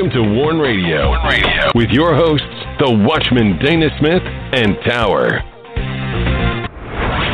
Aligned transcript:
Welcome 0.00 0.22
to 0.22 0.34
Warn 0.34 0.58
Radio, 0.58 1.08
Warn 1.08 1.26
Radio 1.26 1.70
with 1.74 1.90
your 1.90 2.14
hosts, 2.14 2.46
the 2.78 2.90
Watchman 3.06 3.58
Dana 3.62 3.88
Smith 3.98 4.22
and 4.24 4.78
Tower. 4.88 5.42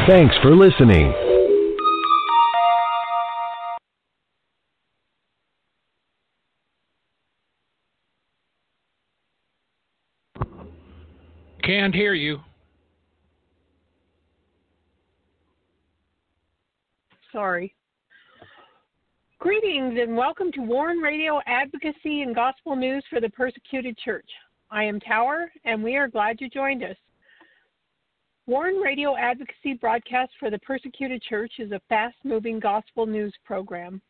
Thanks 0.08 0.34
for 0.42 0.50
listening. 0.56 1.12
Can't 11.62 11.94
hear 11.94 12.14
you. 12.14 12.40
Sorry. 17.30 17.72
Greetings 19.38 19.98
and 20.00 20.16
welcome 20.16 20.50
to 20.52 20.62
Warn 20.62 20.96
Radio 20.96 21.42
Advocacy 21.46 22.22
and 22.22 22.34
Gospel 22.34 22.74
News 22.74 23.04
for 23.10 23.20
the 23.20 23.28
Persecuted 23.28 23.98
Church. 23.98 24.24
I 24.70 24.82
am 24.84 24.98
Tower, 24.98 25.52
and 25.66 25.84
we 25.84 25.94
are 25.96 26.08
glad 26.08 26.40
you 26.40 26.48
joined 26.48 26.82
us. 26.82 26.96
Warn 28.46 28.76
Radio 28.76 29.14
Advocacy 29.14 29.74
broadcast 29.74 30.32
for 30.40 30.48
the 30.50 30.58
Persecuted 30.60 31.20
Church 31.20 31.52
is 31.58 31.70
a 31.70 31.82
fast 31.86 32.16
moving 32.24 32.58
gospel 32.58 33.04
news 33.04 33.34
program. 33.44 34.00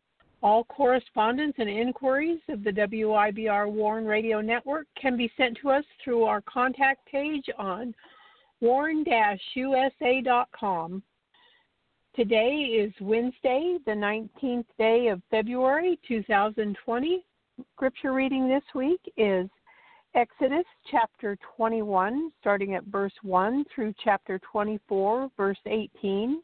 All 0.44 0.62
correspondence 0.62 1.54
and 1.58 1.68
inquiries 1.68 2.38
of 2.48 2.62
the 2.62 2.70
WIBR 2.70 3.68
Warn 3.68 4.06
Radio 4.06 4.40
Network 4.40 4.86
can 4.96 5.16
be 5.16 5.32
sent 5.36 5.58
to 5.60 5.70
us 5.70 5.84
through 6.04 6.22
our 6.22 6.40
contact 6.42 7.04
page 7.04 7.46
on 7.58 7.92
warn-usa.com. 8.60 9.02
Today 12.16 12.80
is 12.80 12.94
Wednesday, 12.98 13.76
the 13.84 13.92
19th 13.92 14.64
day 14.78 15.08
of 15.08 15.20
February 15.30 15.98
2020. 16.08 17.22
Scripture 17.74 18.14
reading 18.14 18.48
this 18.48 18.62
week 18.74 19.00
is 19.18 19.50
Exodus 20.14 20.64
chapter 20.90 21.36
21, 21.58 22.32
starting 22.40 22.74
at 22.74 22.84
verse 22.84 23.12
1 23.22 23.66
through 23.74 23.92
chapter 24.02 24.40
24, 24.50 25.28
verse 25.36 25.58
18. 25.66 26.40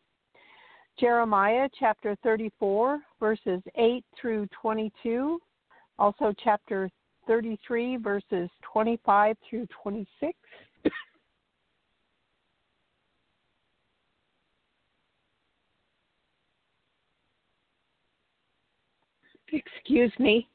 Jeremiah 1.00 1.70
chapter 1.80 2.18
34, 2.22 3.00
verses 3.18 3.62
8 3.74 4.04
through 4.20 4.46
22. 4.60 5.40
Also, 5.98 6.34
chapter 6.44 6.90
33, 7.26 7.96
verses 7.96 8.50
25 8.70 9.38
through 9.48 9.66
26. 9.82 10.36
Excuse 19.52 20.12
me. 20.18 20.48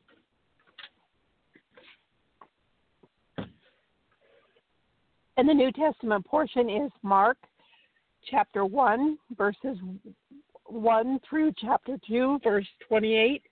And 5.37 5.47
the 5.47 5.53
New 5.53 5.71
Testament 5.71 6.25
portion 6.25 6.67
is 6.67 6.91
Mark 7.03 7.37
chapter 8.29 8.65
1, 8.65 9.17
verses 9.37 9.77
1 10.65 11.19
through 11.29 11.53
chapter 11.61 11.97
2, 12.07 12.39
verse 12.43 12.65
28. 12.87 13.43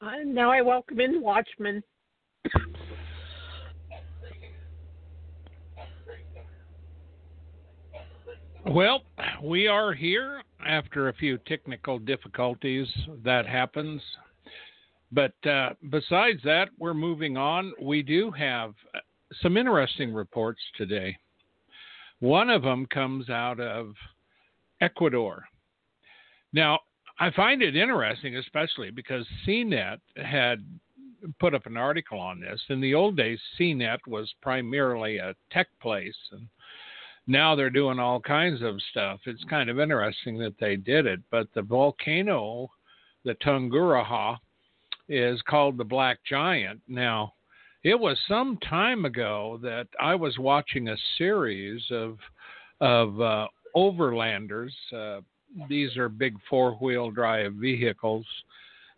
Uh, 0.00 0.10
now 0.26 0.50
I 0.50 0.60
welcome 0.62 1.00
in 1.00 1.22
Watchman. 1.22 1.82
Well, 8.66 9.02
we 9.42 9.68
are 9.68 9.94
here 9.94 10.42
after 10.66 11.08
a 11.08 11.14
few 11.14 11.38
technical 11.38 11.98
difficulties. 11.98 12.86
That 13.24 13.46
happens. 13.46 14.02
But 15.12 15.34
uh, 15.46 15.70
besides 15.90 16.40
that, 16.44 16.68
we're 16.78 16.94
moving 16.94 17.36
on. 17.36 17.72
We 17.80 18.02
do 18.02 18.30
have 18.32 18.74
some 19.42 19.56
interesting 19.56 20.12
reports 20.12 20.60
today. 20.76 21.16
One 22.20 22.50
of 22.50 22.62
them 22.62 22.86
comes 22.86 23.28
out 23.30 23.60
of 23.60 23.94
Ecuador. 24.80 25.44
Now, 26.52 26.80
I 27.18 27.30
find 27.30 27.62
it 27.62 27.76
interesting, 27.76 28.36
especially 28.36 28.90
because 28.90 29.26
CNET 29.46 29.98
had 30.16 30.64
put 31.40 31.54
up 31.54 31.66
an 31.66 31.76
article 31.76 32.18
on 32.18 32.40
this. 32.40 32.60
In 32.68 32.80
the 32.80 32.94
old 32.94 33.16
days, 33.16 33.38
CNET 33.58 33.98
was 34.06 34.32
primarily 34.42 35.18
a 35.18 35.34
tech 35.50 35.68
place, 35.80 36.16
and 36.32 36.46
now 37.26 37.54
they're 37.54 37.70
doing 37.70 37.98
all 37.98 38.20
kinds 38.20 38.62
of 38.62 38.80
stuff. 38.90 39.20
It's 39.26 39.44
kind 39.44 39.68
of 39.68 39.80
interesting 39.80 40.38
that 40.38 40.54
they 40.60 40.76
did 40.76 41.06
it. 41.06 41.20
But 41.30 41.48
the 41.54 41.62
volcano, 41.62 42.68
the 43.24 43.34
Tungurahua, 43.34 44.38
is 45.08 45.40
called 45.42 45.76
the 45.76 45.84
Black 45.84 46.18
Giant. 46.28 46.80
Now, 46.88 47.32
it 47.84 47.98
was 47.98 48.18
some 48.28 48.58
time 48.68 49.04
ago 49.04 49.58
that 49.62 49.86
I 50.00 50.14
was 50.14 50.38
watching 50.38 50.88
a 50.88 50.96
series 51.18 51.82
of 51.90 52.18
of 52.80 53.20
uh, 53.20 53.46
overlanders. 53.74 54.72
Uh, 54.94 55.20
these 55.68 55.96
are 55.96 56.08
big 56.08 56.36
four 56.48 56.72
wheel 56.72 57.10
drive 57.10 57.54
vehicles. 57.54 58.26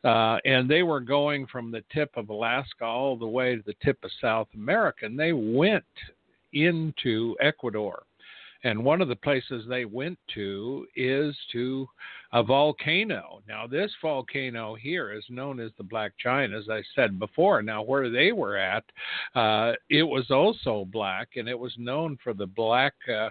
Uh, 0.05 0.39
and 0.45 0.71
they 0.71 0.83
were 0.83 1.01
going 1.01 1.47
from 1.47 1.71
the 1.71 1.83
tip 1.93 2.11
of 2.17 2.29
Alaska 2.29 2.85
all 2.85 3.17
the 3.17 3.27
way 3.27 3.57
to 3.57 3.63
the 3.67 3.75
tip 3.85 3.99
of 4.05 4.11
South 4.21 4.49
America. 4.55 5.07
And 5.07 5.19
they 5.19 5.33
went 5.33 5.85
into 6.53 7.37
Ecuador. 7.41 8.05
And 8.69 8.85
one 8.85 9.01
of 9.01 9.09
the 9.09 9.17
places 9.17 9.65
they 9.67 9.87
went 9.87 10.19
to 10.35 10.87
is 10.95 11.35
to 11.53 11.89
a 12.35 12.43
volcano. 12.43 13.41
Now, 13.49 13.67
this 13.67 13.91
volcano 14.03 14.75
here 14.75 15.11
is 15.11 15.25
known 15.31 15.59
as 15.59 15.71
the 15.79 15.85
Black 15.85 16.13
Giant, 16.23 16.53
as 16.53 16.69
I 16.69 16.83
said 16.95 17.19
before. 17.19 17.63
Now, 17.63 17.83
where 17.83 18.11
they 18.11 18.31
were 18.31 18.59
at, 18.59 18.85
uh, 19.35 19.73
it 19.89 20.03
was 20.03 20.31
also 20.31 20.85
black, 20.93 21.29
and 21.37 21.49
it 21.49 21.59
was 21.59 21.73
known 21.79 22.19
for 22.23 22.35
the 22.35 22.47
black 22.47 22.93
uh, 23.11 23.31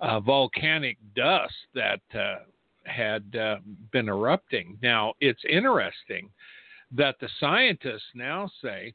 uh, 0.00 0.20
volcanic 0.20 0.98
dust 1.14 1.54
that 1.74 2.02
uh, 2.14 2.40
had 2.84 3.34
uh, 3.34 3.56
been 3.92 4.10
erupting. 4.10 4.76
Now, 4.82 5.14
it's 5.20 5.42
interesting 5.48 6.28
that 6.92 7.16
the 7.18 7.30
scientists 7.40 8.10
now 8.14 8.50
say 8.62 8.92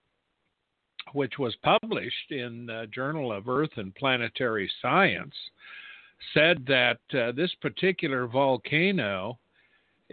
which 1.13 1.37
was 1.39 1.55
published 1.63 2.31
in 2.31 2.65
the 2.65 2.87
Journal 2.93 3.31
of 3.31 3.47
Earth 3.47 3.71
and 3.77 3.93
Planetary 3.95 4.69
Science, 4.81 5.35
said 6.33 6.65
that 6.67 6.99
uh, 7.13 7.31
this 7.31 7.53
particular 7.61 8.27
volcano 8.27 9.39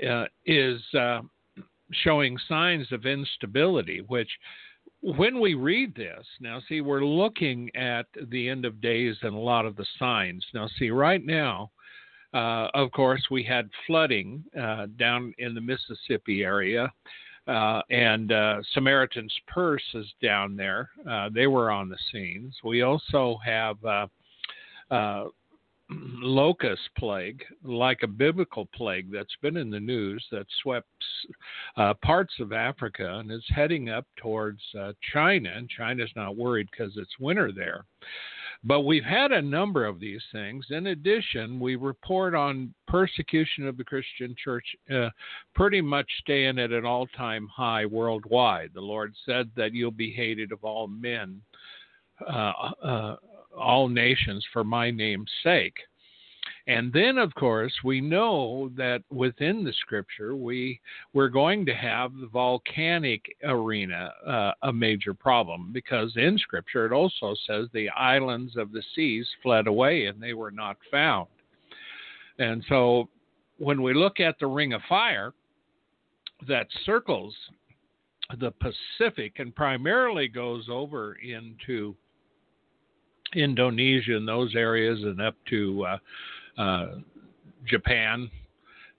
uh, 0.09 0.25
is 0.47 0.81
uh, 0.95 1.21
showing 1.93 2.39
signs 2.49 2.91
of 2.93 3.07
instability, 3.07 4.03
which 4.07 4.31
when 5.01 5.41
we 5.41 5.55
read 5.55 5.95
this, 5.95 6.27
now 6.41 6.61
see, 6.69 6.81
we're 6.81 7.05
looking 7.05 7.71
at 7.77 8.07
the 8.31 8.49
end 8.49 8.65
of 8.65 8.81
days 8.81 9.17
and 9.23 9.35
a 9.35 9.39
lot 9.39 9.65
of 9.65 9.77
the 9.77 9.87
signs. 9.99 10.45
Now, 10.53 10.69
see, 10.79 10.91
right 10.91 11.25
now, 11.25 11.71
uh, 12.35 12.69
of 12.75 12.91
course, 12.91 13.23
we 13.31 13.43
had 13.43 13.71
flooding 13.87 14.45
uh, 14.61 14.87
down 14.99 15.35
in 15.39 15.55
the 15.55 15.61
Mississippi 15.61 16.43
area. 16.43 16.93
Uh, 17.49 17.81
and 17.89 18.31
uh, 18.31 18.59
Samaritan's 18.75 19.35
Purse 19.47 19.83
is 19.95 20.07
down 20.23 20.55
there. 20.55 20.91
Uh, 21.09 21.31
they 21.33 21.47
were 21.47 21.71
on 21.71 21.89
the 21.89 21.97
scenes. 22.13 22.55
We 22.63 22.83
also 22.83 23.39
have 23.43 23.83
uh, 23.83 24.07
uh, 24.91 25.25
locust 25.91 26.83
plague, 26.99 27.43
like 27.65 28.01
a 28.03 28.07
biblical 28.07 28.69
plague 28.75 29.11
that's 29.11 29.35
been 29.41 29.57
in 29.57 29.71
the 29.71 29.81
news 29.81 30.23
that 30.31 30.47
swept 30.63 30.89
uh, 31.79 31.95
parts 32.03 32.35
of 32.39 32.53
Africa 32.53 33.19
and 33.19 33.33
is 33.33 33.45
heading 33.49 33.89
up 33.89 34.05
towards 34.19 34.61
China. 35.15 35.51
And 35.55 35.71
China's 35.71 36.13
not 36.15 36.37
worried 36.37 36.69
because 36.71 36.93
it's 36.99 37.19
winter 37.19 37.51
there. 37.51 37.87
But 38.65 38.81
we've 38.81 39.05
had 39.05 39.31
a 39.31 39.41
number 39.41 39.85
of 39.85 40.01
these 40.01 40.23
things. 40.33 40.67
In 40.71 40.89
addition, 40.89 41.61
we 41.61 41.77
report 41.77 42.35
on 42.35 42.75
persecution 42.89 43.69
of 43.69 43.77
the 43.77 43.85
Christian 43.85 44.35
church 44.43 44.67
uh, 44.93 45.11
pretty 45.55 45.81
much 45.81 46.11
staying 46.21 46.59
at 46.59 46.73
an 46.73 46.85
all 46.85 47.07
time 47.09 47.49
high 47.55 47.87
worldwide. 47.87 48.71
The 48.75 48.81
Lord 48.81 49.15
said 49.25 49.51
that 49.57 49.75
you'll 49.75 49.93
be 49.93 50.11
hated 50.11 50.51
of 50.51 50.65
all 50.65 50.89
men, 50.89 51.41
uh, 52.29 52.53
uh, 52.83 53.17
all 53.57 53.89
nations, 53.89 54.45
for 54.53 54.65
my 54.65 54.91
name's 54.91 55.31
sake. 55.45 55.77
And 56.69 56.93
then, 56.93 57.17
of 57.17 57.35
course, 57.35 57.73
we 57.83 58.03
know 58.03 58.71
that 58.77 59.03
within 59.11 59.65
the 59.65 59.73
scripture, 59.73 60.37
we 60.37 60.79
we're 61.15 61.31
going 61.31 61.65
to 61.65 61.75
have 61.75 62.13
the 62.15 62.27
volcanic 62.27 63.25
arena 63.43 64.13
uh, 64.27 64.53
a 64.63 64.73
major 64.73 65.15
problem 65.15 65.71
because 65.73 66.13
in 66.17 66.37
scripture 66.37 66.85
it 66.85 66.93
also 66.93 67.35
says 67.47 67.69
the 67.73 67.89
islands 67.91 68.59
of 68.59 68.71
the 68.71 68.83
seas 68.95 69.27
fled 69.43 69.67
away 69.67 70.07
and 70.07 70.23
they 70.23 70.35
were 70.35 70.51
not 70.51 70.77
found. 70.91 71.29
And 72.39 72.63
so, 72.69 73.09
when 73.57 73.81
we 73.81 73.95
look 73.95 74.21
at 74.21 74.39
the 74.39 74.47
ring 74.47 74.75
of 74.75 74.83
fire 74.91 75.33
that 76.47 76.67
circles 76.85 77.35
the 78.39 78.53
Pacific 78.53 79.39
and 79.39 79.57
primarily 79.57 80.29
goes 80.29 80.69
over 80.71 81.15
into 81.15 81.97
Indonesia 83.35 84.17
and 84.17 84.29
those 84.29 84.55
areas 84.55 85.03
and 85.03 85.21
up 85.21 85.35
to 85.49 85.87
uh, 85.87 85.99
Japan 87.67 88.31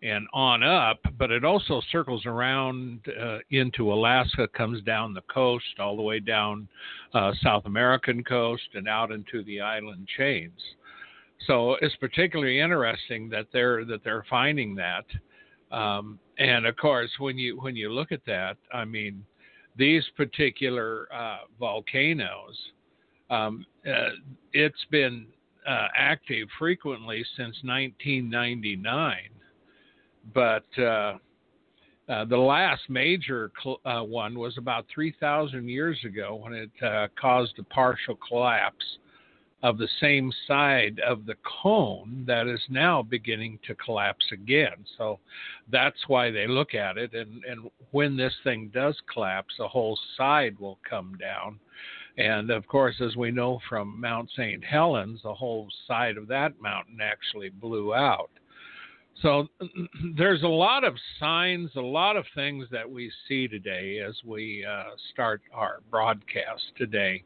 and 0.02 0.28
on 0.34 0.64
up, 0.64 1.00
but 1.18 1.30
it 1.30 1.44
also 1.44 1.82
circles 1.92 2.26
around 2.26 3.02
uh, 3.22 3.40
into 3.50 3.92
Alaska, 3.92 4.48
comes 4.50 4.82
down 4.84 5.14
the 5.14 5.22
coast, 5.34 5.66
all 5.78 5.98
the 5.98 6.02
way 6.02 6.20
down 6.20 6.68
uh, 7.14 7.34
South 7.44 7.66
American 7.66 8.24
coast, 8.24 8.64
and 8.76 8.88
out 8.88 9.12
into 9.12 9.44
the 9.44 9.60
island 9.60 10.08
chains. 10.18 10.60
So 11.48 11.76
it's 11.82 11.96
particularly 11.98 12.60
interesting 12.60 13.30
that 13.30 13.48
they're 13.52 13.86
that 13.86 14.04
they're 14.04 14.26
finding 14.30 14.76
that. 14.76 15.06
Um, 15.72 16.20
and 16.38 16.66
of 16.66 16.76
course, 16.78 17.12
when 17.20 17.38
you 17.38 17.60
when 17.62 17.76
you 17.76 17.92
look 17.92 18.12
at 18.12 18.26
that, 18.26 18.58
I 18.74 18.86
mean, 18.86 19.26
these 19.76 20.04
particular 20.16 21.08
uh, 21.14 21.40
volcanoes, 21.60 22.58
um, 23.30 23.66
uh, 23.86 24.10
it's 24.54 24.86
been 24.92 25.28
uh, 25.68 25.88
active 25.96 26.48
frequently 26.58 27.24
since 27.36 27.56
1999 27.64 29.16
but 30.34 30.66
uh, 30.78 31.18
uh, 32.10 32.26
the 32.26 32.38
last 32.38 32.82
major 32.90 33.52
cl- 33.62 33.80
uh, 33.86 34.02
one 34.02 34.38
was 34.38 34.58
about 34.58 34.86
3,000 34.94 35.70
years 35.70 35.98
ago 36.06 36.36
when 36.36 36.54
it 36.54 36.72
uh, 36.84 37.08
caused 37.20 37.58
a 37.60 37.64
partial 37.64 38.18
collapse 38.28 38.86
of 39.62 39.78
the 39.78 39.88
same 40.00 40.32
side 40.48 41.00
of 41.06 41.26
the 41.26 41.36
cone 41.62 42.24
that 42.26 42.48
is 42.48 42.62
now 42.70 43.04
beginning 43.04 43.60
to 43.68 43.76
collapse 43.76 44.26
again. 44.32 44.86
So 44.98 45.20
that's 45.70 45.98
why 46.08 46.32
they 46.32 46.48
look 46.48 46.74
at 46.74 46.98
it. 46.98 47.14
And, 47.14 47.44
and 47.44 47.70
when 47.92 48.16
this 48.16 48.34
thing 48.44 48.72
does 48.74 48.96
collapse, 49.14 49.54
the 49.58 49.68
whole 49.68 50.00
side 50.16 50.58
will 50.60 50.80
come 50.90 51.18
down. 51.20 51.60
And 52.20 52.52
of 52.52 52.68
course, 52.68 52.96
as 53.00 53.16
we 53.16 53.32
know 53.32 53.62
from 53.70 54.00
Mount 54.00 54.30
St. 54.36 54.64
Helens, 54.64 55.22
the 55.24 55.34
whole 55.34 55.70
side 55.88 56.18
of 56.18 56.28
that 56.28 56.60
mountain 56.62 57.00
actually 57.02 57.48
blew 57.48 57.96
out. 57.96 58.30
So 59.22 59.48
there's 60.18 60.44
a 60.44 60.48
lot 60.48 60.84
of 60.84 60.96
signs, 61.18 61.72
a 61.78 61.82
lot 61.82 62.18
of 62.18 62.26
things 62.36 62.68
that 62.72 62.90
we 62.90 63.10
see 63.30 63.48
today 63.48 64.00
as 64.06 64.16
we 64.26 64.66
uh, 64.70 64.96
start 65.14 65.42
our 65.54 65.80
broadcast 65.90 66.64
today. 66.78 67.24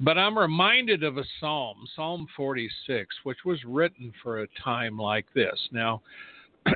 But 0.00 0.16
I'm 0.16 0.38
reminded 0.38 1.02
of 1.02 1.18
a 1.18 1.24
psalm, 1.38 1.84
Psalm 1.94 2.26
46, 2.34 3.14
which 3.24 3.44
was 3.44 3.58
written 3.66 4.14
for 4.22 4.40
a 4.40 4.48
time 4.64 4.98
like 4.98 5.26
this. 5.34 5.58
Now, 5.72 6.00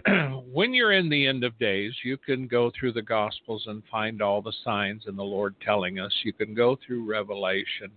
when 0.53 0.73
you're 0.73 0.93
in 0.93 1.09
the 1.09 1.27
end 1.27 1.45
of 1.45 1.59
days, 1.59 1.93
you 2.05 2.17
can 2.17 2.47
go 2.47 2.71
through 2.79 2.93
the 2.93 3.03
Gospels 3.03 3.65
and 3.67 3.83
find 3.91 4.23
all 4.23 4.43
the 4.43 4.53
signs 4.65 5.05
in 5.07 5.17
the 5.17 5.25
Lord 5.25 5.55
telling 5.65 5.99
us. 5.99 6.13
You 6.25 6.33
can 6.33 6.55
go 6.55 6.79
through 6.87 7.11
Revelation. 7.11 7.91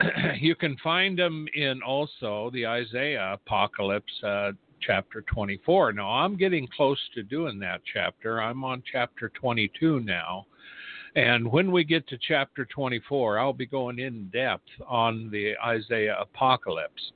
you 0.40 0.54
can 0.54 0.76
find 0.82 1.18
them 1.18 1.46
in 1.54 1.82
also 1.82 2.50
the 2.52 2.66
Isaiah 2.66 3.32
apocalypse, 3.34 4.12
uh, 4.22 4.52
chapter 4.80 5.22
24. 5.22 5.92
Now, 5.92 6.10
I'm 6.10 6.36
getting 6.36 6.68
close 6.76 7.00
to 7.14 7.22
doing 7.22 7.58
that 7.60 7.80
chapter. 7.92 8.40
I'm 8.40 8.64
on 8.64 8.82
chapter 8.90 9.30
22 9.30 10.00
now. 10.00 10.46
And 11.14 11.50
when 11.50 11.72
we 11.72 11.82
get 11.82 12.06
to 12.08 12.18
chapter 12.28 12.66
24, 12.66 13.38
I'll 13.38 13.54
be 13.54 13.66
going 13.66 13.98
in 13.98 14.28
depth 14.28 14.68
on 14.86 15.30
the 15.30 15.54
Isaiah 15.64 16.18
apocalypse. 16.20 17.12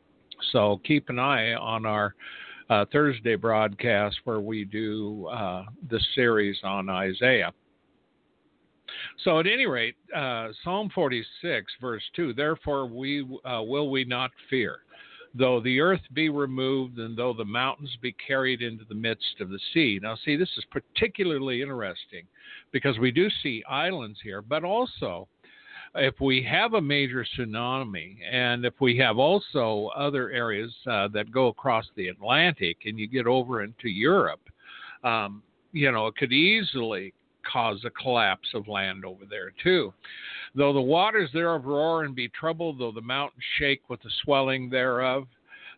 So 0.52 0.80
keep 0.86 1.10
an 1.10 1.18
eye 1.18 1.52
on 1.52 1.84
our 1.84 2.14
uh, 2.70 2.84
Thursday 2.92 3.34
broadcast 3.34 4.16
where 4.24 4.40
we 4.40 4.64
do 4.64 5.26
uh, 5.26 5.64
the 5.90 6.00
series 6.14 6.56
on 6.64 6.88
Isaiah. 6.88 7.52
So, 9.24 9.38
at 9.38 9.46
any 9.46 9.66
rate, 9.66 9.96
uh, 10.14 10.48
Psalm 10.64 10.90
46, 10.94 11.72
verse 11.80 12.02
2 12.16 12.32
Therefore, 12.32 12.86
we 12.86 13.26
uh, 13.44 13.62
will 13.62 13.90
we 13.90 14.04
not 14.04 14.30
fear 14.48 14.78
though 15.34 15.60
the 15.60 15.80
earth 15.80 16.00
be 16.12 16.28
removed 16.28 16.98
and 16.98 17.16
though 17.16 17.32
the 17.32 17.44
mountains 17.44 17.96
be 18.02 18.12
carried 18.12 18.62
into 18.62 18.84
the 18.88 18.94
midst 18.94 19.40
of 19.40 19.48
the 19.48 19.60
sea. 19.72 19.98
Now, 20.02 20.16
see, 20.24 20.36
this 20.36 20.50
is 20.56 20.64
particularly 20.70 21.62
interesting 21.62 22.24
because 22.72 22.98
we 22.98 23.10
do 23.10 23.28
see 23.42 23.62
islands 23.68 24.18
here, 24.22 24.42
but 24.42 24.64
also 24.64 25.28
if 25.96 26.20
we 26.20 26.42
have 26.42 26.74
a 26.74 26.80
major 26.80 27.26
tsunami 27.36 28.16
and 28.30 28.64
if 28.64 28.74
we 28.80 28.96
have 28.98 29.18
also 29.18 29.90
other 29.96 30.30
areas 30.30 30.72
uh, 30.86 31.08
that 31.08 31.32
go 31.32 31.48
across 31.48 31.84
the 31.96 32.08
Atlantic 32.08 32.78
and 32.84 32.98
you 32.98 33.08
get 33.08 33.26
over 33.26 33.62
into 33.62 33.88
Europe, 33.88 34.40
um, 35.02 35.42
you 35.72 35.90
know, 35.90 36.06
it 36.06 36.16
could 36.16 36.32
easily 36.32 37.12
cause 37.50 37.84
a 37.84 37.90
collapse 37.90 38.48
of 38.54 38.68
land 38.68 39.04
over 39.04 39.24
there 39.28 39.52
too. 39.62 39.92
Though 40.54 40.72
the 40.72 40.80
waters 40.80 41.30
thereof 41.32 41.64
roar 41.64 42.04
and 42.04 42.14
be 42.14 42.28
troubled, 42.28 42.78
though 42.78 42.92
the 42.92 43.00
mountains 43.00 43.42
shake 43.58 43.88
with 43.88 44.02
the 44.02 44.10
swelling 44.22 44.68
thereof, 44.68 45.26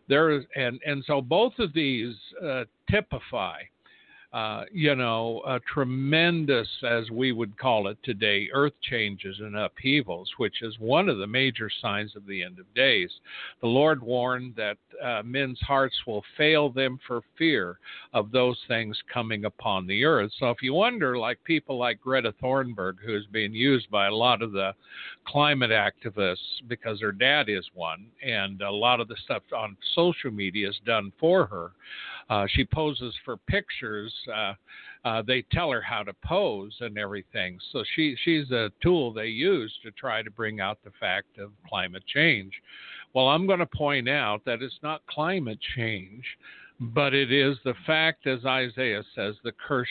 there 0.09 0.31
is, 0.31 0.43
and 0.55 0.79
and 0.85 1.03
so 1.07 1.21
both 1.21 1.53
of 1.59 1.73
these 1.73 2.15
uh, 2.43 2.65
typify 2.91 3.61
uh, 4.33 4.63
you 4.71 4.95
know, 4.95 5.43
a 5.45 5.59
tremendous, 5.71 6.67
as 6.83 7.11
we 7.11 7.31
would 7.31 7.55
call 7.59 7.87
it 7.87 7.97
today, 8.03 8.49
earth 8.51 8.73
changes 8.81 9.37
and 9.39 9.55
upheavals, 9.55 10.27
which 10.37 10.63
is 10.63 10.75
one 10.79 11.07
of 11.07 11.19
the 11.19 11.27
major 11.27 11.69
signs 11.81 12.15
of 12.15 12.25
the 12.25 12.43
end 12.43 12.57
of 12.57 12.73
days. 12.73 13.11
The 13.61 13.67
Lord 13.67 14.01
warned 14.01 14.55
that 14.55 14.77
uh, 15.03 15.21
men's 15.23 15.59
hearts 15.61 15.95
will 16.07 16.23
fail 16.35 16.71
them 16.71 16.99
for 17.05 17.21
fear 17.37 17.77
of 18.13 18.31
those 18.31 18.57
things 18.67 18.97
coming 19.13 19.45
upon 19.45 19.85
the 19.85 20.03
earth. 20.03 20.31
So 20.39 20.49
if 20.49 20.63
you 20.63 20.73
wonder, 20.73 21.15
like 21.15 21.43
people 21.43 21.77
like 21.77 22.01
Greta 22.01 22.33
Thunberg, 22.41 22.95
who's 23.05 23.27
being 23.31 23.53
used 23.53 23.89
by 23.91 24.07
a 24.07 24.15
lot 24.15 24.41
of 24.41 24.51
the 24.51 24.71
climate 25.27 25.71
activists 25.71 26.61
because 26.67 26.99
her 27.01 27.11
dad 27.11 27.49
is 27.49 27.65
one, 27.75 28.07
and 28.25 28.61
a 28.63 28.71
lot 28.71 28.99
of 28.99 29.07
the 29.07 29.15
stuff 29.23 29.43
on 29.55 29.77
social 29.93 30.31
media 30.31 30.69
is 30.69 30.79
done 30.85 31.11
for 31.19 31.45
her. 31.45 31.71
Uh, 32.29 32.45
she 32.49 32.65
poses 32.65 33.13
for 33.25 33.37
pictures. 33.37 34.13
Uh, 34.33 34.53
uh, 35.05 35.21
they 35.21 35.43
tell 35.51 35.71
her 35.71 35.81
how 35.81 36.03
to 36.03 36.13
pose 36.25 36.75
and 36.79 36.97
everything. 36.97 37.59
So 37.71 37.83
she 37.95 38.15
she's 38.23 38.49
a 38.51 38.71
tool 38.81 39.13
they 39.13 39.27
use 39.27 39.73
to 39.83 39.91
try 39.91 40.21
to 40.21 40.31
bring 40.31 40.59
out 40.59 40.77
the 40.83 40.91
fact 40.99 41.37
of 41.37 41.51
climate 41.67 42.03
change. 42.07 42.53
Well, 43.13 43.27
I'm 43.27 43.45
going 43.45 43.59
to 43.59 43.65
point 43.65 44.09
out 44.09 44.43
that 44.45 44.61
it's 44.61 44.79
not 44.81 45.05
climate 45.07 45.59
change, 45.75 46.23
but 46.79 47.13
it 47.13 47.31
is 47.31 47.57
the 47.63 47.75
fact, 47.85 48.25
as 48.25 48.45
Isaiah 48.45 49.03
says, 49.15 49.35
the 49.43 49.53
curse 49.67 49.87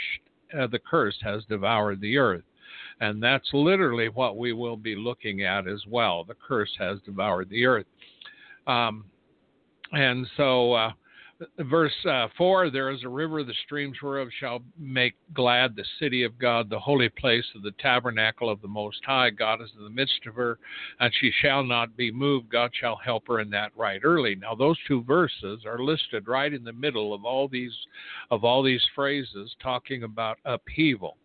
uh, 0.58 0.66
the 0.66 0.78
curse 0.78 1.16
has 1.22 1.44
devoured 1.48 2.00
the 2.00 2.18
earth. 2.18 2.44
And 3.00 3.22
that's 3.22 3.48
literally 3.52 4.08
what 4.08 4.36
we 4.36 4.52
will 4.52 4.76
be 4.76 4.94
looking 4.94 5.42
at 5.42 5.66
as 5.66 5.82
well. 5.88 6.24
The 6.24 6.36
curse 6.46 6.70
has 6.78 6.98
devoured 7.04 7.48
the 7.48 7.66
earth. 7.66 7.86
Um, 8.66 9.04
and 9.92 10.26
so 10.36 10.72
uh, 10.72 10.92
verse 11.58 11.92
uh, 12.08 12.28
4 12.36 12.70
there 12.70 12.90
is 12.90 13.04
a 13.04 13.08
river 13.08 13.42
the 13.42 13.54
streams 13.64 13.96
whereof 14.02 14.28
shall 14.38 14.60
make 14.78 15.14
glad 15.34 15.74
the 15.74 15.84
city 15.98 16.22
of 16.22 16.38
god 16.38 16.68
the 16.70 16.78
holy 16.78 17.08
place 17.08 17.44
of 17.54 17.62
the 17.62 17.72
tabernacle 17.78 18.50
of 18.50 18.60
the 18.60 18.68
most 18.68 19.00
high. 19.04 19.30
God 19.30 19.60
is 19.60 19.70
in 19.76 19.84
the 19.84 19.90
midst 19.90 20.26
of 20.26 20.34
her 20.34 20.58
and 21.00 21.12
she 21.20 21.30
shall 21.42 21.64
not 21.64 21.96
be 21.96 22.10
moved. 22.10 22.50
God 22.50 22.70
shall 22.78 22.96
help 22.96 23.28
her 23.28 23.40
in 23.40 23.50
that 23.50 23.72
right 23.76 24.00
early. 24.02 24.34
Now 24.34 24.54
those 24.54 24.78
two 24.86 25.02
verses 25.04 25.64
are 25.66 25.78
listed 25.78 26.28
right 26.28 26.52
in 26.52 26.64
the 26.64 26.72
middle 26.72 27.14
of 27.14 27.24
all 27.24 27.48
these 27.48 27.76
of 28.30 28.44
all 28.44 28.62
these 28.62 28.84
phrases 28.94 29.54
talking 29.62 30.02
about 30.02 30.38
upheaval 30.44 31.16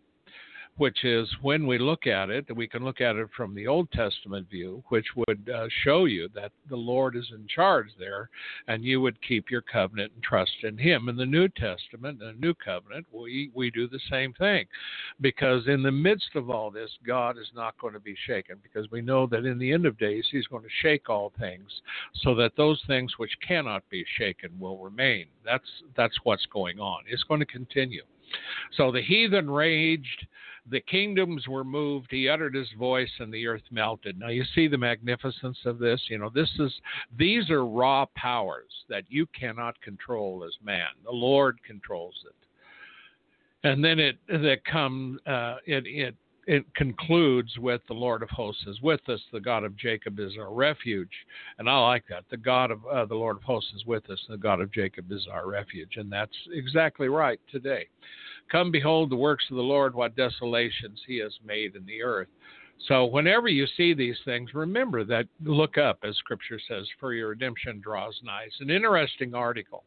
which 0.78 1.04
is 1.04 1.28
when 1.42 1.66
we 1.66 1.78
look 1.78 2.08
at 2.08 2.30
it, 2.30 2.46
we 2.56 2.68
can 2.68 2.84
look 2.84 3.02
at 3.02 3.16
it 3.16 3.28
from 3.36 3.54
the 3.54 3.68
Old 3.68 3.92
Testament 3.92 4.50
view, 4.50 4.84
which 4.90 5.08
would 5.16 5.50
uh, 5.54 5.68
show 5.84 6.06
you 6.06 6.30
that 6.36 6.52
the 6.70 6.76
Lord 6.76 7.16
is 7.16 7.32
in 7.34 7.48
charge 7.48 7.88
there, 8.00 8.30
and 8.68 8.84
you 8.84 9.02
would 9.02 9.22
keep 9.22 9.50
your 9.50 9.62
covenant 9.62 10.12
and 10.14 10.24
trust 10.24 10.52
in 10.64 10.78
Him. 10.78 11.10
In 11.10 11.16
the 11.16 11.26
New 11.26 11.48
Testament, 11.50 12.20
the 12.20 12.34
New 12.40 12.54
Covenant, 12.54 13.06
we, 13.12 13.50
we 13.54 13.72
do 13.72 13.88
the 13.88 14.00
same 14.10 14.34
thing, 14.34 14.66
because 15.20 15.68
in 15.68 15.82
the 15.82 15.92
midst 15.92 16.36
of 16.36 16.50
all 16.50 16.70
this, 16.70 16.92
God 17.06 17.38
is 17.38 17.50
not 17.56 17.78
going 17.80 17.94
to 17.94 18.00
be 18.00 18.16
shaken, 18.26 18.58
because 18.62 18.90
we 18.92 19.02
know 19.02 19.26
that 19.28 19.46
in 19.46 19.58
the 19.58 19.72
end 19.72 19.86
of 19.86 19.98
days, 19.98 20.26
He's 20.32 20.48
going 20.48 20.64
to 20.64 20.70
shake 20.82 21.10
all 21.10 21.34
things, 21.40 21.82
so 22.22 22.36
that 22.36 22.56
those 22.56 22.82
things 22.88 23.14
which 23.18 23.32
cannot 23.46 23.84
be 23.90 24.06
shaken 24.18 24.52
will 24.60 24.78
remain. 24.78 25.26
That's 25.44 25.68
that's 25.96 26.18
what's 26.24 26.46
going 26.48 26.80
on. 26.80 27.04
It's 27.08 27.24
going 27.24 27.40
to 27.40 27.46
continue. 27.46 28.04
So 28.76 28.92
the 28.92 29.02
heathen 29.02 29.50
raged 29.50 30.28
the 30.70 30.82
kingdoms 30.82 31.48
were 31.48 31.64
moved. 31.64 32.08
He 32.10 32.28
uttered 32.28 32.56
his 32.56 32.70
voice, 32.78 33.12
and 33.20 33.34
the 33.34 33.48
earth 33.48 33.64
melted. 33.72 34.20
Now 34.20 34.30
you 34.30 34.44
see 34.54 34.68
the 34.68 34.78
magnificence 34.78 35.58
of 35.66 35.80
this. 35.80 36.02
You 36.10 36.18
know, 36.18 36.30
this 36.34 36.52
is 36.60 36.74
these 37.18 37.50
are 37.50 37.66
raw 37.66 38.06
powers 38.16 38.72
that 38.90 39.04
you 39.08 39.28
cannot 39.28 39.80
control 39.82 40.44
as 40.46 40.54
man. 40.64 40.90
The 41.04 41.12
Lord 41.12 41.58
controls 41.64 42.16
it. 42.26 43.68
And 43.68 43.84
then 43.84 44.00
it 44.00 44.18
that 44.28 44.64
comes 44.66 45.20
uh, 45.26 45.56
it 45.66 45.86
it 45.88 46.16
it 46.48 46.64
concludes 46.76 47.58
with 47.60 47.82
the 47.88 47.94
Lord 47.94 48.24
of 48.24 48.30
hosts 48.30 48.66
is 48.68 48.82
with 48.82 49.08
us, 49.10 49.20
the 49.34 49.40
God 49.40 49.66
of 49.66 49.76
Jacob 49.76 50.18
is 50.18 50.38
our 50.40 50.54
refuge, 50.54 51.12
and 51.60 51.70
I 51.70 51.78
like 51.78 52.06
that. 52.10 52.24
The 52.32 52.38
God 52.38 52.72
of 52.72 52.80
uh, 52.86 53.06
the 53.06 53.16
Lord 53.16 53.36
of 53.36 53.44
hosts 53.44 53.74
is 53.76 53.86
with 53.86 54.10
us, 54.10 54.20
the 54.30 54.38
God 54.38 54.62
of 54.62 54.72
Jacob 54.72 55.12
is 55.12 55.28
our 55.30 55.46
refuge, 55.46 55.98
and 55.98 56.10
that's 56.10 56.32
exactly 56.54 57.10
right 57.10 57.40
today. 57.52 57.88
Come 58.50 58.72
behold 58.72 59.10
the 59.10 59.18
works 59.18 59.44
of 59.52 59.58
the 59.58 59.62
Lord, 59.62 59.94
what 59.94 60.16
desolations 60.16 61.02
he 61.06 61.18
has 61.18 61.38
made 61.46 61.76
in 61.76 61.86
the 61.86 62.02
earth. 62.02 62.30
So 62.86 63.06
whenever 63.06 63.48
you 63.48 63.66
see 63.76 63.94
these 63.94 64.18
things, 64.24 64.54
remember 64.54 65.04
that 65.06 65.28
look 65.44 65.78
up, 65.78 66.00
as 66.04 66.16
Scripture 66.18 66.60
says, 66.68 66.88
for 67.00 67.14
your 67.14 67.30
redemption 67.30 67.82
draws 67.82 68.20
nigh. 68.24 68.44
It's 68.46 68.62
an 68.62 68.70
interesting 68.70 69.34
article 69.34 69.84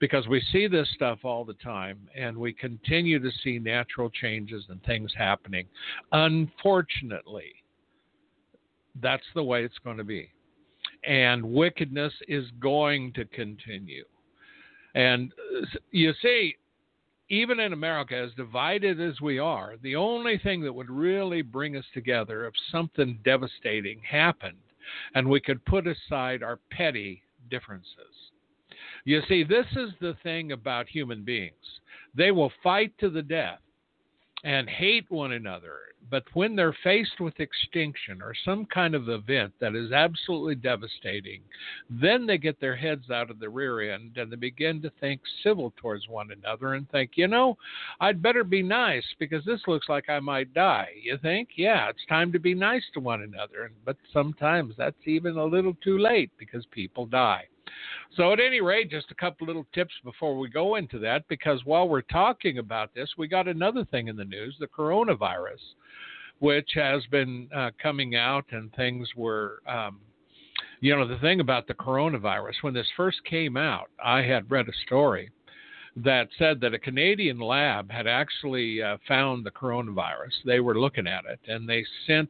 because 0.00 0.28
we 0.28 0.42
see 0.52 0.66
this 0.66 0.88
stuff 0.94 1.20
all 1.24 1.44
the 1.44 1.54
time 1.54 1.98
and 2.14 2.36
we 2.36 2.52
continue 2.52 3.18
to 3.18 3.30
see 3.42 3.58
natural 3.58 4.10
changes 4.10 4.64
and 4.68 4.82
things 4.84 5.12
happening. 5.16 5.66
Unfortunately, 6.12 7.54
that's 9.00 9.26
the 9.34 9.42
way 9.42 9.64
it's 9.64 9.78
going 9.82 9.96
to 9.96 10.04
be. 10.04 10.30
And 11.06 11.42
wickedness 11.42 12.12
is 12.28 12.44
going 12.60 13.12
to 13.14 13.24
continue. 13.26 14.04
And 14.94 15.32
uh, 15.62 15.66
you 15.90 16.12
see, 16.22 16.56
even 17.28 17.58
in 17.60 17.72
America, 17.72 18.16
as 18.16 18.32
divided 18.34 19.00
as 19.00 19.20
we 19.20 19.38
are, 19.38 19.74
the 19.82 19.96
only 19.96 20.38
thing 20.38 20.62
that 20.62 20.72
would 20.72 20.90
really 20.90 21.42
bring 21.42 21.76
us 21.76 21.84
together 21.92 22.46
if 22.46 22.54
something 22.70 23.18
devastating 23.24 24.00
happened 24.08 24.56
and 25.14 25.28
we 25.28 25.40
could 25.40 25.64
put 25.64 25.86
aside 25.86 26.42
our 26.42 26.58
petty 26.70 27.22
differences. 27.50 28.30
You 29.04 29.20
see, 29.28 29.44
this 29.44 29.66
is 29.76 29.90
the 30.00 30.16
thing 30.22 30.52
about 30.52 30.88
human 30.88 31.24
beings. 31.24 31.54
They 32.14 32.30
will 32.30 32.52
fight 32.62 32.92
to 32.98 33.10
the 33.10 33.22
death 33.22 33.60
and 34.46 34.70
hate 34.70 35.10
one 35.10 35.32
another 35.32 35.80
but 36.10 36.24
when 36.34 36.54
they're 36.54 36.76
faced 36.84 37.20
with 37.20 37.40
extinction 37.40 38.22
or 38.22 38.32
some 38.44 38.64
kind 38.66 38.94
of 38.94 39.08
event 39.08 39.52
that 39.60 39.74
is 39.74 39.92
absolutely 39.92 40.54
devastating, 40.54 41.42
then 41.90 42.26
they 42.26 42.38
get 42.38 42.60
their 42.60 42.76
heads 42.76 43.10
out 43.10 43.30
of 43.30 43.40
the 43.40 43.48
rear 43.48 43.92
end 43.92 44.16
and 44.16 44.30
they 44.30 44.36
begin 44.36 44.80
to 44.82 44.92
think 45.00 45.20
civil 45.42 45.72
towards 45.76 46.08
one 46.08 46.30
another 46.30 46.74
and 46.74 46.88
think, 46.90 47.12
you 47.16 47.26
know, 47.26 47.56
I'd 48.00 48.22
better 48.22 48.44
be 48.44 48.62
nice 48.62 49.04
because 49.18 49.44
this 49.44 49.62
looks 49.66 49.88
like 49.88 50.08
I 50.08 50.20
might 50.20 50.54
die. 50.54 50.90
You 51.02 51.18
think? 51.18 51.50
Yeah, 51.56 51.88
it's 51.88 52.06
time 52.08 52.32
to 52.32 52.38
be 52.38 52.54
nice 52.54 52.84
to 52.94 53.00
one 53.00 53.22
another. 53.22 53.72
But 53.84 53.96
sometimes 54.12 54.74
that's 54.78 55.06
even 55.06 55.36
a 55.36 55.44
little 55.44 55.74
too 55.82 55.98
late 55.98 56.30
because 56.38 56.64
people 56.66 57.06
die. 57.06 57.48
So, 58.16 58.32
at 58.32 58.40
any 58.40 58.60
rate, 58.60 58.90
just 58.90 59.10
a 59.10 59.14
couple 59.14 59.46
little 59.46 59.66
tips 59.74 59.94
before 60.04 60.38
we 60.38 60.48
go 60.48 60.76
into 60.76 60.98
that, 61.00 61.26
because 61.28 61.60
while 61.64 61.88
we're 61.88 62.02
talking 62.02 62.58
about 62.58 62.94
this, 62.94 63.10
we 63.18 63.28
got 63.28 63.48
another 63.48 63.84
thing 63.84 64.08
in 64.08 64.16
the 64.16 64.24
news 64.24 64.56
the 64.58 64.66
coronavirus 64.66 65.60
which 66.38 66.70
has 66.74 67.04
been 67.06 67.48
uh, 67.54 67.70
coming 67.82 68.14
out, 68.14 68.44
and 68.50 68.72
things 68.74 69.08
were. 69.16 69.62
Um, 69.66 70.00
you 70.80 70.94
know, 70.94 71.08
the 71.08 71.18
thing 71.18 71.40
about 71.40 71.66
the 71.66 71.74
coronavirus, 71.74 72.54
when 72.60 72.74
this 72.74 72.86
first 72.96 73.24
came 73.24 73.56
out, 73.56 73.88
I 74.02 74.20
had 74.20 74.50
read 74.50 74.68
a 74.68 74.72
story 74.84 75.30
that 75.96 76.28
said 76.38 76.60
that 76.60 76.74
a 76.74 76.78
Canadian 76.78 77.40
lab 77.40 77.90
had 77.90 78.06
actually 78.06 78.82
uh, 78.82 78.98
found 79.08 79.44
the 79.44 79.50
coronavirus. 79.50 80.32
They 80.44 80.60
were 80.60 80.78
looking 80.78 81.06
at 81.06 81.24
it 81.24 81.40
and 81.48 81.66
they 81.66 81.82
sent 82.06 82.28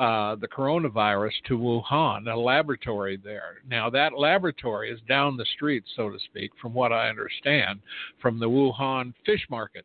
uh, 0.00 0.34
the 0.36 0.48
coronavirus 0.48 1.32
to 1.46 1.58
Wuhan, 1.58 2.26
a 2.26 2.34
laboratory 2.34 3.18
there. 3.22 3.56
Now, 3.68 3.90
that 3.90 4.16
laboratory 4.16 4.90
is 4.90 4.98
down 5.06 5.36
the 5.36 5.44
street, 5.54 5.84
so 5.94 6.08
to 6.08 6.18
speak, 6.24 6.52
from 6.60 6.72
what 6.72 6.90
I 6.90 7.10
understand, 7.10 7.80
from 8.20 8.38
the 8.40 8.48
Wuhan 8.48 9.12
fish 9.26 9.46
market. 9.50 9.84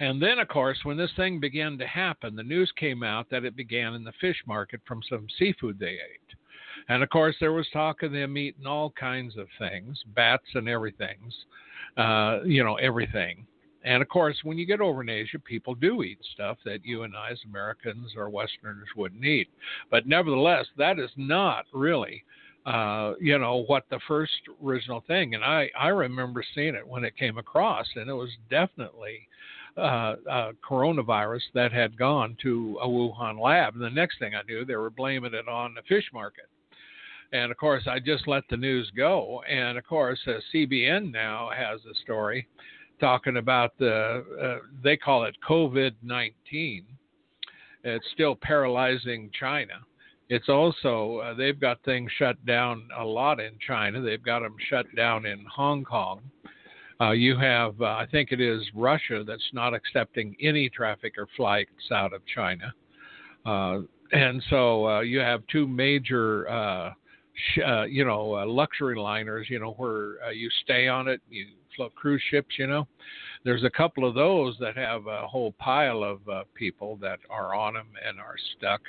And 0.00 0.20
then, 0.20 0.40
of 0.40 0.48
course, 0.48 0.78
when 0.82 0.96
this 0.96 1.12
thing 1.14 1.38
began 1.38 1.78
to 1.78 1.86
happen, 1.86 2.34
the 2.34 2.42
news 2.42 2.72
came 2.76 3.04
out 3.04 3.30
that 3.30 3.44
it 3.44 3.54
began 3.54 3.94
in 3.94 4.02
the 4.02 4.12
fish 4.20 4.42
market 4.48 4.80
from 4.84 5.00
some 5.08 5.28
seafood 5.38 5.78
they 5.78 5.86
ate. 5.86 6.36
And 6.88 7.04
of 7.04 7.10
course, 7.10 7.36
there 7.38 7.52
was 7.52 7.68
talk 7.72 8.02
of 8.02 8.10
them 8.10 8.36
eating 8.36 8.66
all 8.66 8.90
kinds 8.98 9.36
of 9.36 9.46
things, 9.60 10.02
bats 10.16 10.48
and 10.54 10.68
everything's, 10.68 11.34
uh, 11.96 12.40
you 12.44 12.64
know, 12.64 12.74
everything. 12.76 13.46
And 13.84 14.02
of 14.02 14.08
course, 14.08 14.36
when 14.44 14.58
you 14.58 14.66
get 14.66 14.80
over 14.80 15.02
in 15.02 15.08
Asia, 15.08 15.38
people 15.38 15.74
do 15.74 16.02
eat 16.02 16.18
stuff 16.34 16.58
that 16.64 16.84
you 16.84 17.02
and 17.02 17.16
I, 17.16 17.30
as 17.30 17.40
Americans 17.44 18.12
or 18.16 18.30
Westerners, 18.30 18.88
wouldn't 18.96 19.24
eat. 19.24 19.48
But 19.90 20.06
nevertheless, 20.06 20.66
that 20.78 20.98
is 20.98 21.10
not 21.16 21.66
really, 21.72 22.24
uh, 22.64 23.14
you 23.20 23.38
know, 23.38 23.64
what 23.66 23.84
the 23.90 24.00
first 24.06 24.32
original 24.64 25.02
thing. 25.06 25.34
And 25.34 25.44
I, 25.44 25.68
I 25.78 25.88
remember 25.88 26.44
seeing 26.54 26.74
it 26.74 26.86
when 26.86 27.04
it 27.04 27.16
came 27.16 27.38
across, 27.38 27.86
and 27.96 28.08
it 28.08 28.14
was 28.14 28.30
definitely 28.50 29.28
uh, 29.76 30.16
uh, 30.30 30.52
coronavirus 30.68 31.42
that 31.54 31.72
had 31.72 31.98
gone 31.98 32.36
to 32.42 32.78
a 32.82 32.86
Wuhan 32.86 33.40
lab. 33.40 33.74
And 33.74 33.82
the 33.82 33.90
next 33.90 34.18
thing 34.18 34.34
I 34.34 34.42
knew, 34.42 34.64
they 34.64 34.76
were 34.76 34.90
blaming 34.90 35.34
it 35.34 35.48
on 35.48 35.74
the 35.74 35.82
fish 35.82 36.04
market. 36.12 36.44
And 37.32 37.50
of 37.50 37.56
course, 37.56 37.84
I 37.86 37.98
just 37.98 38.28
let 38.28 38.44
the 38.50 38.56
news 38.58 38.92
go. 38.94 39.42
And 39.48 39.78
of 39.78 39.86
course, 39.86 40.20
uh, 40.26 40.32
CBN 40.54 41.10
now 41.10 41.50
has 41.56 41.80
a 41.90 41.94
story 42.02 42.46
talking 43.02 43.38
about 43.38 43.76
the, 43.78 44.24
uh, 44.40 44.64
they 44.82 44.96
call 44.96 45.24
it 45.24 45.34
COVID 45.46 45.92
19. 46.02 46.86
It's 47.82 48.04
still 48.14 48.36
paralyzing 48.36 49.28
China. 49.38 49.74
It's 50.28 50.48
also, 50.48 51.16
uh, 51.16 51.34
they've 51.34 51.58
got 51.58 51.82
things 51.82 52.12
shut 52.16 52.36
down 52.46 52.88
a 52.96 53.04
lot 53.04 53.40
in 53.40 53.54
China. 53.66 54.00
They've 54.00 54.22
got 54.22 54.40
them 54.40 54.54
shut 54.70 54.86
down 54.94 55.26
in 55.26 55.44
Hong 55.52 55.82
Kong. 55.82 56.22
Uh, 57.00 57.10
you 57.10 57.36
have, 57.36 57.74
uh, 57.80 57.86
I 57.86 58.06
think 58.08 58.30
it 58.30 58.40
is 58.40 58.62
Russia 58.72 59.24
that's 59.26 59.50
not 59.52 59.74
accepting 59.74 60.36
any 60.40 60.70
traffic 60.70 61.14
or 61.18 61.26
flights 61.36 61.90
out 61.90 62.12
of 62.12 62.22
China. 62.32 62.72
Uh, 63.44 63.80
and 64.12 64.40
so 64.48 64.86
uh, 64.86 65.00
you 65.00 65.18
have 65.18 65.42
two 65.50 65.66
major, 65.66 66.48
uh, 66.48 66.92
sh- 67.34 67.62
uh, 67.66 67.82
you 67.82 68.04
know, 68.04 68.26
luxury 68.46 68.96
liners, 68.96 69.48
you 69.50 69.58
know, 69.58 69.72
where 69.72 70.32
you 70.32 70.48
stay 70.62 70.86
on 70.86 71.08
it, 71.08 71.20
you 71.28 71.46
cruise 71.94 72.22
ships, 72.30 72.58
you 72.58 72.66
know. 72.66 72.86
There's 73.44 73.64
a 73.64 73.70
couple 73.70 74.08
of 74.08 74.14
those 74.14 74.56
that 74.60 74.76
have 74.76 75.06
a 75.06 75.26
whole 75.26 75.52
pile 75.58 76.02
of 76.02 76.20
people 76.54 76.96
that 77.02 77.18
are 77.30 77.54
on 77.54 77.74
them 77.74 77.88
and 78.06 78.18
are 78.18 78.36
stuck. 78.56 78.80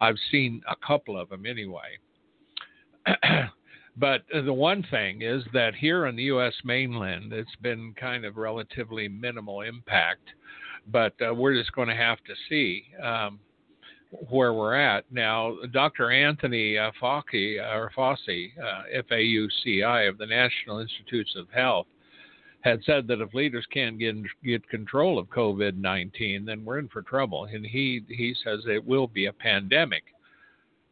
I've 0.00 0.18
seen 0.30 0.62
a 0.68 0.76
couple 0.86 1.18
of 1.18 1.28
them 1.30 1.46
anyway. 1.46 1.98
But 3.98 4.24
the 4.30 4.52
one 4.52 4.84
thing 4.90 5.22
is 5.22 5.42
that 5.54 5.74
here 5.74 6.06
on 6.06 6.16
the 6.16 6.24
U.S. 6.24 6.52
mainland, 6.64 7.32
it's 7.32 7.56
been 7.62 7.94
kind 7.98 8.26
of 8.26 8.36
relatively 8.36 9.08
minimal 9.08 9.62
impact. 9.62 10.28
But 10.86 11.14
uh, 11.26 11.34
we're 11.34 11.54
just 11.54 11.72
going 11.72 11.88
to 11.88 11.94
have 11.94 12.18
to 12.24 12.34
see 12.48 12.84
um, 13.02 13.40
where 14.28 14.52
we're 14.52 14.74
at 14.74 15.10
now. 15.10 15.56
Dr. 15.72 16.10
Anthony 16.10 16.76
uh, 16.76 16.90
Fauci, 17.00 17.58
or 17.58 17.90
Fauci, 17.96 18.50
uh, 18.62 18.82
F-A-U-C-I, 18.92 20.02
of 20.02 20.18
the 20.18 20.26
National 20.26 20.78
Institutes 20.78 21.34
of 21.36 21.48
Health, 21.50 21.86
had 22.66 22.82
said 22.84 23.06
that 23.06 23.20
if 23.20 23.32
leaders 23.32 23.64
can't 23.72 23.98
get 23.98 24.16
get 24.44 24.68
control 24.68 25.18
of 25.18 25.28
COVID-19, 25.28 26.44
then 26.44 26.64
we're 26.64 26.80
in 26.80 26.88
for 26.88 27.02
trouble. 27.02 27.44
And 27.44 27.64
he 27.64 28.02
he 28.08 28.34
says 28.42 28.60
it 28.66 28.84
will 28.84 29.06
be 29.06 29.26
a 29.26 29.32
pandemic. 29.32 30.02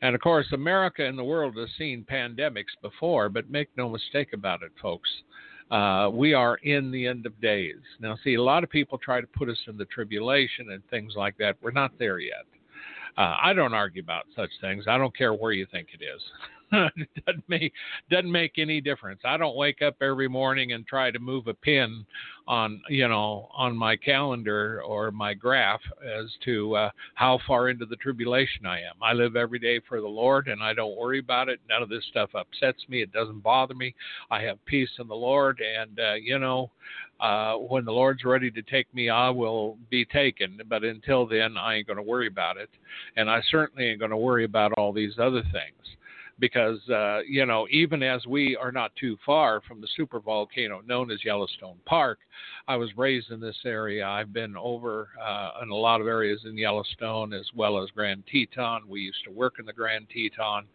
And 0.00 0.14
of 0.14 0.20
course, 0.20 0.46
America 0.52 1.04
and 1.04 1.18
the 1.18 1.24
world 1.24 1.56
has 1.56 1.68
seen 1.76 2.06
pandemics 2.08 2.74
before, 2.80 3.28
but 3.28 3.50
make 3.50 3.68
no 3.76 3.88
mistake 3.88 4.32
about 4.34 4.62
it, 4.62 4.70
folks. 4.80 5.08
Uh, 5.70 6.10
we 6.12 6.34
are 6.34 6.56
in 6.62 6.90
the 6.90 7.06
end 7.06 7.26
of 7.26 7.40
days. 7.40 7.80
Now, 7.98 8.16
see, 8.22 8.34
a 8.34 8.42
lot 8.42 8.62
of 8.62 8.70
people 8.70 8.98
try 8.98 9.20
to 9.20 9.26
put 9.26 9.48
us 9.48 9.58
in 9.66 9.76
the 9.76 9.86
tribulation 9.86 10.70
and 10.70 10.82
things 10.90 11.14
like 11.16 11.36
that. 11.38 11.56
We're 11.62 11.70
not 11.70 11.98
there 11.98 12.18
yet. 12.18 12.44
Uh, 13.16 13.36
I 13.42 13.52
don't 13.54 13.74
argue 13.74 14.02
about 14.02 14.26
such 14.36 14.50
things. 14.60 14.84
I 14.86 14.98
don't 14.98 15.16
care 15.16 15.32
where 15.32 15.52
you 15.52 15.66
think 15.72 15.88
it 15.98 16.04
is. 16.04 16.22
doesn't 17.26 17.48
make 17.48 17.72
doesn't 18.10 18.30
make 18.30 18.58
any 18.58 18.80
difference. 18.80 19.20
I 19.24 19.36
don't 19.36 19.56
wake 19.56 19.82
up 19.82 19.96
every 20.00 20.28
morning 20.28 20.72
and 20.72 20.86
try 20.86 21.10
to 21.10 21.18
move 21.18 21.46
a 21.46 21.54
pin 21.54 22.04
on 22.46 22.82
you 22.88 23.08
know 23.08 23.48
on 23.54 23.76
my 23.76 23.96
calendar 23.96 24.82
or 24.84 25.10
my 25.10 25.34
graph 25.34 25.80
as 26.04 26.26
to 26.44 26.76
uh, 26.76 26.90
how 27.14 27.38
far 27.46 27.68
into 27.68 27.86
the 27.86 27.96
tribulation 27.96 28.66
I 28.66 28.78
am. 28.80 28.94
I 29.02 29.12
live 29.12 29.36
every 29.36 29.58
day 29.58 29.80
for 29.88 30.00
the 30.00 30.08
Lord 30.08 30.48
and 30.48 30.62
I 30.62 30.74
don't 30.74 30.96
worry 30.96 31.18
about 31.18 31.48
it. 31.48 31.60
None 31.68 31.82
of 31.82 31.88
this 31.88 32.04
stuff 32.10 32.30
upsets 32.34 32.82
me. 32.88 33.02
It 33.02 33.12
doesn't 33.12 33.42
bother 33.42 33.74
me. 33.74 33.94
I 34.30 34.42
have 34.42 34.64
peace 34.66 34.90
in 34.98 35.08
the 35.08 35.14
Lord, 35.14 35.60
and 35.60 35.98
uh, 35.98 36.14
you 36.14 36.38
know. 36.38 36.70
Uh, 37.20 37.54
when 37.54 37.84
the 37.84 37.92
Lord's 37.92 38.24
ready 38.24 38.50
to 38.50 38.60
take 38.60 38.92
me, 38.92 39.08
I 39.08 39.30
will 39.30 39.78
be 39.88 40.04
taken. 40.04 40.60
But 40.68 40.82
until 40.82 41.26
then, 41.26 41.56
I 41.56 41.76
ain't 41.76 41.86
going 41.86 41.96
to 41.96 42.02
worry 42.02 42.26
about 42.26 42.56
it. 42.56 42.68
And 43.16 43.30
I 43.30 43.40
certainly 43.50 43.88
ain't 43.88 44.00
going 44.00 44.10
to 44.10 44.16
worry 44.16 44.44
about 44.44 44.72
all 44.72 44.92
these 44.92 45.14
other 45.18 45.42
things 45.42 45.96
because 46.38 46.78
uh, 46.88 47.20
you 47.28 47.46
know 47.46 47.66
even 47.70 48.02
as 48.02 48.26
we 48.26 48.56
are 48.56 48.72
not 48.72 48.94
too 48.96 49.16
far 49.24 49.60
from 49.66 49.80
the 49.80 49.88
super 49.96 50.20
volcano 50.20 50.80
known 50.86 51.10
as 51.10 51.24
Yellowstone 51.24 51.78
Park, 51.86 52.18
I 52.68 52.76
was 52.76 52.90
raised 52.96 53.30
in 53.30 53.40
this 53.40 53.58
area. 53.64 54.06
I've 54.06 54.32
been 54.32 54.56
over 54.56 55.10
uh, 55.22 55.62
in 55.62 55.70
a 55.70 55.74
lot 55.74 56.00
of 56.00 56.06
areas 56.06 56.40
in 56.44 56.56
Yellowstone 56.56 57.32
as 57.32 57.46
well 57.54 57.82
as 57.82 57.90
Grand 57.90 58.24
Teton. 58.30 58.82
We 58.88 59.00
used 59.00 59.24
to 59.24 59.30
work 59.30 59.54
in 59.58 59.66
the 59.66 59.72
Grand 59.72 60.06
Teton. 60.12 60.66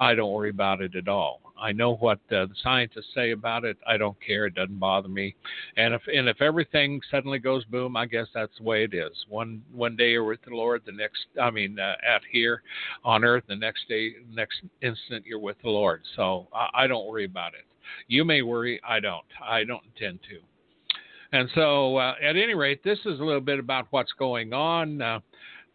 I 0.00 0.14
don't 0.14 0.32
worry 0.32 0.50
about 0.50 0.80
it 0.80 0.94
at 0.94 1.08
all. 1.08 1.40
I 1.60 1.72
know 1.72 1.96
what 1.96 2.18
uh, 2.30 2.46
the 2.46 2.54
scientists 2.62 3.08
say 3.14 3.32
about 3.32 3.64
it. 3.64 3.76
I 3.86 3.96
don't 3.96 4.16
care. 4.24 4.46
It 4.46 4.54
doesn't 4.54 4.78
bother 4.78 5.08
me. 5.08 5.34
And 5.76 5.92
if 5.92 6.02
and 6.06 6.28
if 6.28 6.40
everything 6.40 7.00
suddenly 7.10 7.38
goes 7.40 7.64
boom, 7.64 7.96
I 7.96 8.06
guess 8.06 8.26
that's 8.32 8.56
the 8.58 8.64
way 8.64 8.84
it 8.84 8.94
is. 8.94 9.12
One 9.28 9.62
one 9.72 9.96
day 9.96 10.12
you're 10.12 10.24
with 10.24 10.40
the 10.46 10.54
Lord, 10.54 10.82
the 10.86 10.92
next 10.92 11.26
I 11.40 11.50
mean 11.50 11.78
uh, 11.78 11.96
at 12.06 12.22
here 12.30 12.62
on 13.04 13.24
earth, 13.24 13.44
the 13.48 13.56
next 13.56 13.88
day, 13.88 14.12
next 14.32 14.62
instant 14.82 15.26
you're 15.26 15.40
with 15.40 15.56
the 15.62 15.70
Lord. 15.70 16.02
So 16.14 16.46
I, 16.54 16.84
I 16.84 16.86
don't 16.86 17.06
worry 17.06 17.24
about 17.24 17.54
it. 17.54 17.66
You 18.06 18.24
may 18.24 18.42
worry. 18.42 18.80
I 18.86 19.00
don't. 19.00 19.26
I 19.42 19.64
don't 19.64 19.82
intend 19.84 20.20
to. 20.30 20.38
And 21.30 21.48
so, 21.54 21.96
uh, 21.96 22.14
at 22.22 22.36
any 22.36 22.54
rate, 22.54 22.82
this 22.82 22.98
is 23.04 23.20
a 23.20 23.24
little 23.24 23.40
bit 23.40 23.58
about 23.58 23.86
what's 23.90 24.12
going 24.12 24.52
on. 24.54 25.02
Uh, 25.02 25.20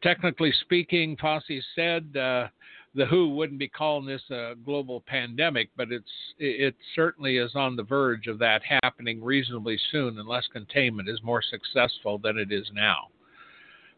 technically 0.01 0.51
speaking, 0.62 1.15
Fauci 1.18 1.62
said 1.75 2.18
uh, 2.18 2.48
the 2.95 3.05
WHO 3.05 3.29
wouldn't 3.29 3.59
be 3.59 3.67
calling 3.67 4.05
this 4.05 4.21
a 4.29 4.53
global 4.65 5.01
pandemic, 5.07 5.69
but 5.75 5.91
it's 5.91 6.12
it 6.38 6.75
certainly 6.95 7.38
is 7.38 7.51
on 7.55 7.75
the 7.75 7.83
verge 7.83 8.27
of 8.27 8.39
that 8.39 8.62
happening 8.63 9.23
reasonably 9.23 9.79
soon, 9.91 10.19
unless 10.19 10.45
containment 10.51 11.09
is 11.09 11.21
more 11.23 11.41
successful 11.41 12.17
than 12.17 12.38
it 12.38 12.51
is 12.51 12.69
now. 12.73 13.07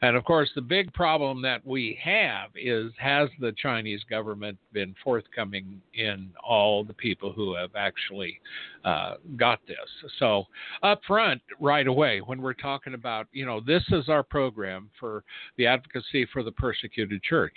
And 0.02 0.16
of 0.16 0.26
course, 0.26 0.50
the 0.54 0.62
big 0.62 0.94
problem 0.94 1.42
that 1.42 1.66
we 1.66 1.98
have 2.04 2.50
is 2.56 2.92
has 2.98 3.30
the 3.40 3.54
Chinese 3.54 4.02
government 4.10 4.58
been 4.74 4.94
forthcoming 5.04 5.82
in 5.94 6.30
all 6.44 6.84
the 6.84 6.94
people 6.94 7.32
who 7.32 7.56
have 7.56 7.72
actually 7.76 8.40
uh, 8.84 9.16
got 9.38 9.60
this? 9.68 10.12
So, 10.20 10.46
up 10.84 11.02
front, 11.08 11.42
right 11.60 11.88
away, 11.88 12.20
when 12.20 12.42
we're 12.42 12.54
talking 12.54 12.94
about, 12.94 13.28
you 13.32 13.46
know, 13.46 13.62
this 13.62 13.84
is 13.90 14.10
our 14.10 14.24
program 14.24 14.90
for 15.00 15.24
the 15.58 15.66
advocacy 15.66 16.28
for 16.32 16.44
the 16.44 16.52
persecuted 16.52 17.24
church. 17.24 17.54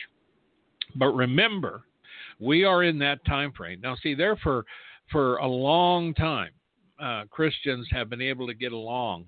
But 0.97 1.13
remember, 1.13 1.83
we 2.41 2.65
are 2.65 2.85
in 2.85 2.99
that 3.01 3.25
time 3.25 3.53
frame. 3.53 3.81
Now, 3.83 3.97
see, 4.03 4.15
there 4.15 4.37
for, 4.37 4.65
for 5.11 5.37
a 5.37 5.47
long 5.47 6.15
time, 6.15 6.51
uh, 7.01 7.25
Christians 7.31 7.87
have 7.91 8.11
been 8.11 8.21
able 8.21 8.47
to 8.47 8.55
get 8.55 8.73
along 8.73 9.27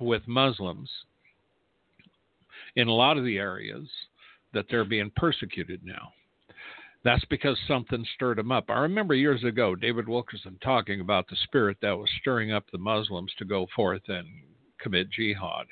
with 0.00 0.22
Muslims 0.26 0.90
in 2.76 2.88
a 2.88 2.92
lot 2.92 3.16
of 3.16 3.24
the 3.24 3.38
areas 3.38 3.88
that 4.52 4.66
they're 4.70 4.84
being 4.84 5.10
persecuted 5.16 5.80
now. 5.84 6.12
That's 7.04 7.24
because 7.26 7.56
something 7.66 8.04
stirred 8.14 8.38
them 8.38 8.52
up. 8.52 8.64
I 8.68 8.80
remember 8.80 9.14
years 9.14 9.44
ago 9.44 9.74
David 9.74 10.08
Wilkerson 10.08 10.58
talking 10.62 11.00
about 11.00 11.28
the 11.28 11.36
spirit 11.44 11.78
that 11.80 11.96
was 11.96 12.08
stirring 12.20 12.52
up 12.52 12.64
the 12.70 12.78
Muslims 12.78 13.32
to 13.38 13.44
go 13.44 13.66
forth 13.74 14.02
and 14.08 14.26
commit 14.80 15.10
jihad. 15.10 15.66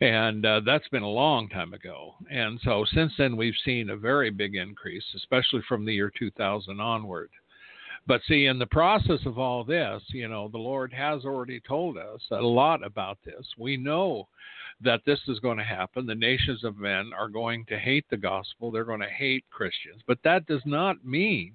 And 0.00 0.44
uh, 0.44 0.60
that's 0.66 0.88
been 0.88 1.02
a 1.02 1.08
long 1.08 1.48
time 1.48 1.72
ago. 1.72 2.14
And 2.30 2.60
so 2.64 2.84
since 2.92 3.12
then, 3.16 3.36
we've 3.36 3.54
seen 3.64 3.90
a 3.90 3.96
very 3.96 4.30
big 4.30 4.56
increase, 4.56 5.04
especially 5.14 5.62
from 5.68 5.84
the 5.84 5.94
year 5.94 6.12
2000 6.18 6.80
onward. 6.80 7.30
But 8.06 8.20
see, 8.28 8.46
in 8.46 8.58
the 8.58 8.66
process 8.66 9.20
of 9.24 9.38
all 9.38 9.64
this, 9.64 10.02
you 10.08 10.28
know, 10.28 10.48
the 10.48 10.58
Lord 10.58 10.92
has 10.92 11.24
already 11.24 11.60
told 11.60 11.96
us 11.96 12.20
a 12.30 12.36
lot 12.36 12.84
about 12.84 13.18
this. 13.24 13.46
We 13.56 13.76
know 13.78 14.28
that 14.82 15.00
this 15.06 15.20
is 15.28 15.38
going 15.40 15.56
to 15.58 15.64
happen. 15.64 16.06
The 16.06 16.14
nations 16.14 16.64
of 16.64 16.76
men 16.76 17.12
are 17.16 17.28
going 17.28 17.64
to 17.66 17.78
hate 17.78 18.04
the 18.10 18.16
gospel, 18.16 18.70
they're 18.70 18.84
going 18.84 19.00
to 19.00 19.08
hate 19.08 19.44
Christians. 19.50 20.02
But 20.06 20.18
that 20.24 20.46
does 20.46 20.62
not 20.66 21.04
mean 21.04 21.54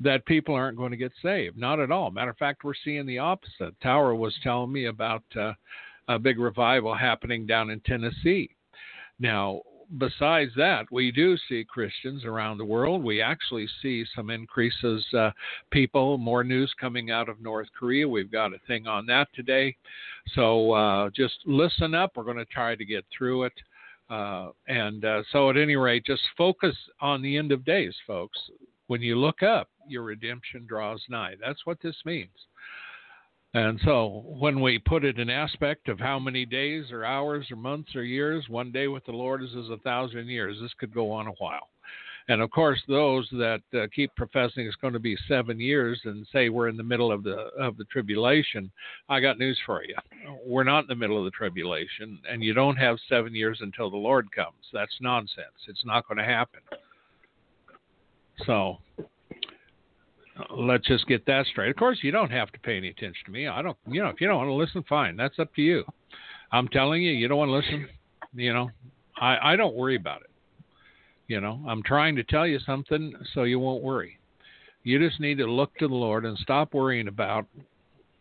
that 0.00 0.26
people 0.26 0.54
aren't 0.54 0.76
going 0.76 0.90
to 0.90 0.96
get 0.96 1.12
saved. 1.22 1.56
Not 1.56 1.80
at 1.80 1.90
all. 1.90 2.10
Matter 2.10 2.30
of 2.30 2.36
fact, 2.36 2.62
we're 2.62 2.74
seeing 2.84 3.06
the 3.06 3.18
opposite. 3.18 3.80
Tower 3.80 4.14
was 4.14 4.34
telling 4.42 4.72
me 4.72 4.86
about 4.86 5.22
uh, 5.38 5.52
a 6.08 6.18
big 6.18 6.38
revival 6.38 6.94
happening 6.94 7.46
down 7.46 7.70
in 7.70 7.80
Tennessee. 7.80 8.50
Now, 9.18 9.62
besides 9.98 10.50
that, 10.56 10.86
we 10.90 11.12
do 11.12 11.36
see 11.48 11.64
Christians 11.64 12.24
around 12.24 12.58
the 12.58 12.64
world. 12.64 13.02
We 13.02 13.20
actually 13.20 13.68
see 13.82 14.04
some 14.14 14.30
increases, 14.30 15.04
uh, 15.16 15.30
people, 15.70 16.18
more 16.18 16.44
news 16.44 16.72
coming 16.80 17.10
out 17.10 17.28
of 17.28 17.40
North 17.40 17.68
Korea. 17.78 18.08
We've 18.08 18.30
got 18.30 18.52
a 18.52 18.58
thing 18.66 18.86
on 18.86 19.06
that 19.06 19.28
today. 19.34 19.76
So 20.34 20.72
uh, 20.72 21.10
just 21.14 21.34
listen 21.46 21.94
up. 21.94 22.12
We're 22.16 22.24
going 22.24 22.36
to 22.38 22.44
try 22.46 22.74
to 22.74 22.84
get 22.84 23.04
through 23.16 23.44
it. 23.44 23.52
Uh, 24.10 24.50
and 24.68 25.04
uh, 25.04 25.22
so, 25.32 25.48
at 25.48 25.56
any 25.56 25.76
rate, 25.76 26.04
just 26.04 26.22
focus 26.36 26.76
on 27.00 27.22
the 27.22 27.38
end 27.38 27.52
of 27.52 27.64
days, 27.64 27.94
folks. 28.06 28.38
When 28.86 29.00
you 29.00 29.16
look 29.16 29.42
up, 29.42 29.70
your 29.88 30.02
redemption 30.02 30.66
draws 30.66 31.02
nigh. 31.08 31.36
That's 31.40 31.64
what 31.64 31.78
this 31.82 31.96
means. 32.04 32.28
And 33.54 33.80
so 33.84 34.24
when 34.26 34.60
we 34.60 34.80
put 34.80 35.04
it 35.04 35.18
in 35.18 35.30
aspect 35.30 35.88
of 35.88 36.00
how 36.00 36.18
many 36.18 36.44
days 36.44 36.90
or 36.90 37.04
hours 37.04 37.46
or 37.52 37.56
months 37.56 37.94
or 37.94 38.02
years, 38.02 38.48
one 38.48 38.72
day 38.72 38.88
with 38.88 39.04
the 39.06 39.12
Lord 39.12 39.44
is 39.44 39.50
as 39.56 39.70
a 39.70 39.78
thousand 39.78 40.26
years. 40.26 40.58
This 40.60 40.72
could 40.78 40.92
go 40.92 41.12
on 41.12 41.28
a 41.28 41.32
while. 41.38 41.68
And 42.26 42.40
of 42.40 42.50
course, 42.50 42.82
those 42.88 43.28
that 43.32 43.60
uh, 43.74 43.86
keep 43.94 44.14
professing 44.16 44.66
it's 44.66 44.76
going 44.76 44.94
to 44.94 44.98
be 44.98 45.16
seven 45.28 45.60
years 45.60 46.00
and 46.04 46.26
say 46.32 46.48
we're 46.48 46.68
in 46.68 46.76
the 46.76 46.82
middle 46.82 47.12
of 47.12 47.22
the 47.22 47.50
of 47.60 47.76
the 47.76 47.84
tribulation, 47.84 48.72
I 49.10 49.20
got 49.20 49.38
news 49.38 49.58
for 49.66 49.84
you. 49.84 49.94
We're 50.44 50.64
not 50.64 50.84
in 50.84 50.88
the 50.88 50.94
middle 50.94 51.18
of 51.18 51.24
the 51.24 51.30
tribulation, 51.30 52.18
and 52.28 52.42
you 52.42 52.54
don't 52.54 52.76
have 52.76 52.96
seven 53.10 53.34
years 53.34 53.58
until 53.60 53.90
the 53.90 53.98
Lord 53.98 54.32
comes. 54.32 54.56
That's 54.72 54.96
nonsense. 55.02 55.68
It's 55.68 55.84
not 55.84 56.08
going 56.08 56.16
to 56.16 56.24
happen. 56.24 56.60
So 58.46 58.78
let's 60.56 60.86
just 60.86 61.06
get 61.06 61.26
that 61.26 61.46
straight. 61.46 61.70
Of 61.70 61.76
course, 61.76 61.98
you 62.02 62.10
don't 62.10 62.30
have 62.30 62.50
to 62.52 62.58
pay 62.60 62.76
any 62.76 62.88
attention 62.88 63.24
to 63.26 63.30
me. 63.30 63.46
I 63.46 63.62
don't, 63.62 63.76
you 63.86 64.02
know, 64.02 64.08
if 64.08 64.20
you 64.20 64.26
don't 64.26 64.38
want 64.38 64.48
to 64.48 64.54
listen, 64.54 64.84
fine. 64.88 65.16
That's 65.16 65.38
up 65.38 65.54
to 65.54 65.62
you. 65.62 65.84
I'm 66.52 66.68
telling 66.68 67.02
you, 67.02 67.12
you 67.12 67.28
don't 67.28 67.38
want 67.38 67.48
to 67.48 67.56
listen. 67.56 67.88
You 68.34 68.52
know, 68.52 68.70
I, 69.16 69.52
I 69.52 69.56
don't 69.56 69.74
worry 69.74 69.96
about 69.96 70.22
it. 70.22 70.30
You 71.26 71.40
know, 71.40 71.60
I'm 71.66 71.82
trying 71.82 72.16
to 72.16 72.24
tell 72.24 72.46
you 72.46 72.58
something 72.60 73.14
so 73.32 73.44
you 73.44 73.58
won't 73.58 73.82
worry. 73.82 74.18
You 74.82 74.98
just 74.98 75.20
need 75.20 75.38
to 75.38 75.46
look 75.46 75.74
to 75.76 75.88
the 75.88 75.94
Lord 75.94 76.26
and 76.26 76.36
stop 76.38 76.74
worrying 76.74 77.08
about 77.08 77.46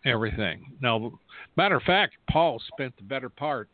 everything. 0.05 0.71
Now, 0.81 1.19
matter 1.57 1.75
of 1.75 1.83
fact, 1.83 2.13
Paul 2.29 2.61
spent 2.71 2.95
the 2.95 3.03
better 3.03 3.29
part 3.29 3.69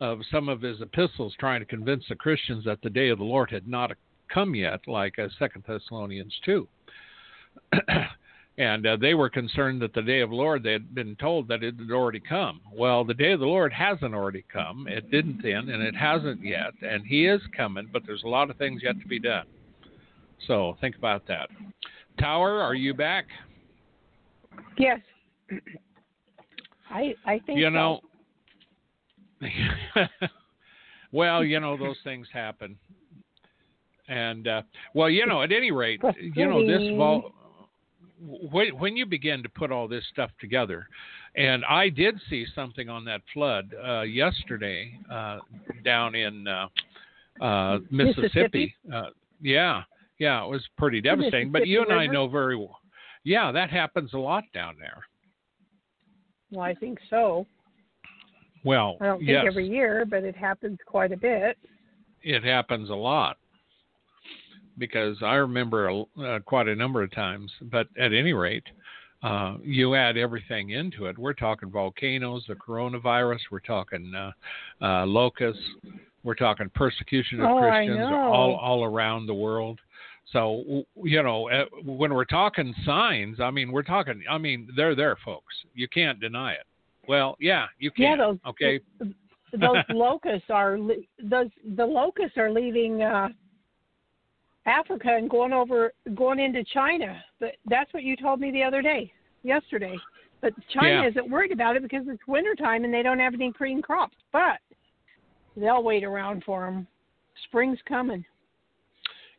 of 0.00 0.20
some 0.30 0.48
of 0.48 0.62
his 0.62 0.80
epistles 0.80 1.34
trying 1.38 1.60
to 1.60 1.66
convince 1.66 2.04
the 2.08 2.14
Christians 2.14 2.64
that 2.64 2.80
the 2.82 2.90
day 2.90 3.08
of 3.08 3.18
the 3.18 3.24
Lord 3.24 3.50
had 3.50 3.68
not 3.68 3.92
come 4.32 4.54
yet, 4.54 4.80
like 4.86 5.18
uh, 5.18 5.28
Second 5.38 5.64
Thessalonians 5.66 6.34
two. 6.44 6.68
and 8.58 8.86
uh, 8.86 8.96
they 8.96 9.14
were 9.14 9.30
concerned 9.30 9.80
that 9.82 9.94
the 9.94 10.02
day 10.02 10.20
of 10.20 10.30
the 10.30 10.36
Lord 10.36 10.62
they 10.62 10.72
had 10.72 10.94
been 10.94 11.16
told 11.16 11.48
that 11.48 11.62
it 11.62 11.76
had 11.78 11.90
already 11.90 12.20
come. 12.20 12.60
Well, 12.72 13.04
the 13.04 13.14
day 13.14 13.32
of 13.32 13.40
the 13.40 13.46
Lord 13.46 13.72
hasn't 13.72 14.14
already 14.14 14.44
come. 14.52 14.86
It 14.88 15.10
didn't 15.10 15.42
then, 15.42 15.68
and 15.68 15.82
it 15.82 15.94
hasn't 15.94 16.44
yet, 16.44 16.72
and 16.82 17.06
He 17.06 17.26
is 17.26 17.40
coming. 17.56 17.88
But 17.92 18.02
there's 18.06 18.24
a 18.24 18.28
lot 18.28 18.50
of 18.50 18.56
things 18.56 18.82
yet 18.82 19.00
to 19.00 19.06
be 19.06 19.20
done. 19.20 19.46
So 20.46 20.76
think 20.80 20.96
about 20.96 21.26
that. 21.28 21.48
Tower, 22.18 22.60
are 22.60 22.74
you 22.74 22.94
back? 22.94 23.26
Yes. 24.76 25.00
I 26.90 27.14
I 27.26 27.38
think 27.40 27.58
you 27.58 27.70
know. 27.70 28.00
So. 28.00 28.08
well, 31.12 31.44
you 31.44 31.60
know 31.60 31.76
those 31.76 31.96
things 32.02 32.26
happen, 32.32 32.76
and 34.08 34.48
uh, 34.48 34.62
well, 34.94 35.08
you 35.08 35.26
know, 35.26 35.42
at 35.42 35.52
any 35.52 35.70
rate, 35.70 36.00
you 36.34 36.46
know 36.46 36.66
this 36.66 36.96
vol- 36.96 37.32
when 38.20 38.96
you 38.96 39.06
begin 39.06 39.42
to 39.42 39.48
put 39.48 39.70
all 39.70 39.88
this 39.88 40.04
stuff 40.12 40.30
together, 40.40 40.88
and 41.36 41.64
I 41.64 41.88
did 41.88 42.20
see 42.28 42.46
something 42.54 42.88
on 42.88 43.04
that 43.04 43.20
flood 43.32 43.74
uh, 43.86 44.02
yesterday 44.02 44.98
uh, 45.10 45.38
down 45.84 46.14
in 46.14 46.46
uh, 46.48 46.68
uh 47.40 47.78
Mississippi. 47.90 48.24
Mississippi? 48.24 48.74
Uh, 48.92 49.10
yeah, 49.40 49.82
yeah, 50.18 50.44
it 50.44 50.48
was 50.48 50.66
pretty 50.76 51.00
devastating. 51.00 51.52
But 51.52 51.66
you 51.66 51.80
and 51.80 51.90
River? 51.90 52.00
I 52.00 52.06
know 52.06 52.28
very 52.28 52.56
well. 52.56 52.80
Yeah, 53.24 53.52
that 53.52 53.70
happens 53.70 54.14
a 54.14 54.18
lot 54.18 54.44
down 54.52 54.76
there. 54.80 55.02
Well, 56.50 56.64
I 56.64 56.74
think 56.74 56.98
so. 57.10 57.46
Well, 58.64 58.96
I 59.00 59.06
don't 59.06 59.18
think 59.18 59.30
yes, 59.30 59.44
every 59.46 59.68
year, 59.68 60.04
but 60.08 60.24
it 60.24 60.34
happens 60.34 60.78
quite 60.86 61.12
a 61.12 61.16
bit. 61.16 61.56
it 62.22 62.42
happens 62.42 62.90
a 62.90 62.94
lot 62.94 63.36
because 64.78 65.16
I 65.22 65.34
remember 65.34 66.04
uh, 66.22 66.38
quite 66.44 66.68
a 66.68 66.74
number 66.74 67.02
of 67.02 67.12
times. 67.12 67.50
But 67.62 67.88
at 67.98 68.12
any 68.12 68.32
rate, 68.32 68.64
uh, 69.22 69.56
you 69.62 69.94
add 69.94 70.16
everything 70.16 70.70
into 70.70 71.06
it. 71.06 71.18
We're 71.18 71.32
talking 71.32 71.70
volcanoes, 71.70 72.44
the 72.48 72.54
coronavirus. 72.54 73.40
We're 73.50 73.60
talking 73.60 74.12
uh, 74.14 74.30
uh, 74.80 75.06
locusts. 75.06 75.62
We're 76.24 76.34
talking 76.34 76.70
persecution 76.74 77.40
of 77.40 77.46
Oh, 77.50 77.58
Christians 77.60 78.00
all 78.02 78.56
all 78.56 78.84
around 78.84 79.26
the 79.26 79.34
world. 79.34 79.80
So 80.32 80.84
you 81.02 81.22
know, 81.22 81.48
uh, 81.48 81.64
when 81.84 82.12
we're 82.12 82.24
talking 82.24 82.74
signs, 82.84 83.40
I 83.40 83.50
mean, 83.50 83.72
we're 83.72 83.82
talking. 83.82 84.22
I 84.30 84.38
mean, 84.38 84.68
they're 84.76 84.94
there, 84.94 85.16
folks. 85.24 85.54
You 85.74 85.88
can't 85.88 86.20
deny 86.20 86.52
it. 86.52 86.66
Well, 87.08 87.36
yeah, 87.40 87.66
you 87.78 87.90
Yeah, 87.96 88.16
can. 88.16 88.18
those 88.18 88.38
okay. 88.46 88.80
those 89.58 89.76
locusts 89.88 90.50
are 90.50 90.78
those 91.22 91.48
the 91.76 91.86
locusts 91.86 92.36
are 92.36 92.50
leaving 92.50 93.02
uh 93.02 93.28
Africa 94.68 95.08
and 95.10 95.28
going 95.30 95.52
over 95.52 95.92
going 96.14 96.38
into 96.38 96.62
China. 96.64 97.22
But 97.40 97.56
that's 97.68 97.92
what 97.92 98.02
you 98.02 98.16
told 98.16 98.40
me 98.40 98.50
the 98.50 98.62
other 98.62 98.82
day, 98.82 99.12
yesterday. 99.42 99.96
But 100.40 100.52
China 100.70 101.02
Yeah. 101.02 101.08
isn't 101.08 101.30
worried 101.30 101.52
about 101.52 101.74
it 101.76 101.82
because 101.82 102.06
it's 102.06 102.24
wintertime 102.28 102.84
and 102.84 102.94
they 102.94 103.02
don't 103.02 103.18
have 103.18 103.34
any 103.34 103.50
green 103.50 103.82
crops. 103.82 104.16
But 104.32 104.58
they'll 105.56 105.82
wait 105.82 106.04
around 106.04 106.44
for 106.44 106.64
them. 106.64 106.86
Spring's 107.44 107.78
coming. 107.88 108.24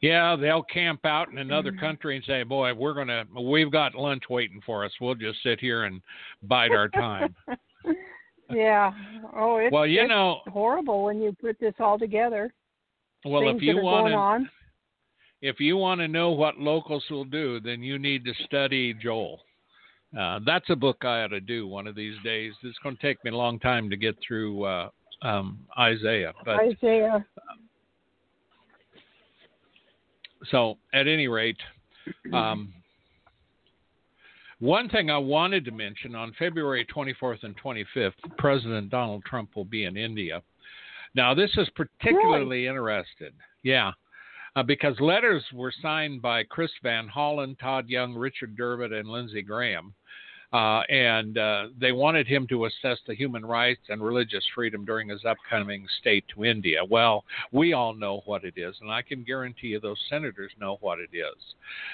Yeah, 0.02 0.36
they'll 0.38 0.64
camp 0.64 1.06
out 1.06 1.30
in 1.30 1.38
another 1.40 1.72
Mm-hmm. 1.72 1.80
country 1.82 2.16
and 2.16 2.24
say, 2.26 2.44
"Boy, 2.44 2.74
we're 2.74 2.94
gonna, 2.94 3.26
we've 3.40 3.72
got 3.72 3.96
lunch 3.96 4.24
waiting 4.30 4.62
for 4.66 4.86
us. 4.86 4.92
We'll 5.02 5.16
just 5.16 5.44
sit 5.44 5.60
here 5.60 5.84
and 5.84 6.02
bide 6.44 6.72
our 6.72 6.88
time." 6.90 7.36
yeah. 8.50 8.94
Oh, 9.36 9.58
it's, 9.58 9.74
well, 9.74 9.86
you 9.86 10.02
it's 10.02 10.10
know, 10.10 10.40
horrible 10.48 11.04
when 11.04 11.22
you 11.22 11.34
put 11.40 11.60
this 11.60 11.74
all 11.80 12.00
together. 12.00 12.54
well, 13.26 13.50
if 13.50 13.62
you 13.62 13.78
want 13.78 14.08
to. 14.08 14.50
If 15.42 15.60
you 15.60 15.78
want 15.78 16.02
to 16.02 16.08
know 16.08 16.32
what 16.32 16.60
locals 16.60 17.04
will 17.10 17.26
do, 17.26 17.60
then 17.60 17.82
you 17.82 17.98
need 17.98 18.26
to 18.26 18.34
study 18.46 18.94
Joel. 18.94 19.40
Uh, 20.18 20.40
that's 20.46 20.70
a 20.70 20.76
book 20.76 21.06
I 21.06 21.24
ought 21.24 21.28
to 21.28 21.40
do 21.40 21.68
one 21.68 21.88
of 21.88 21.96
these 21.96 22.16
days. 22.24 22.54
It's 22.64 22.78
going 22.80 22.96
to 22.96 23.02
take 23.02 23.24
me 23.24 23.32
a 23.32 23.36
long 23.36 23.60
time 23.60 23.90
to 23.90 23.98
get 23.98 24.16
through 24.28 24.64
uh, 24.64 24.90
um, 25.22 25.60
Isaiah. 25.78 26.34
But 26.44 26.60
Isaiah. 26.60 27.26
so, 30.50 30.78
at 30.94 31.08
any 31.08 31.28
rate, 31.28 31.60
um, 32.34 32.74
one 34.60 34.90
thing 34.90 35.10
I 35.10 35.18
wanted 35.18 35.64
to 35.66 35.72
mention 35.72 36.16
on 36.16 36.34
February 36.40 36.86
24th 36.94 37.44
and 37.44 37.56
25th, 37.62 38.14
President 38.38 38.90
Donald 38.90 39.24
Trump 39.26 39.56
will 39.56 39.66
be 39.66 39.86
in 39.86 39.96
India. 39.96 40.42
Now, 41.16 41.34
this 41.34 41.52
is 41.58 41.70
particularly 41.76 42.66
really? 42.66 42.68
interested. 42.68 43.34
Yeah. 43.64 43.92
Uh, 44.56 44.64
because 44.64 45.00
letters 45.00 45.44
were 45.54 45.74
signed 45.82 46.22
by 46.22 46.44
Chris 46.44 46.72
Van 46.84 47.08
Hollen, 47.08 47.58
Todd 47.60 47.88
Young, 47.88 48.16
Richard 48.16 48.56
Durbin, 48.56 48.94
and 48.94 49.08
Lindsey 49.08 49.42
Graham 49.42 49.94
uh, 50.52 50.82
and 50.90 51.38
uh, 51.38 51.68
they 51.80 51.92
wanted 51.92 52.28
him 52.28 52.48
to 52.48 52.66
assess 52.66 52.98
the 53.06 53.14
human 53.14 53.46
rights 53.46 53.82
and 53.90 54.02
religious 54.02 54.44
freedom 54.56 54.84
during 54.84 55.10
his 55.10 55.24
upcoming 55.24 55.86
state 56.00 56.26
to 56.34 56.44
India. 56.44 56.80
Well, 56.84 57.24
we 57.52 57.74
all 57.74 57.94
know 57.94 58.22
what 58.26 58.44
it 58.44 58.56
is, 58.58 58.76
and 58.82 58.92
I 58.92 59.04
can 59.04 59.24
guarantee 59.24 59.68
you 59.68 59.80
those 59.80 60.00
senators 60.10 60.52
know 60.60 60.78
what 60.82 60.98
it 61.00 61.12
is. 61.14 61.38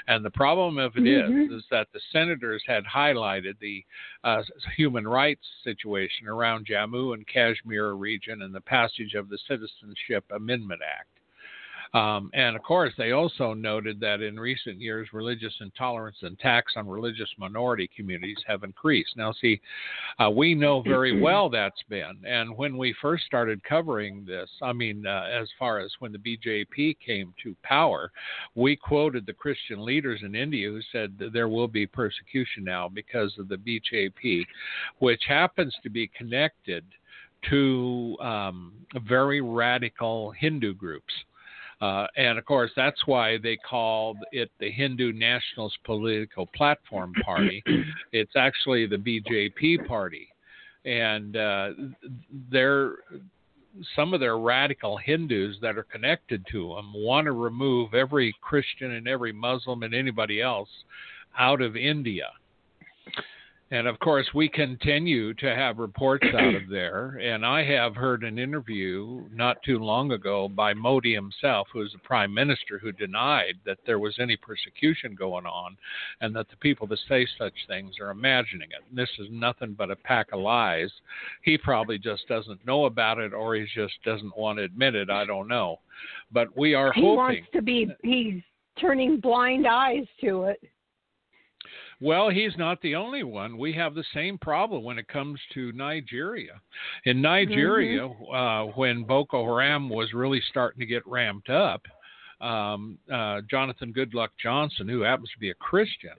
And 0.07 0.23
the 0.23 0.29
problem 0.29 0.77
of 0.77 0.95
it 0.95 1.03
mm-hmm. 1.03 1.53
is, 1.53 1.59
is 1.59 1.65
that 1.69 1.87
the 1.93 1.99
senators 2.13 2.63
had 2.65 2.85
highlighted 2.85 3.55
the 3.59 3.83
uh, 4.23 4.41
human 4.77 5.05
rights 5.05 5.45
situation 5.63 6.27
around 6.27 6.67
Jammu 6.67 7.13
and 7.13 7.27
Kashmir 7.27 7.93
region 7.95 8.41
and 8.41 8.55
the 8.55 8.61
passage 8.61 9.15
of 9.15 9.27
the 9.27 9.39
Citizenship 9.49 10.23
Amendment 10.31 10.81
Act. 10.81 11.09
Um, 11.95 12.29
and 12.33 12.57
of 12.57 12.61
course, 12.61 12.91
they 12.97 13.13
also 13.13 13.53
noted 13.53 14.01
that 14.01 14.21
in 14.21 14.37
recent 14.37 14.81
years, 14.81 15.07
religious 15.13 15.53
intolerance 15.61 16.17
and 16.23 16.37
attacks 16.37 16.73
on 16.75 16.89
religious 16.89 17.29
minority 17.37 17.89
communities 17.95 18.37
have 18.45 18.65
increased. 18.65 19.11
Now, 19.15 19.31
see, 19.31 19.61
uh, 20.19 20.29
we 20.29 20.55
know 20.55 20.81
very 20.81 21.21
well 21.21 21.49
that's 21.49 21.81
been. 21.87 22.17
And 22.27 22.57
when 22.57 22.77
we 22.77 22.93
first 23.01 23.23
started 23.23 23.63
covering 23.63 24.25
this, 24.25 24.49
I 24.61 24.73
mean, 24.73 25.07
uh, 25.07 25.29
as 25.31 25.47
far 25.57 25.79
as 25.79 25.89
when 25.99 26.11
the 26.11 26.17
BJP 26.17 26.97
came 26.99 27.33
to 27.43 27.55
power, 27.63 28.11
we 28.55 28.75
quoted 28.75 29.25
the 29.25 29.31
Christian 29.31 29.85
leaders 29.85 30.19
in 30.21 30.35
India 30.35 30.67
who 30.67 30.81
said 30.91 31.17
there 31.31 31.47
will 31.47 31.69
be 31.69 31.87
persecution 31.87 32.65
now 32.65 32.89
because 32.89 33.33
of 33.39 33.47
the 33.47 33.55
BJP, 33.55 34.45
which 34.99 35.21
happens 35.25 35.73
to 35.81 35.89
be 35.89 36.11
connected 36.17 36.83
to 37.49 38.17
um, 38.19 38.73
very 39.07 39.39
radical 39.39 40.31
Hindu 40.31 40.73
groups. 40.73 41.13
Uh, 41.85 42.07
and 42.15 42.39
of 42.39 42.45
course, 42.45 42.71
that's 42.75 43.05
why 43.05 43.37
they 43.37 43.57
called 43.57 44.17
it 44.31 44.49
the 44.59 44.71
Hindu 44.71 45.11
Nationalist 45.13 45.77
Political 45.83 46.47
Platform 46.47 47.13
Party. 47.25 47.63
it's 48.11 48.35
actually 48.35 48.87
the 48.87 48.97
BJP 48.97 49.87
party. 49.87 50.27
And 50.85 51.37
uh, 51.37 51.69
they're, 52.51 52.93
some 53.95 54.13
of 54.13 54.19
their 54.19 54.37
radical 54.37 54.97
Hindus 54.97 55.57
that 55.61 55.77
are 55.77 55.83
connected 55.83 56.45
to 56.51 56.75
them 56.75 56.91
want 56.95 57.25
to 57.25 57.33
remove 57.33 57.93
every 57.93 58.33
Christian 58.41 58.91
and 58.91 59.07
every 59.07 59.33
Muslim 59.33 59.83
and 59.83 59.93
anybody 59.93 60.41
else 60.41 60.69
out 61.37 61.61
of 61.61 61.75
India. 61.75 62.29
And 63.71 63.87
of 63.87 63.97
course, 63.97 64.27
we 64.35 64.47
continue 64.47 65.33
to 65.35 65.55
have 65.55 65.79
reports 65.79 66.27
out 66.37 66.53
of 66.53 66.69
there. 66.69 67.19
And 67.19 67.43
I 67.43 67.63
have 67.63 67.95
heard 67.95 68.23
an 68.23 68.37
interview 68.37 69.23
not 69.33 69.57
too 69.63 69.79
long 69.79 70.11
ago 70.11 70.47
by 70.47 70.75
Modi 70.75 71.15
himself, 71.15 71.67
who 71.73 71.81
is 71.81 71.91
the 71.91 71.97
prime 71.99 72.31
minister, 72.31 72.77
who 72.77 72.91
denied 72.91 73.55
that 73.65 73.79
there 73.83 73.97
was 73.97 74.17
any 74.19 74.37
persecution 74.37 75.15
going 75.15 75.47
on 75.47 75.77
and 76.21 76.35
that 76.35 76.47
the 76.49 76.57
people 76.57 76.85
that 76.87 76.99
say 77.09 77.27
such 77.39 77.53
things 77.67 77.95
are 77.99 78.11
imagining 78.11 78.69
it. 78.69 78.83
And 78.87 78.97
this 78.97 79.09
is 79.17 79.27
nothing 79.31 79.73
but 79.73 79.89
a 79.89 79.95
pack 79.95 80.27
of 80.31 80.41
lies. 80.41 80.91
He 81.41 81.57
probably 81.57 81.97
just 81.97 82.27
doesn't 82.27 82.63
know 82.67 82.85
about 82.85 83.17
it 83.17 83.33
or 83.33 83.55
he 83.55 83.65
just 83.73 83.95
doesn't 84.05 84.37
want 84.37 84.59
to 84.59 84.63
admit 84.63 84.93
it. 84.93 85.09
I 85.09 85.25
don't 85.25 85.47
know. 85.47 85.79
But 86.31 86.55
we 86.55 86.75
are 86.75 86.93
he 86.93 87.01
hoping. 87.01 87.11
He 87.11 87.17
wants 87.17 87.47
to 87.53 87.61
be, 87.63 87.87
he's 88.03 88.43
turning 88.79 89.19
blind 89.19 89.65
eyes 89.65 90.05
to 90.21 90.43
it. 90.43 90.61
Well, 92.01 92.29
he's 92.29 92.57
not 92.57 92.81
the 92.81 92.95
only 92.95 93.23
one. 93.23 93.57
We 93.57 93.71
have 93.73 93.95
the 93.95 94.03
same 94.13 94.37
problem 94.37 94.83
when 94.83 94.97
it 94.97 95.07
comes 95.07 95.39
to 95.53 95.71
Nigeria. 95.71 96.61
In 97.05 97.21
Nigeria, 97.21 98.01
mm-hmm. 98.01 98.35
uh, 98.35 98.71
when 98.73 99.03
Boko 99.03 99.45
Haram 99.45 99.89
was 99.89 100.13
really 100.13 100.41
starting 100.49 100.79
to 100.79 100.85
get 100.85 101.07
ramped 101.07 101.49
up, 101.49 101.81
um, 102.41 102.97
uh, 103.11 103.41
Jonathan 103.49 103.93
Goodluck 103.93 104.29
Johnson, 104.41 104.87
who 104.87 105.01
happens 105.01 105.29
to 105.33 105.39
be 105.39 105.51
a 105.51 105.55
Christian, 105.55 106.15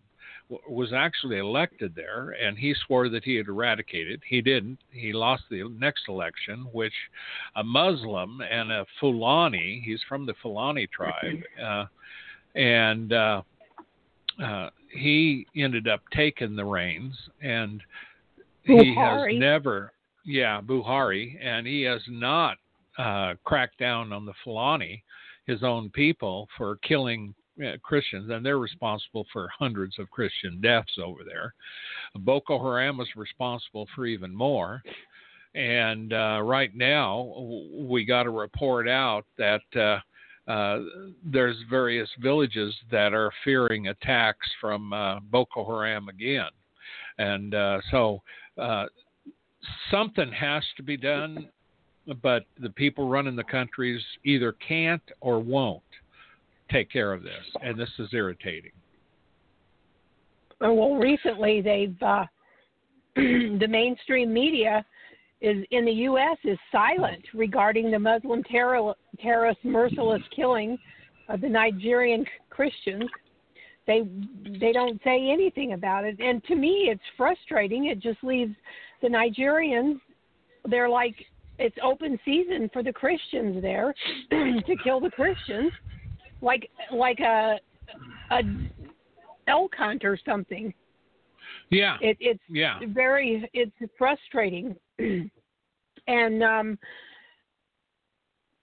w- 0.48 0.62
was 0.74 0.92
actually 0.94 1.38
elected 1.38 1.94
there, 1.94 2.30
and 2.30 2.56
he 2.56 2.74
swore 2.86 3.10
that 3.10 3.22
he 3.24 3.34
had 3.34 3.48
eradicated. 3.48 4.22
He 4.26 4.40
didn't. 4.40 4.78
He 4.90 5.12
lost 5.12 5.42
the 5.50 5.68
next 5.78 6.08
election, 6.08 6.66
which 6.72 6.94
a 7.54 7.62
Muslim 7.62 8.40
and 8.40 8.72
a 8.72 8.86
Fulani, 8.98 9.82
he's 9.84 10.00
from 10.08 10.24
the 10.24 10.34
Fulani 10.40 10.86
tribe, 10.86 11.42
uh, 11.62 11.84
and 12.54 13.12
uh, 13.12 13.42
uh, 14.42 14.70
he 14.90 15.46
ended 15.56 15.88
up 15.88 16.00
taking 16.12 16.56
the 16.56 16.64
reins, 16.64 17.14
and 17.40 17.82
he 18.62 18.72
Buhari. 18.72 19.32
has 19.32 19.40
never, 19.40 19.92
yeah, 20.24 20.60
Buhari, 20.60 21.36
and 21.42 21.66
he 21.66 21.82
has 21.82 22.02
not 22.08 22.56
uh, 22.98 23.34
cracked 23.44 23.78
down 23.78 24.12
on 24.12 24.26
the 24.26 24.32
Fulani, 24.42 25.02
his 25.46 25.62
own 25.62 25.90
people, 25.90 26.48
for 26.56 26.76
killing 26.76 27.34
uh, 27.64 27.72
Christians, 27.82 28.30
and 28.30 28.44
they're 28.44 28.58
responsible 28.58 29.26
for 29.32 29.48
hundreds 29.58 29.98
of 29.98 30.10
Christian 30.10 30.60
deaths 30.60 30.98
over 31.02 31.20
there. 31.24 31.54
Boko 32.16 32.58
Haram 32.58 33.00
is 33.00 33.08
responsible 33.16 33.86
for 33.94 34.06
even 34.06 34.34
more. 34.34 34.82
And 35.54 36.12
uh, 36.12 36.40
right 36.42 36.74
now, 36.74 37.32
we 37.72 38.04
got 38.04 38.26
a 38.26 38.30
report 38.30 38.88
out 38.88 39.24
that 39.38 39.62
uh, 40.48 40.78
there's 41.24 41.56
various 41.68 42.08
villages 42.20 42.74
that 42.90 43.12
are 43.12 43.32
fearing 43.44 43.88
attacks 43.88 44.46
from 44.60 44.92
uh, 44.92 45.20
Boko 45.20 45.64
Haram 45.64 46.08
again. 46.08 46.50
And 47.18 47.54
uh, 47.54 47.80
so 47.90 48.22
uh, 48.60 48.86
something 49.90 50.30
has 50.32 50.62
to 50.76 50.82
be 50.82 50.96
done, 50.96 51.48
but 52.22 52.44
the 52.60 52.70
people 52.70 53.08
running 53.08 53.34
the 53.34 53.44
countries 53.44 54.00
either 54.24 54.52
can't 54.66 55.02
or 55.20 55.40
won't 55.40 55.82
take 56.70 56.90
care 56.90 57.12
of 57.12 57.22
this. 57.22 57.44
And 57.62 57.78
this 57.78 57.90
is 57.98 58.08
irritating. 58.12 58.72
Well, 60.60 60.94
recently 60.94 61.60
they've, 61.60 62.02
uh, 62.02 62.24
the 63.16 63.66
mainstream 63.68 64.32
media 64.32 64.84
is 65.40 65.64
in 65.70 65.84
the 65.84 65.92
U.S. 65.92 66.38
is 66.44 66.58
silent 66.72 67.22
regarding 67.34 67.90
the 67.90 67.98
Muslim 67.98 68.42
terror, 68.44 68.94
terrorist 69.20 69.58
merciless 69.64 70.22
killing 70.34 70.78
of 71.28 71.40
the 71.40 71.48
Nigerian 71.48 72.24
Christians. 72.50 73.08
They 73.86 74.02
they 74.60 74.72
don't 74.72 75.00
say 75.04 75.30
anything 75.30 75.72
about 75.72 76.04
it, 76.04 76.18
and 76.18 76.42
to 76.44 76.56
me, 76.56 76.88
it's 76.90 77.02
frustrating. 77.16 77.86
It 77.86 78.00
just 78.00 78.22
leaves 78.24 78.54
the 79.02 79.08
Nigerians. 79.08 80.00
They're 80.68 80.88
like 80.88 81.14
it's 81.58 81.76
open 81.82 82.18
season 82.24 82.68
for 82.72 82.82
the 82.82 82.92
Christians 82.92 83.62
there 83.62 83.94
to 84.30 84.76
kill 84.82 85.00
the 85.00 85.10
Christians, 85.10 85.72
like 86.40 86.68
like 86.92 87.20
a 87.20 87.58
a 88.30 88.42
elk 89.48 89.74
hunt 89.76 90.04
or 90.04 90.18
something. 90.26 90.72
Yeah. 91.70 91.96
It, 92.00 92.16
it's 92.20 92.42
yeah. 92.48 92.78
very 92.88 93.48
it's 93.52 93.72
frustrating. 93.96 94.76
and 96.06 96.42
um 96.42 96.78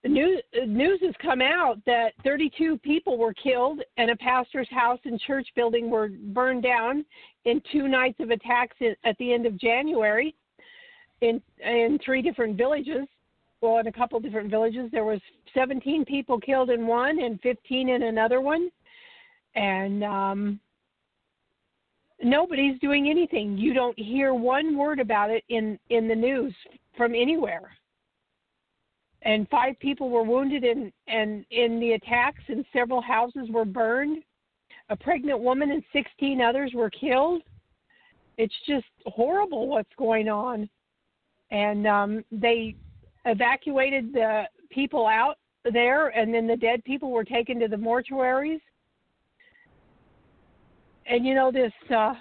news 0.05 0.41
news 0.67 0.99
has 1.01 1.13
come 1.21 1.41
out 1.41 1.77
that 1.85 2.13
32 2.23 2.77
people 2.79 3.17
were 3.17 3.33
killed 3.33 3.81
and 3.97 4.11
a 4.11 4.15
pastor's 4.17 4.67
house 4.69 4.99
and 5.05 5.19
church 5.21 5.47
building 5.55 5.89
were 5.89 6.09
burned 6.09 6.63
down 6.63 7.05
in 7.45 7.61
two 7.71 7.87
nights 7.87 8.19
of 8.19 8.29
attacks 8.29 8.75
at 9.03 9.17
the 9.17 9.33
end 9.33 9.45
of 9.45 9.57
January 9.57 10.35
in 11.21 11.41
in 11.63 11.99
three 12.03 12.21
different 12.21 12.57
villages. 12.57 13.07
Well 13.61 13.77
in 13.77 13.87
a 13.87 13.91
couple 13.91 14.19
different 14.19 14.49
villages 14.49 14.89
there 14.91 15.05
was 15.05 15.21
17 15.53 16.05
people 16.05 16.39
killed 16.39 16.69
in 16.69 16.85
one 16.85 17.21
and 17.21 17.39
15 17.41 17.89
in 17.89 18.03
another 18.03 18.41
one. 18.41 18.69
And 19.55 20.03
um 20.03 20.59
nobody's 22.23 22.79
doing 22.79 23.09
anything. 23.09 23.57
You 23.57 23.73
don't 23.73 23.97
hear 23.97 24.33
one 24.33 24.77
word 24.77 24.99
about 24.99 25.29
it 25.29 25.43
in 25.49 25.79
in 25.89 26.07
the 26.07 26.15
news 26.15 26.53
from 26.95 27.13
anywhere. 27.15 27.71
And 29.23 29.47
five 29.49 29.79
people 29.79 30.09
were 30.09 30.23
wounded 30.23 30.63
in 30.63 30.91
and 31.07 31.45
in 31.51 31.79
the 31.79 31.93
attacks, 31.93 32.43
and 32.47 32.65
several 32.73 33.01
houses 33.01 33.49
were 33.49 33.65
burned. 33.65 34.23
A 34.89 34.95
pregnant 34.95 35.39
woman 35.39 35.71
and 35.71 35.83
16 35.93 36.41
others 36.41 36.71
were 36.73 36.89
killed. 36.89 37.41
It's 38.37 38.53
just 38.67 38.85
horrible 39.05 39.67
what's 39.67 39.93
going 39.97 40.27
on. 40.27 40.69
And 41.51 41.87
um, 41.87 42.25
they 42.31 42.75
evacuated 43.25 44.11
the 44.11 44.43
people 44.71 45.07
out 45.07 45.37
there, 45.71 46.09
and 46.09 46.33
then 46.33 46.47
the 46.47 46.57
dead 46.57 46.83
people 46.83 47.11
were 47.11 47.23
taken 47.23 47.59
to 47.59 47.69
the 47.69 47.77
mortuaries 47.77 48.59
and 51.07 51.25
you 51.25 51.33
know 51.33 51.51
this 51.51 51.73
uh, 51.95 52.13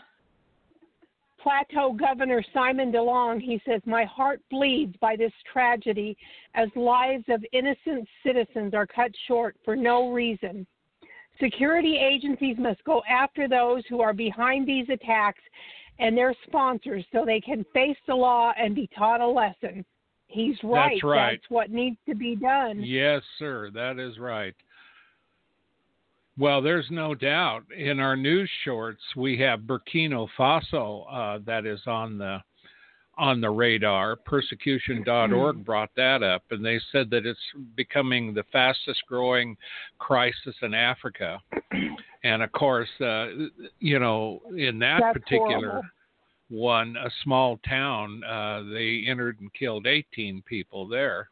Plateau 1.42 1.92
Governor 1.92 2.42
Simon 2.54 2.92
Lalong, 2.92 3.40
he 3.40 3.60
says, 3.66 3.80
My 3.84 4.04
heart 4.04 4.40
bleeds 4.50 4.94
by 5.00 5.16
this 5.16 5.32
tragedy 5.52 6.16
as 6.54 6.68
lives 6.76 7.24
of 7.28 7.44
innocent 7.52 8.08
citizens 8.24 8.74
are 8.74 8.86
cut 8.86 9.10
short 9.26 9.56
for 9.64 9.74
no 9.74 10.12
reason. 10.12 10.66
Security 11.40 11.96
agencies 11.96 12.56
must 12.58 12.82
go 12.84 13.02
after 13.08 13.48
those 13.48 13.82
who 13.88 14.00
are 14.00 14.12
behind 14.12 14.66
these 14.66 14.86
attacks 14.88 15.40
and 15.98 16.16
their 16.16 16.34
sponsors 16.46 17.04
so 17.12 17.24
they 17.24 17.40
can 17.40 17.64
face 17.72 17.96
the 18.06 18.14
law 18.14 18.52
and 18.56 18.74
be 18.74 18.88
taught 18.96 19.20
a 19.20 19.26
lesson. 19.26 19.84
He's 20.26 20.56
right. 20.62 20.92
That's 20.94 21.04
right. 21.04 21.30
That's 21.32 21.50
what 21.50 21.70
needs 21.70 21.98
to 22.08 22.14
be 22.14 22.36
done. 22.36 22.82
Yes, 22.82 23.22
sir. 23.38 23.70
That 23.74 23.98
is 23.98 24.18
right. 24.18 24.54
Well, 26.38 26.62
there's 26.62 26.86
no 26.90 27.14
doubt. 27.14 27.64
In 27.76 28.00
our 28.00 28.16
news 28.16 28.50
shorts, 28.64 29.02
we 29.16 29.36
have 29.38 29.60
Burkina 29.60 30.26
Faso 30.38 31.04
uh, 31.10 31.38
that 31.46 31.66
is 31.66 31.80
on 31.86 32.18
the 32.18 32.38
on 33.18 33.42
the 33.42 33.50
radar. 33.50 34.16
Persecution.org 34.16 35.56
Hmm. 35.56 35.62
brought 35.62 35.90
that 35.96 36.22
up, 36.22 36.42
and 36.50 36.64
they 36.64 36.80
said 36.90 37.10
that 37.10 37.26
it's 37.26 37.38
becoming 37.76 38.32
the 38.32 38.44
fastest 38.44 39.02
growing 39.06 39.56
crisis 39.98 40.56
in 40.62 40.72
Africa. 40.72 41.38
And 42.24 42.42
of 42.42 42.50
course, 42.52 42.88
uh, 43.02 43.26
you 43.80 43.98
know, 43.98 44.40
in 44.56 44.78
that 44.78 45.00
That's 45.02 45.18
particular 45.18 45.68
horrible. 45.68 45.88
one, 46.48 46.96
a 46.96 47.10
small 47.22 47.58
town, 47.68 48.24
uh, 48.24 48.62
they 48.72 49.04
entered 49.06 49.38
and 49.40 49.52
killed 49.52 49.86
18 49.86 50.40
people 50.42 50.88
there. 50.88 51.28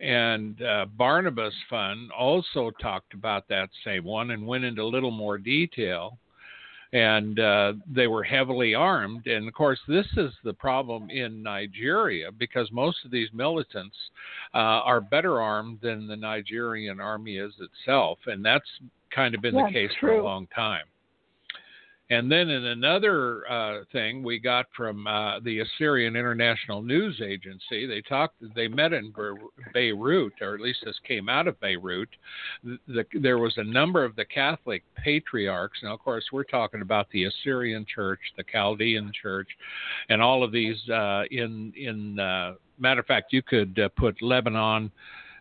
And 0.00 0.60
uh, 0.62 0.86
Barnabas 0.96 1.54
Fund 1.70 2.10
also 2.12 2.70
talked 2.82 3.14
about 3.14 3.48
that 3.48 3.70
same 3.84 4.04
one 4.04 4.32
and 4.32 4.46
went 4.46 4.64
into 4.64 4.82
a 4.82 4.84
little 4.84 5.10
more 5.10 5.38
detail. 5.38 6.18
And 6.92 7.40
uh, 7.40 7.74
they 7.90 8.06
were 8.06 8.22
heavily 8.22 8.74
armed. 8.74 9.26
And 9.26 9.48
of 9.48 9.54
course, 9.54 9.80
this 9.88 10.06
is 10.16 10.32
the 10.44 10.52
problem 10.52 11.10
in 11.10 11.42
Nigeria 11.42 12.30
because 12.30 12.70
most 12.70 12.98
of 13.04 13.10
these 13.10 13.28
militants 13.32 13.96
uh, 14.54 14.58
are 14.58 15.00
better 15.00 15.40
armed 15.40 15.80
than 15.82 16.06
the 16.06 16.16
Nigerian 16.16 17.00
army 17.00 17.38
is 17.38 17.52
itself. 17.60 18.18
And 18.26 18.44
that's 18.44 18.68
kind 19.10 19.34
of 19.34 19.42
been 19.42 19.54
That's 19.54 19.68
the 19.68 19.72
case 19.72 19.90
for 19.98 20.10
a 20.10 20.24
long 20.24 20.46
time. 20.54 20.84
And 22.08 22.30
then 22.30 22.48
in 22.50 22.66
another 22.66 23.50
uh, 23.50 23.80
thing 23.90 24.22
we 24.22 24.38
got 24.38 24.66
from 24.76 25.08
uh, 25.08 25.40
the 25.40 25.58
Assyrian 25.60 26.14
International 26.14 26.80
News 26.80 27.20
Agency, 27.20 27.84
they 27.84 28.00
talked. 28.00 28.36
They 28.54 28.68
met 28.68 28.92
in 28.92 29.10
Be- 29.10 29.34
Beirut, 29.72 30.34
or 30.40 30.54
at 30.54 30.60
least 30.60 30.80
this 30.84 30.98
came 31.06 31.28
out 31.28 31.48
of 31.48 31.58
Beirut. 31.60 32.08
The, 32.62 33.04
there 33.20 33.38
was 33.38 33.54
a 33.56 33.64
number 33.64 34.04
of 34.04 34.14
the 34.14 34.24
Catholic 34.24 34.84
patriarchs. 34.94 35.80
Now, 35.82 35.94
of 35.94 36.00
course, 36.00 36.24
we're 36.32 36.44
talking 36.44 36.80
about 36.80 37.10
the 37.10 37.24
Assyrian 37.24 37.84
Church, 37.92 38.20
the 38.36 38.44
Chaldean 38.44 39.10
Church, 39.20 39.48
and 40.08 40.22
all 40.22 40.44
of 40.44 40.52
these. 40.52 40.76
Uh, 40.88 41.24
in 41.32 41.72
in 41.76 42.20
uh, 42.20 42.54
matter 42.78 43.00
of 43.00 43.06
fact, 43.06 43.32
you 43.32 43.42
could 43.42 43.80
uh, 43.80 43.88
put 43.96 44.22
Lebanon 44.22 44.92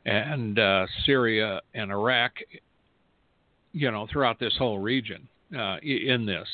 and 0.05 0.57
uh, 0.57 0.87
Syria 1.05 1.61
and 1.75 1.91
Iraq, 1.91 2.33
you 3.71 3.91
know, 3.91 4.07
throughout 4.11 4.39
this 4.39 4.55
whole 4.57 4.79
region 4.79 5.27
uh, 5.57 5.77
in 5.81 6.25
this. 6.25 6.47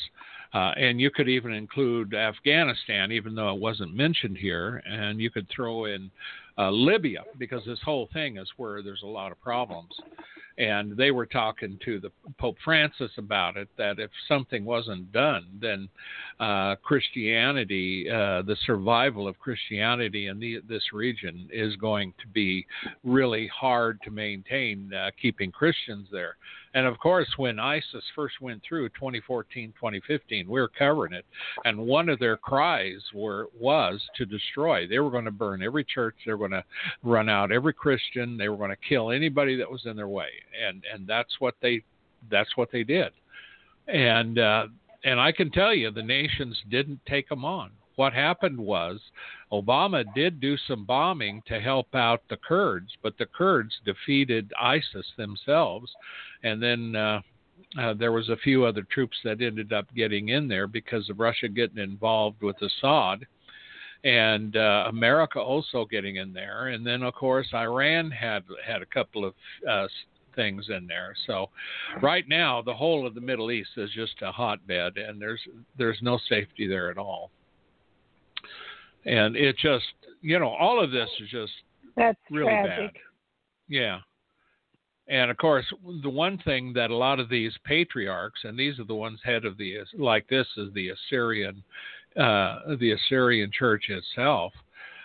Uh, 0.54 0.72
and 0.76 1.00
you 1.00 1.10
could 1.10 1.28
even 1.28 1.52
include 1.52 2.14
Afghanistan, 2.14 3.10
even 3.10 3.34
though 3.34 3.54
it 3.54 3.60
wasn't 3.60 3.94
mentioned 3.94 4.36
here, 4.36 4.82
and 4.86 5.18
you 5.18 5.30
could 5.30 5.48
throw 5.48 5.86
in 5.86 6.10
uh, 6.58 6.70
Libya 6.70 7.24
because 7.38 7.62
this 7.64 7.80
whole 7.82 8.08
thing 8.12 8.36
is 8.36 8.48
where 8.58 8.82
there's 8.82 9.02
a 9.02 9.06
lot 9.06 9.32
of 9.32 9.40
problems. 9.40 9.92
And 10.58 10.94
they 10.94 11.10
were 11.10 11.24
talking 11.24 11.78
to 11.86 11.98
the 11.98 12.10
Pope 12.38 12.58
Francis 12.62 13.10
about 13.16 13.56
it 13.56 13.68
that 13.78 13.98
if 13.98 14.10
something 14.28 14.66
wasn't 14.66 15.10
done, 15.10 15.46
then 15.58 15.88
uh, 16.38 16.76
Christianity, 16.82 18.06
uh, 18.10 18.42
the 18.42 18.56
survival 18.66 19.26
of 19.26 19.38
Christianity 19.38 20.26
in 20.26 20.38
the, 20.38 20.60
this 20.68 20.92
region 20.92 21.48
is 21.50 21.74
going 21.76 22.12
to 22.20 22.28
be 22.28 22.66
really 23.02 23.46
hard 23.48 23.98
to 24.02 24.10
maintain, 24.10 24.92
uh, 24.92 25.10
keeping 25.20 25.50
Christians 25.50 26.08
there. 26.12 26.36
And 26.74 26.86
of 26.86 26.98
course, 26.98 27.28
when 27.36 27.58
ISIS 27.58 28.04
first 28.14 28.40
went 28.40 28.62
through 28.66 28.88
2014, 28.90 29.72
2015, 29.72 30.48
we 30.48 30.60
were 30.60 30.68
covering 30.68 31.12
it, 31.12 31.26
and 31.64 31.78
one 31.78 32.08
of 32.08 32.18
their 32.18 32.36
cries 32.36 33.02
were 33.14 33.48
was 33.58 34.02
to 34.16 34.24
destroy. 34.24 34.86
They 34.86 34.98
were 34.98 35.10
going 35.10 35.26
to 35.26 35.30
burn 35.30 35.62
every 35.62 35.84
church. 35.84 36.14
They 36.24 36.32
were 36.32 36.48
going 36.48 36.62
to 36.62 36.64
run 37.02 37.28
out 37.28 37.52
every 37.52 37.74
Christian. 37.74 38.36
They 38.36 38.48
were 38.48 38.56
going 38.56 38.70
to 38.70 38.88
kill 38.88 39.10
anybody 39.10 39.56
that 39.56 39.70
was 39.70 39.84
in 39.84 39.96
their 39.96 40.08
way, 40.08 40.30
and 40.66 40.82
and 40.92 41.06
that's 41.06 41.34
what 41.40 41.54
they 41.60 41.82
that's 42.30 42.56
what 42.56 42.70
they 42.72 42.84
did. 42.84 43.12
And 43.88 44.38
uh, 44.38 44.66
and 45.04 45.20
I 45.20 45.32
can 45.32 45.50
tell 45.50 45.74
you, 45.74 45.90
the 45.90 46.02
nations 46.02 46.56
didn't 46.70 47.00
take 47.06 47.28
them 47.28 47.44
on. 47.44 47.70
What 47.96 48.12
happened 48.12 48.58
was 48.58 49.00
Obama 49.52 50.04
did 50.14 50.40
do 50.40 50.56
some 50.56 50.84
bombing 50.84 51.42
to 51.46 51.60
help 51.60 51.94
out 51.94 52.22
the 52.28 52.38
Kurds, 52.38 52.90
but 53.02 53.18
the 53.18 53.26
Kurds 53.26 53.74
defeated 53.84 54.52
ISIS 54.60 55.06
themselves, 55.16 55.92
and 56.42 56.62
then 56.62 56.96
uh, 56.96 57.20
uh, 57.78 57.94
there 57.94 58.12
was 58.12 58.28
a 58.28 58.36
few 58.36 58.64
other 58.64 58.82
troops 58.90 59.16
that 59.24 59.40
ended 59.40 59.72
up 59.72 59.86
getting 59.94 60.30
in 60.30 60.48
there 60.48 60.66
because 60.66 61.08
of 61.08 61.20
Russia 61.20 61.48
getting 61.48 61.78
involved 61.78 62.42
with 62.42 62.56
Assad, 62.62 63.26
and 64.04 64.56
uh, 64.56 64.84
America 64.88 65.40
also 65.40 65.84
getting 65.84 66.16
in 66.16 66.32
there, 66.32 66.68
and 66.68 66.86
then 66.86 67.02
of 67.02 67.14
course 67.14 67.48
Iran 67.54 68.10
had 68.10 68.42
had 68.64 68.82
a 68.82 68.86
couple 68.86 69.24
of 69.24 69.34
uh, 69.68 69.86
things 70.34 70.66
in 70.68 70.86
there. 70.86 71.14
So 71.26 71.50
right 72.00 72.26
now 72.28 72.62
the 72.62 72.74
whole 72.74 73.06
of 73.06 73.14
the 73.14 73.20
Middle 73.20 73.50
East 73.50 73.70
is 73.76 73.90
just 73.94 74.20
a 74.22 74.32
hotbed, 74.32 74.96
and 74.96 75.20
there's 75.20 75.40
there's 75.78 75.98
no 76.02 76.18
safety 76.28 76.66
there 76.66 76.90
at 76.90 76.98
all. 76.98 77.30
And 79.04 79.36
it 79.36 79.56
just 79.58 79.84
you 80.20 80.38
know 80.38 80.50
all 80.50 80.82
of 80.82 80.90
this 80.90 81.08
is 81.20 81.28
just 81.30 81.52
That's 81.96 82.18
really 82.30 82.46
tragic. 82.46 82.94
bad. 82.94 83.00
Yeah. 83.68 83.98
And 85.08 85.30
of 85.30 85.36
course, 85.36 85.66
the 86.02 86.08
one 86.08 86.38
thing 86.38 86.72
that 86.74 86.90
a 86.90 86.96
lot 86.96 87.18
of 87.20 87.28
these 87.28 87.52
patriarchs, 87.64 88.40
and 88.44 88.58
these 88.58 88.78
are 88.78 88.84
the 88.84 88.94
ones 88.94 89.20
head 89.24 89.44
of 89.44 89.58
the 89.58 89.78
like 89.98 90.28
this 90.28 90.46
is 90.56 90.72
the 90.74 90.90
Assyrian, 90.90 91.62
uh, 92.16 92.76
the 92.78 92.92
Assyrian 92.92 93.50
Church 93.52 93.86
itself. 93.88 94.52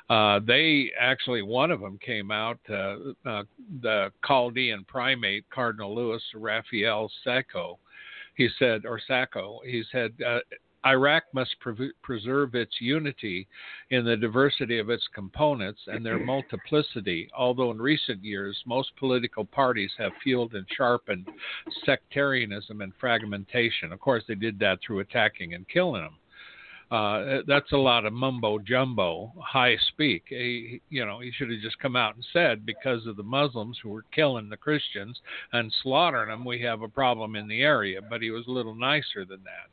Uh, 0.10 0.40
they 0.46 0.92
actually 0.98 1.42
one 1.42 1.72
of 1.72 1.82
them 1.82 2.00
came 2.06 2.32
out, 2.32 2.60
uh, 2.70 2.96
uh, 3.26 3.44
the 3.82 4.12
Chaldean 4.26 4.86
primate 4.88 5.44
Cardinal 5.50 5.94
Louis 5.94 6.22
Raphael 6.34 7.12
Sako. 7.24 7.78
He 8.36 8.48
said, 8.60 8.86
or 8.86 9.02
Sako, 9.06 9.60
he 9.66 9.84
said, 9.92 10.14
uh, 10.26 10.40
Iraq 10.88 11.24
must 11.34 11.60
pre- 11.60 11.92
preserve 12.02 12.56
its 12.56 12.80
unity 12.80 13.48
in 13.90 14.06
the 14.06 14.16
diversity 14.16 14.80
of 14.80 14.90
its 14.90 15.08
components 15.14 15.82
and 15.88 16.06
their 16.06 16.20
multiplicity, 16.34 17.30
although 17.38 17.72
in 17.72 17.78
recent 17.78 18.24
years 18.24 18.58
most 18.66 18.96
political 18.98 19.46
parties 19.46 19.92
have 19.98 20.12
fueled 20.24 20.54
and 20.54 20.66
sharpened 20.76 21.28
sectarianism 21.86 22.82
and 22.82 22.94
fragmentation. 23.00 23.92
Of 23.92 24.00
course, 24.00 24.24
they 24.28 24.36
did 24.36 24.60
that 24.60 24.80
through 24.82 25.00
attacking 25.00 25.54
and 25.54 25.68
killing 25.68 26.04
them. 26.04 26.16
Uh, 26.90 27.42
that's 27.46 27.74
a 27.74 27.78
lot 27.78 28.06
of 28.06 28.14
mumbo 28.14 28.58
jumbo, 28.60 29.34
high 29.44 29.76
speak. 29.90 30.24
He, 30.30 30.82
you 30.90 31.06
know, 31.06 31.20
he 31.20 31.32
should 31.32 31.52
have 31.52 31.60
just 31.60 31.80
come 31.80 31.98
out 31.98 32.16
and 32.16 32.26
said, 32.32 32.66
because 32.66 33.06
of 33.08 33.18
the 33.18 33.24
Muslims 33.24 33.78
who 33.84 33.90
were 33.90 34.06
killing 34.16 34.48
the 34.48 34.56
Christians 34.56 35.20
and 35.52 35.74
slaughtering 35.84 36.30
them, 36.30 36.46
we 36.46 36.62
have 36.62 36.82
a 36.82 36.88
problem 36.88 37.36
in 37.36 37.48
the 37.50 37.62
area. 37.62 38.00
But 38.02 38.22
he 38.22 38.32
was 38.32 38.48
a 38.48 38.52
little 38.52 38.76
nicer 38.76 39.26
than 39.26 39.44
that. 39.44 39.70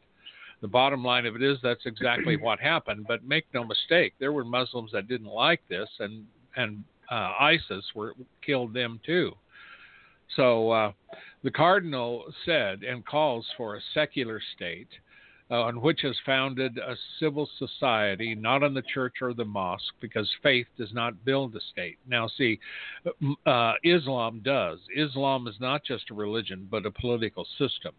The 0.65 0.69
bottom 0.69 1.05
line 1.05 1.27
of 1.27 1.37
it 1.37 1.43
is 1.43 1.59
that's 1.63 1.85
exactly 1.85 2.39
what 2.39 2.59
happened. 2.59 3.05
But 3.07 3.23
make 3.23 3.45
no 3.53 3.65
mistake, 3.65 4.15
there 4.19 4.33
were 4.33 4.47
Muslims 4.47 4.93
that 4.93 5.09
didn't 5.09 5.27
like 5.27 5.61
this, 5.69 5.91
and 5.99 6.25
and 6.57 6.83
uh, 7.11 7.35
ISIS 7.39 7.85
were 7.95 8.15
killed 8.41 8.73
them 8.73 8.99
too. 9.05 9.33
So 10.37 10.71
uh, 10.71 10.93
the 11.43 11.51
cardinal 11.51 12.25
said 12.47 12.83
and 12.83 13.05
calls 13.05 13.47
for 13.59 13.77
a 13.77 13.81
secular 13.93 14.41
state 14.57 14.89
uh, 15.51 15.65
on 15.65 15.83
which 15.83 16.03
is 16.03 16.17
founded 16.25 16.79
a 16.79 16.97
civil 17.21 17.47
society, 17.59 18.35
not 18.35 18.63
on 18.63 18.73
the 18.73 18.85
church 18.95 19.17
or 19.21 19.35
the 19.35 19.45
mosque, 19.45 19.93
because 20.01 20.31
faith 20.43 20.67
does 20.79 20.95
not 20.95 21.27
build 21.27 21.55
a 21.55 21.61
state. 21.73 21.99
Now, 22.09 22.27
see, 22.39 22.59
uh, 23.45 23.75
Islam 23.85 24.41
does. 24.43 24.79
Islam 24.97 25.47
is 25.47 25.57
not 25.61 25.85
just 25.85 26.11
a 26.11 26.15
religion, 26.15 26.67
but 26.71 26.87
a 26.87 26.91
political 26.91 27.47
system. 27.59 27.93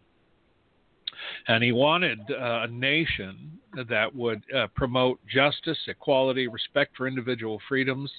And 1.48 1.62
he 1.62 1.72
wanted 1.72 2.20
uh, 2.30 2.62
a 2.62 2.68
nation 2.68 3.58
that 3.88 4.14
would 4.14 4.42
uh, 4.54 4.66
promote 4.74 5.20
justice, 5.26 5.78
equality, 5.86 6.48
respect 6.48 6.96
for 6.96 7.06
individual 7.06 7.60
freedoms, 7.68 8.10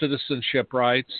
citizenship 0.00 0.72
rights, 0.72 1.12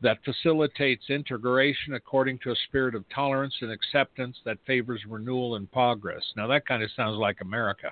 that 0.00 0.18
facilitates 0.24 1.10
integration 1.10 1.94
according 1.94 2.38
to 2.40 2.50
a 2.50 2.56
spirit 2.68 2.94
of 2.94 3.04
tolerance 3.08 3.54
and 3.60 3.70
acceptance 3.70 4.36
that 4.44 4.58
favors 4.66 5.00
renewal 5.08 5.56
and 5.56 5.70
progress. 5.72 6.22
Now, 6.36 6.46
that 6.48 6.66
kind 6.66 6.82
of 6.82 6.90
sounds 6.96 7.16
like 7.18 7.40
America. 7.40 7.90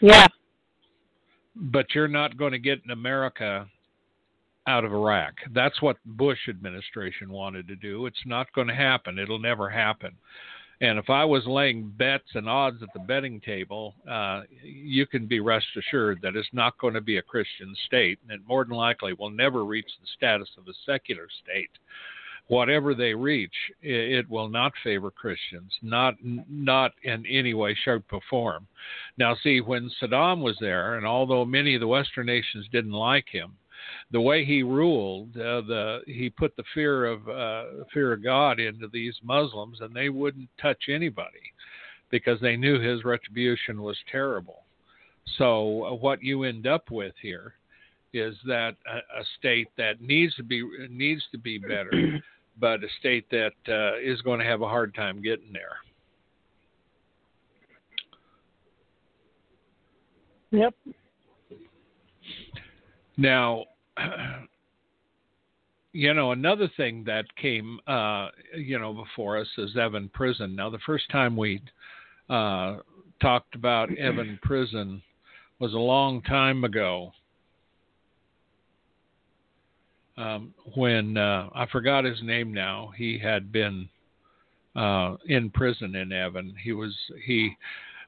Yeah. 0.00 0.26
But 1.56 1.94
you're 1.94 2.08
not 2.08 2.36
going 2.36 2.52
to 2.52 2.58
get 2.58 2.84
an 2.84 2.90
America 2.90 3.66
out 4.70 4.84
of 4.84 4.92
Iraq. 4.92 5.34
That's 5.52 5.82
what 5.82 5.96
Bush 6.04 6.38
administration 6.48 7.30
wanted 7.30 7.66
to 7.68 7.76
do. 7.76 8.06
It's 8.06 8.24
not 8.24 8.52
going 8.54 8.68
to 8.68 8.74
happen. 8.74 9.18
It'll 9.18 9.38
never 9.38 9.68
happen. 9.68 10.12
And 10.82 10.98
if 10.98 11.10
I 11.10 11.24
was 11.24 11.44
laying 11.46 11.92
bets 11.98 12.28
and 12.34 12.48
odds 12.48 12.82
at 12.82 12.88
the 12.94 13.00
betting 13.00 13.40
table, 13.40 13.94
uh, 14.10 14.42
you 14.62 15.06
can 15.06 15.26
be 15.26 15.40
rest 15.40 15.66
assured 15.76 16.20
that 16.22 16.36
it's 16.36 16.48
not 16.52 16.78
going 16.78 16.94
to 16.94 17.02
be 17.02 17.18
a 17.18 17.22
Christian 17.22 17.74
state, 17.86 18.18
and 18.22 18.32
it 18.32 18.48
more 18.48 18.64
than 18.64 18.76
likely 18.76 19.12
will 19.12 19.30
never 19.30 19.64
reach 19.64 19.90
the 20.00 20.06
status 20.16 20.48
of 20.56 20.66
a 20.68 20.72
secular 20.86 21.28
state. 21.42 21.70
Whatever 22.46 22.94
they 22.94 23.14
reach, 23.14 23.54
it, 23.82 24.28
will 24.28 24.48
not 24.48 24.72
favor 24.82 25.10
Christians, 25.10 25.70
not 25.82 26.14
not 26.22 26.92
in 27.04 27.24
any 27.26 27.54
way, 27.54 27.76
shape, 27.84 28.02
or 28.10 28.20
form. 28.28 28.66
Now, 29.18 29.36
see, 29.42 29.60
when 29.60 29.90
Saddam 30.00 30.40
was 30.40 30.56
there, 30.60 30.96
and 30.96 31.06
although 31.06 31.44
many 31.44 31.74
of 31.74 31.80
the 31.80 31.86
Western 31.86 32.26
nations 32.26 32.66
didn't 32.72 32.90
like 32.90 33.28
him, 33.28 33.52
the 34.10 34.20
way 34.20 34.44
he 34.44 34.62
ruled, 34.62 35.36
uh, 35.36 35.60
the 35.62 36.00
he 36.06 36.30
put 36.30 36.56
the 36.56 36.64
fear 36.74 37.06
of 37.06 37.28
uh, 37.28 37.84
fear 37.92 38.12
of 38.12 38.22
God 38.22 38.58
into 38.60 38.88
these 38.88 39.14
Muslims, 39.22 39.78
and 39.80 39.94
they 39.94 40.08
wouldn't 40.08 40.48
touch 40.60 40.84
anybody 40.88 41.52
because 42.10 42.40
they 42.40 42.56
knew 42.56 42.80
his 42.80 43.04
retribution 43.04 43.82
was 43.82 43.96
terrible. 44.10 44.64
So 45.38 45.84
uh, 45.84 45.94
what 45.94 46.22
you 46.22 46.42
end 46.42 46.66
up 46.66 46.90
with 46.90 47.14
here 47.22 47.54
is 48.12 48.34
that 48.46 48.74
a, 48.86 48.96
a 49.20 49.24
state 49.38 49.68
that 49.78 50.00
needs 50.00 50.34
to 50.36 50.42
be 50.42 50.68
needs 50.90 51.22
to 51.32 51.38
be 51.38 51.58
better, 51.58 52.20
but 52.58 52.82
a 52.82 52.88
state 52.98 53.30
that 53.30 53.52
uh, 53.68 53.98
is 53.98 54.20
going 54.22 54.40
to 54.40 54.46
have 54.46 54.62
a 54.62 54.68
hard 54.68 54.94
time 54.94 55.22
getting 55.22 55.52
there. 55.52 55.76
Yep. 60.50 60.74
Now, 63.16 63.66
you 65.92 66.14
know, 66.14 66.32
another 66.32 66.70
thing 66.76 67.04
that 67.04 67.24
came, 67.36 67.80
uh, 67.86 68.28
you 68.56 68.78
know, 68.78 68.92
before 68.92 69.38
us 69.38 69.48
is 69.58 69.74
Evin 69.74 70.12
Prison. 70.12 70.54
Now, 70.54 70.70
the 70.70 70.78
first 70.86 71.08
time 71.10 71.36
we 71.36 71.60
uh, 72.28 72.78
talked 73.20 73.54
about 73.54 73.88
Evin 74.00 74.40
Prison 74.42 75.02
was 75.58 75.74
a 75.74 75.78
long 75.78 76.22
time 76.22 76.64
ago. 76.64 77.12
Um, 80.16 80.52
when 80.76 81.16
uh, 81.16 81.48
I 81.54 81.66
forgot 81.66 82.04
his 82.04 82.22
name 82.22 82.52
now, 82.52 82.92
he 82.96 83.18
had 83.18 83.50
been 83.50 83.88
uh, 84.76 85.16
in 85.26 85.50
prison 85.50 85.94
in 85.94 86.10
Evin. 86.10 86.52
He 86.62 86.72
was 86.72 86.94
he 87.24 87.56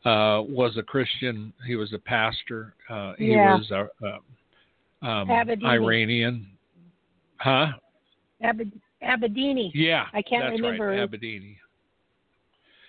uh, 0.05 0.43
was 0.43 0.77
a 0.77 0.83
Christian. 0.83 1.53
He 1.67 1.75
was 1.77 1.93
a 1.93 1.99
pastor. 1.99 2.75
Uh, 2.89 3.15
he 3.19 3.37
Yeah. 3.37 3.57
was 3.57 3.71
a, 3.71 3.89
a 4.05 4.19
um, 5.03 5.31
Iranian. 5.31 6.47
Huh? 7.37 7.73
Abed, 8.43 8.73
Abedini. 9.03 9.71
Yeah. 9.75 10.07
I 10.13 10.23
can't 10.23 10.45
that's 10.45 10.61
remember 10.61 10.89
Right, 10.89 11.11
Abedini. 11.11 11.57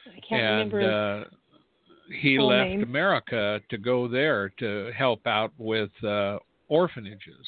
I 0.07 0.19
can't 0.27 0.41
and 0.41 0.73
remember. 0.73 1.25
uh, 1.29 2.13
he 2.21 2.39
left 2.39 2.69
name. 2.69 2.83
America 2.83 3.59
to 3.69 3.77
go 3.77 4.07
there 4.07 4.49
to 4.59 4.91
help 4.95 5.25
out 5.25 5.51
with 5.57 5.91
uh, 6.03 6.37
orphanages. 6.67 7.47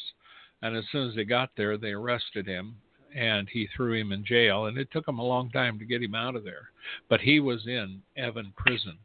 And 0.61 0.75
as 0.75 0.83
soon 0.91 1.09
as 1.09 1.15
they 1.15 1.25
got 1.25 1.49
there, 1.55 1.77
they 1.77 1.91
arrested 1.91 2.47
him 2.47 2.75
and 3.15 3.47
he 3.49 3.67
threw 3.75 3.93
him 3.93 4.11
in 4.11 4.25
jail. 4.25 4.65
And 4.65 4.77
it 4.77 4.89
took 4.91 5.07
him 5.07 5.19
a 5.19 5.25
long 5.25 5.49
time 5.51 5.77
to 5.79 5.85
get 5.85 6.01
him 6.01 6.15
out 6.15 6.35
of 6.35 6.43
there. 6.43 6.69
But 7.09 7.21
he 7.21 7.39
was 7.39 7.65
in 7.67 8.01
Evin 8.17 8.55
prison. 8.55 8.97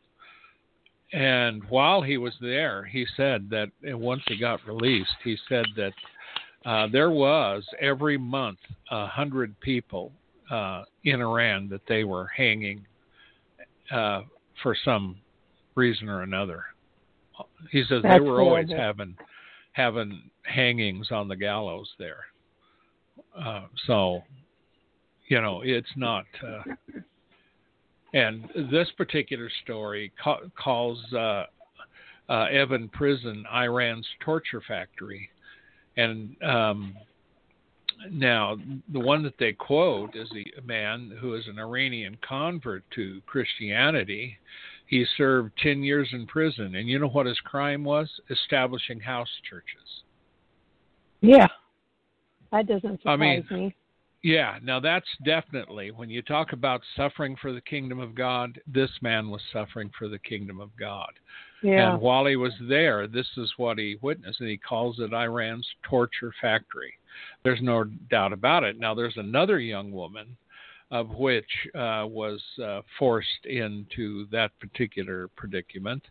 And 1.12 1.64
while 1.68 2.02
he 2.02 2.18
was 2.18 2.34
there, 2.40 2.84
he 2.84 3.04
said 3.16 3.50
that 3.50 3.70
once 3.82 4.22
he 4.28 4.38
got 4.38 4.64
released, 4.66 5.10
he 5.24 5.36
said 5.48 5.66
that 5.76 5.92
uh, 6.64 6.86
there 6.92 7.10
was 7.10 7.64
every 7.80 8.16
month 8.16 8.58
a 8.90 9.06
hundred 9.06 9.58
people 9.60 10.12
uh, 10.50 10.84
in 11.04 11.20
Iran 11.20 11.68
that 11.70 11.80
they 11.88 12.04
were 12.04 12.26
hanging 12.36 12.84
uh, 13.90 14.22
for 14.62 14.76
some 14.84 15.16
reason 15.74 16.08
or 16.08 16.22
another. 16.22 16.64
He 17.70 17.82
says 17.88 18.02
That's 18.02 18.16
they 18.16 18.20
were 18.20 18.40
always 18.40 18.70
having 18.70 19.16
having 19.72 20.30
hangings 20.42 21.10
on 21.10 21.28
the 21.28 21.36
gallows 21.36 21.88
there. 21.98 22.24
Uh, 23.38 23.66
so, 23.86 24.22
you 25.28 25.40
know, 25.40 25.62
it's 25.64 25.90
not. 25.96 26.24
And 28.12 28.48
this 28.70 28.88
particular 28.96 29.48
story 29.62 30.12
ca- 30.22 30.40
calls 30.60 30.98
uh, 31.12 31.44
uh, 32.28 32.46
Evin 32.48 32.90
Prison 32.90 33.44
Iran's 33.52 34.06
torture 34.24 34.62
factory, 34.66 35.30
and 35.96 36.34
um, 36.42 36.94
now 38.10 38.56
the 38.92 39.00
one 39.00 39.22
that 39.22 39.38
they 39.38 39.52
quote 39.52 40.16
is 40.16 40.28
a 40.58 40.62
man 40.62 41.16
who 41.20 41.34
is 41.34 41.46
an 41.46 41.58
Iranian 41.58 42.16
convert 42.26 42.82
to 42.96 43.20
Christianity. 43.26 44.38
He 44.86 45.04
served 45.16 45.52
ten 45.62 45.84
years 45.84 46.08
in 46.12 46.26
prison, 46.26 46.74
and 46.74 46.88
you 46.88 46.98
know 46.98 47.08
what 47.08 47.26
his 47.26 47.38
crime 47.40 47.84
was? 47.84 48.08
Establishing 48.28 49.00
house 49.00 49.30
churches. 49.48 50.02
yeah. 51.20 51.46
That 52.50 52.66
doesn't 52.66 52.98
surprise 52.98 53.06
I 53.06 53.16
mean, 53.16 53.46
me. 53.50 53.74
Yeah, 54.22 54.58
now 54.62 54.80
that's 54.80 55.06
definitely 55.24 55.92
when 55.92 56.10
you 56.10 56.20
talk 56.20 56.52
about 56.52 56.82
suffering 56.94 57.36
for 57.40 57.52
the 57.52 57.60
kingdom 57.62 58.00
of 58.00 58.14
God, 58.14 58.60
this 58.66 58.90
man 59.00 59.30
was 59.30 59.40
suffering 59.52 59.90
for 59.98 60.08
the 60.08 60.18
kingdom 60.18 60.60
of 60.60 60.70
God. 60.78 61.10
Yeah. 61.62 61.92
And 61.92 62.00
while 62.00 62.26
he 62.26 62.36
was 62.36 62.52
there, 62.68 63.06
this 63.06 63.28
is 63.36 63.50
what 63.56 63.78
he 63.78 63.96
witnessed, 64.02 64.40
and 64.40 64.48
he 64.48 64.58
calls 64.58 64.98
it 64.98 65.12
Iran's 65.12 65.66
torture 65.82 66.32
factory. 66.40 66.92
There's 67.44 67.62
no 67.62 67.84
doubt 68.10 68.32
about 68.32 68.64
it. 68.64 68.78
Now, 68.78 68.94
there's 68.94 69.16
another 69.16 69.58
young 69.58 69.92
woman 69.92 70.36
of 70.90 71.10
which 71.10 71.50
uh, 71.74 72.04
was 72.06 72.42
uh, 72.62 72.80
forced 72.98 73.46
into 73.46 74.26
that 74.32 74.50
particular 74.58 75.28
predicament. 75.36 76.02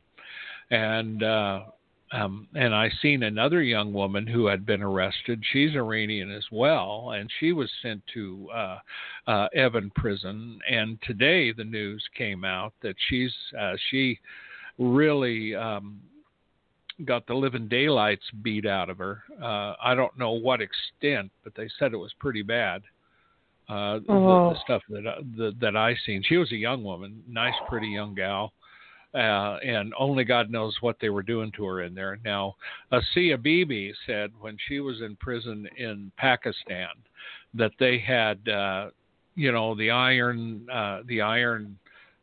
And 0.71 1.23
uh, 1.23 1.63
um, 2.11 2.47
and 2.55 2.73
I 2.73 2.89
seen 3.01 3.23
another 3.23 3.61
young 3.61 3.93
woman 3.93 4.25
who 4.25 4.47
had 4.47 4.65
been 4.65 4.81
arrested. 4.81 5.43
She's 5.53 5.75
Iranian 5.75 6.31
as 6.31 6.45
well, 6.51 7.11
and 7.15 7.29
she 7.39 7.51
was 7.53 7.69
sent 7.81 8.01
to 8.13 8.49
uh, 8.53 8.77
uh, 9.27 9.47
Evin 9.55 9.93
prison. 9.95 10.59
And 10.69 10.97
today 11.03 11.51
the 11.51 11.63
news 11.63 12.03
came 12.17 12.43
out 12.43 12.73
that 12.81 12.95
she's 13.09 13.33
uh, 13.59 13.73
she 13.91 14.19
really 14.79 15.53
um, 15.55 15.99
got 17.05 17.27
the 17.27 17.33
living 17.33 17.67
daylights 17.67 18.25
beat 18.41 18.65
out 18.65 18.89
of 18.89 18.97
her. 18.97 19.23
Uh, 19.41 19.75
I 19.81 19.93
don't 19.95 20.17
know 20.17 20.31
what 20.31 20.61
extent, 20.61 21.31
but 21.43 21.53
they 21.55 21.69
said 21.77 21.93
it 21.93 21.97
was 21.97 22.13
pretty 22.19 22.41
bad. 22.41 22.81
Uh, 23.69 23.99
the, 23.99 24.11
Oh. 24.13 24.49
the 24.53 24.59
stuff 24.63 24.81
that 24.89 25.05
I- 25.05 25.21
the, 25.37 25.55
that 25.61 25.75
I 25.77 25.95
seen. 26.05 26.23
She 26.27 26.37
was 26.37 26.51
a 26.51 26.55
young 26.57 26.83
woman, 26.83 27.21
nice, 27.27 27.53
pretty 27.67 27.89
young 27.89 28.15
gal 28.15 28.51
uh, 29.13 29.57
and 29.63 29.93
only 29.97 30.23
God 30.23 30.51
knows 30.51 30.75
what 30.81 30.97
they 31.01 31.09
were 31.09 31.23
doing 31.23 31.51
to 31.53 31.65
her 31.65 31.81
in 31.81 31.95
there. 31.95 32.19
Now, 32.23 32.55
Asia 32.91 33.37
Bibi 33.37 33.93
said 34.05 34.31
when 34.39 34.57
she 34.67 34.79
was 34.79 35.01
in 35.01 35.15
prison 35.15 35.67
in 35.77 36.11
Pakistan 36.17 36.89
that 37.55 37.71
they 37.79 37.97
had, 37.97 38.47
uh, 38.47 38.89
you 39.35 39.51
know, 39.51 39.75
the 39.75 39.89
iron, 39.89 40.67
uh, 40.71 41.01
the 41.07 41.21
iron 41.21 41.77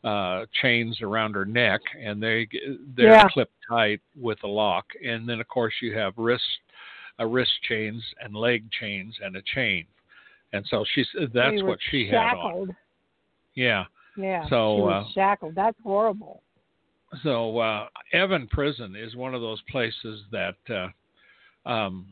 uh, 0.05 0.46
chains 0.62 1.03
around 1.03 1.35
her 1.35 1.44
neck, 1.44 1.81
and 2.01 2.22
they 2.22 2.46
they're 2.94 3.14
Yeah. 3.14 3.29
clipped 3.29 3.55
tight 3.68 4.01
with 4.14 4.42
a 4.44 4.46
lock, 4.46 4.87
and 5.05 5.29
then 5.29 5.40
of 5.40 5.49
course 5.49 5.75
you 5.83 5.92
have 5.94 6.16
wrist, 6.16 6.61
uh, 7.18 7.27
wrist 7.27 7.61
chains 7.62 8.05
and 8.20 8.37
leg 8.37 8.70
chains 8.70 9.18
and 9.20 9.35
a 9.35 9.42
chain, 9.42 9.85
and 10.53 10.64
so 10.66 10.85
she's 10.94 11.09
that's 11.33 11.61
what 11.64 11.81
she 11.90 12.07
had 12.07 12.37
on. 12.37 12.76
Yeah. 13.55 13.87
Yeah. 14.16 14.49
So, 14.49 14.89
uh, 14.89 15.05
shackled. 15.12 15.55
That's 15.57 15.76
horrible. 15.82 16.43
So 17.23 17.59
uh, 17.59 17.87
Evin 18.14 18.49
Prison 18.51 18.95
is 18.97 19.17
one 19.17 19.35
of 19.35 19.41
those 19.41 19.61
places 19.71 20.23
that 20.33 20.57
uh, 20.71 21.69
um, 21.69 22.07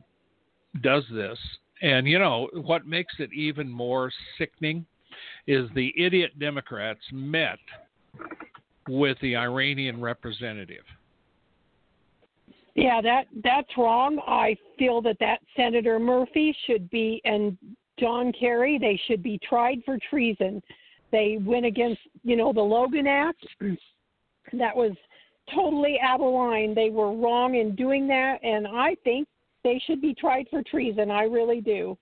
does 0.83 1.05
this, 1.13 1.39
and 1.83 2.07
you 2.07 2.19
know 2.19 2.49
what 2.55 2.87
makes 2.87 3.15
it 3.19 3.33
even 3.33 3.69
more 3.69 4.11
sickening 4.39 4.87
is 5.47 5.69
the 5.75 5.93
idiot 5.97 6.39
Democrats 6.39 7.01
met 7.13 7.59
with 8.89 9.19
the 9.21 9.37
Iranian 9.37 10.01
representative. 10.01 10.85
Yeah, 12.75 13.01
that 13.03 13.27
that's 13.43 13.71
wrong. 13.77 14.19
I 14.27 14.57
feel 14.79 15.01
that 15.03 15.17
that 15.21 15.41
Senator 15.57 15.99
Murphy 15.99 16.57
should 16.67 16.91
be 16.91 17.21
and 17.25 17.57
John 17.99 18.33
Kerry 18.39 18.79
they 18.79 19.01
should 19.07 19.23
be 19.23 19.39
tried 19.49 19.83
for 19.85 19.99
treason. 20.11 20.61
They 21.13 21.39
went 21.41 21.65
against, 21.65 22.01
you 22.25 22.35
know, 22.35 22.53
the 22.53 22.61
Logan 22.61 23.07
Act. 23.07 23.47
That 24.59 24.77
was 24.77 24.93
totally 25.55 25.99
out 26.01 26.21
of 26.21 26.33
line. 26.33 26.75
They 26.75 26.91
were 26.91 27.13
wrong 27.13 27.55
in 27.55 27.75
doing 27.75 28.07
that, 28.09 28.43
and 28.43 28.67
I 28.67 28.97
think 29.05 29.29
they 29.63 29.81
should 29.87 30.01
be 30.01 30.15
tried 30.15 30.47
for 30.51 30.63
treason. 30.63 31.11
I 31.11 31.25
really 31.25 31.61
do. 31.61 31.97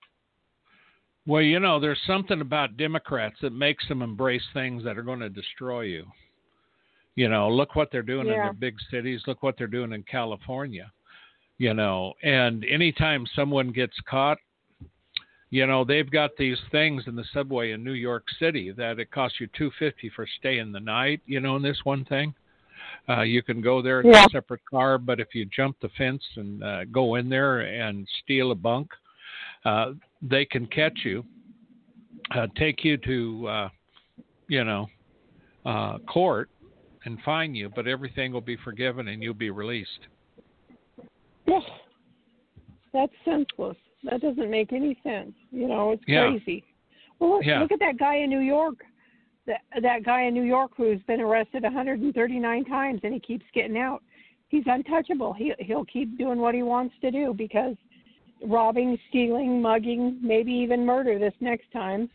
Well, 1.27 1.43
you 1.43 1.61
know, 1.61 1.79
there's 1.79 2.01
something 2.07 2.41
about 2.41 2.77
Democrats 2.77 3.37
that 3.43 3.53
makes 3.53 3.87
them 3.89 4.03
embrace 4.03 4.43
things 4.53 4.83
that 4.85 4.99
are 4.99 5.03
going 5.03 5.21
to 5.21 5.29
destroy 5.29 5.83
you. 5.83 6.07
You 7.15 7.29
know, 7.29 7.49
look 7.49 7.77
what 7.77 7.91
they're 7.93 8.03
doing 8.03 8.27
in 8.27 8.33
Yeah. 8.33 8.45
their 8.45 8.53
big 8.53 8.77
cities. 8.91 9.23
Look 9.27 9.43
what 9.43 9.57
they're 9.57 9.67
doing 9.67 9.93
in 9.93 10.03
California. 10.03 10.91
You 11.59 11.75
know, 11.75 12.15
and 12.23 12.65
anytime 12.65 13.27
someone 13.37 13.71
gets 13.71 13.99
caught, 14.01 14.39
You 15.55 15.67
know, 15.67 15.85
they've 15.85 16.11
got 16.11 16.31
these 16.39 16.57
things 16.71 17.07
in 17.07 17.15
the 17.15 17.27
subway 17.35 17.73
in 17.73 17.85
New 17.85 17.93
York 17.93 18.25
City 18.39 18.73
that 18.73 18.99
it 18.99 19.11
costs 19.11 19.39
you 19.39 19.47
two 19.49 19.71
fifty 19.79 20.09
for 20.09 20.27
staying 20.39 20.73
the 20.73 20.81
night. 20.81 21.21
You 21.27 21.41
know, 21.41 21.57
in 21.57 21.63
this 21.63 21.85
one 21.85 22.07
thing, 22.07 22.35
uh, 23.09 23.23
you 23.23 23.43
can 23.43 23.61
go 23.61 23.83
there 23.83 24.01
in 24.01 24.07
Yeah. 24.07 24.25
a 24.27 24.31
separate 24.31 24.65
car, 24.65 24.99
but 24.99 25.21
if 25.21 25.35
you 25.35 25.45
jump 25.47 25.79
the 25.81 25.89
fence 25.91 26.23
and 26.37 26.63
uh, 26.63 26.85
go 26.87 27.17
in 27.17 27.29
there 27.29 27.61
and 27.61 28.07
steal 28.23 28.51
a 28.51 28.55
bunk, 28.55 28.91
uh, 29.65 29.93
they 30.21 30.45
can 30.45 30.67
catch 30.67 31.05
you, 31.05 31.25
uh, 32.35 32.47
take 32.57 32.85
you 32.85 32.97
to, 32.99 33.49
uh, 33.49 33.69
you 34.49 34.65
know, 34.65 34.89
uh, 35.65 35.99
court 36.01 36.49
and 37.05 37.19
fine 37.25 37.55
you, 37.55 37.69
but 37.69 37.87
everything 37.87 38.33
will 38.33 38.41
be 38.41 38.57
forgiven 38.57 39.09
and 39.09 39.23
you'll 39.23 39.35
be 39.35 39.51
released. 39.51 40.07
Yes. 41.47 41.63
That's 42.93 43.13
senseless. 43.25 43.77
That 44.05 44.21
doesn't 44.21 44.51
make 44.51 44.73
any 44.73 44.99
sense. 45.03 45.33
You 45.51 45.69
know, 45.69 45.93
it's 45.93 46.03
Yeah. 46.07 46.29
crazy. 46.31 46.65
Well, 47.19 47.31
look, 47.31 47.45
Yeah. 47.45 47.61
look 47.61 47.73
at 47.73 47.79
that 47.81 47.97
guy 47.97 48.17
in 48.17 48.31
New 48.31 48.41
York. 48.41 48.85
That 49.47 49.61
that 49.81 50.05
guy 50.05 50.23
in 50.23 50.35
New 50.35 50.45
York 50.45 50.73
who's 50.77 51.01
been 51.07 51.21
arrested 51.21 51.63
139 51.63 52.65
times 52.65 53.01
and 53.03 53.13
he 53.13 53.21
keeps 53.21 53.45
getting 53.55 53.77
out. 53.77 54.03
He's 54.49 54.65
untouchable. 54.67 55.33
He 55.33 55.53
he'll 55.59 55.85
keep 55.85 56.17
doing 56.19 56.39
what 56.39 56.55
he 56.55 56.63
wants 56.63 56.95
to 57.01 57.11
do 57.11 57.35
because 57.37 57.75
robbing, 58.45 58.99
stealing, 59.09 59.61
mugging, 59.63 60.19
maybe 60.23 60.53
even 60.53 60.85
murder 60.85 61.19
this 61.19 61.35
next 61.41 61.71
time. 61.73 62.09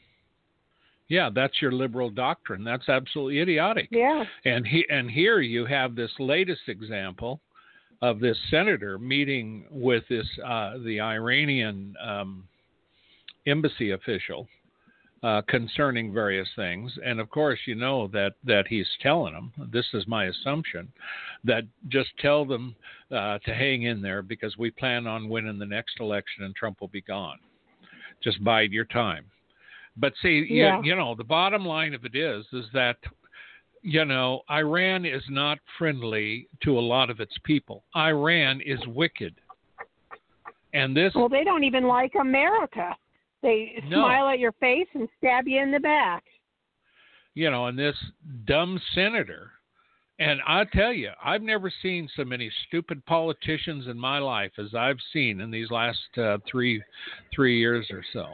Yeah, 1.10 1.30
that's 1.34 1.62
your 1.62 1.72
liberal 1.72 2.10
doctrine. 2.10 2.64
That's 2.64 2.90
absolutely 2.90 3.40
idiotic. 3.40 3.88
Yeah. 3.92 4.24
And 4.46 4.68
he 4.68 4.86
and 4.90 5.10
here 5.10 5.40
you 5.40 5.66
have 5.66 5.96
this 5.96 6.12
latest 6.20 6.68
example 6.68 7.40
of 8.02 8.20
this 8.20 8.38
senator 8.52 9.00
meeting 9.00 9.66
with 9.72 10.04
this 10.10 10.28
uh, 10.46 10.78
the 10.84 11.00
Iranian 11.00 11.96
um, 12.04 12.44
embassy 13.46 13.92
official 13.92 14.48
uh, 15.24 15.42
concerning 15.48 16.14
various 16.14 16.48
things, 16.56 16.92
and 17.04 17.20
of 17.20 17.30
course 17.30 17.60
you 17.66 17.76
know 17.76 18.08
that 18.08 18.34
that 18.44 18.68
he's 18.68 18.88
telling 19.02 19.34
them. 19.34 19.52
This 19.72 19.86
is 19.94 20.08
my 20.08 20.26
assumption 20.26 20.92
that 21.44 21.64
just 21.88 22.10
tell 22.20 22.46
them 22.46 22.76
uh, 23.12 23.40
to 23.40 23.54
hang 23.54 23.84
in 23.84 24.02
there 24.02 24.22
because 24.22 24.58
we 24.58 24.70
plan 24.72 25.08
on 25.08 25.30
winning 25.30 25.58
the 25.58 25.66
next 25.66 26.00
election 26.00 26.44
and 26.44 26.56
Trump 26.56 26.82
will 26.82 26.88
be 26.90 27.02
gone. 27.02 27.40
Just 28.24 28.44
bide 28.44 28.72
your 28.72 28.86
time. 28.86 29.26
But 29.98 30.14
see, 30.22 30.46
you- 30.50 30.66
you 30.84 30.96
know, 30.96 31.16
the 31.16 31.24
bottom 31.24 31.66
line 31.66 31.94
of 31.96 32.06
it 32.06 32.16
is, 32.16 32.46
is 32.54 32.66
that 32.74 32.98
you 33.84 34.04
know, 34.06 34.42
Iran 34.50 35.06
is 35.06 35.24
not 35.30 35.60
friendly 35.78 36.48
to 36.64 36.78
a 36.78 36.82
lot 36.82 37.10
of 37.10 37.20
its 37.20 37.36
people. 37.44 37.84
Iran 37.96 38.60
is 38.62 38.80
wicked. 38.88 39.36
And 40.74 40.96
this, 40.96 41.14
Well, 41.16 41.30
they 41.30 41.44
don't 41.44 41.64
even 41.64 41.86
like 41.88 42.14
America. 42.20 42.96
They 43.42 43.82
No. 43.88 44.02
smile 44.02 44.30
at 44.30 44.40
your 44.40 44.52
face 44.54 44.88
and 44.94 45.08
stab 45.18 45.48
you 45.48 45.62
in 45.62 45.72
the 45.72 45.80
back. 45.80 46.24
you 47.34 47.52
know, 47.52 47.68
and 47.68 47.78
this 47.78 47.96
dumb 48.46 48.82
senator, 48.96 49.52
and 50.18 50.42
I 50.48 50.64
tell 50.74 50.92
you, 50.92 51.12
I've 51.24 51.44
never 51.44 51.70
seen 51.84 52.10
so 52.16 52.26
many 52.26 52.50
stupid 52.68 53.06
politicians 53.06 53.86
in 53.88 53.96
my 54.00 54.18
life 54.18 54.54
as 54.58 54.74
I've 54.74 54.98
seen 55.14 55.42
in 55.42 55.52
these 55.52 55.70
last 55.70 56.00
uh, 56.18 56.40
three 56.50 56.82
three 57.32 57.60
years 57.60 57.88
or 57.92 58.04
so. 58.12 58.26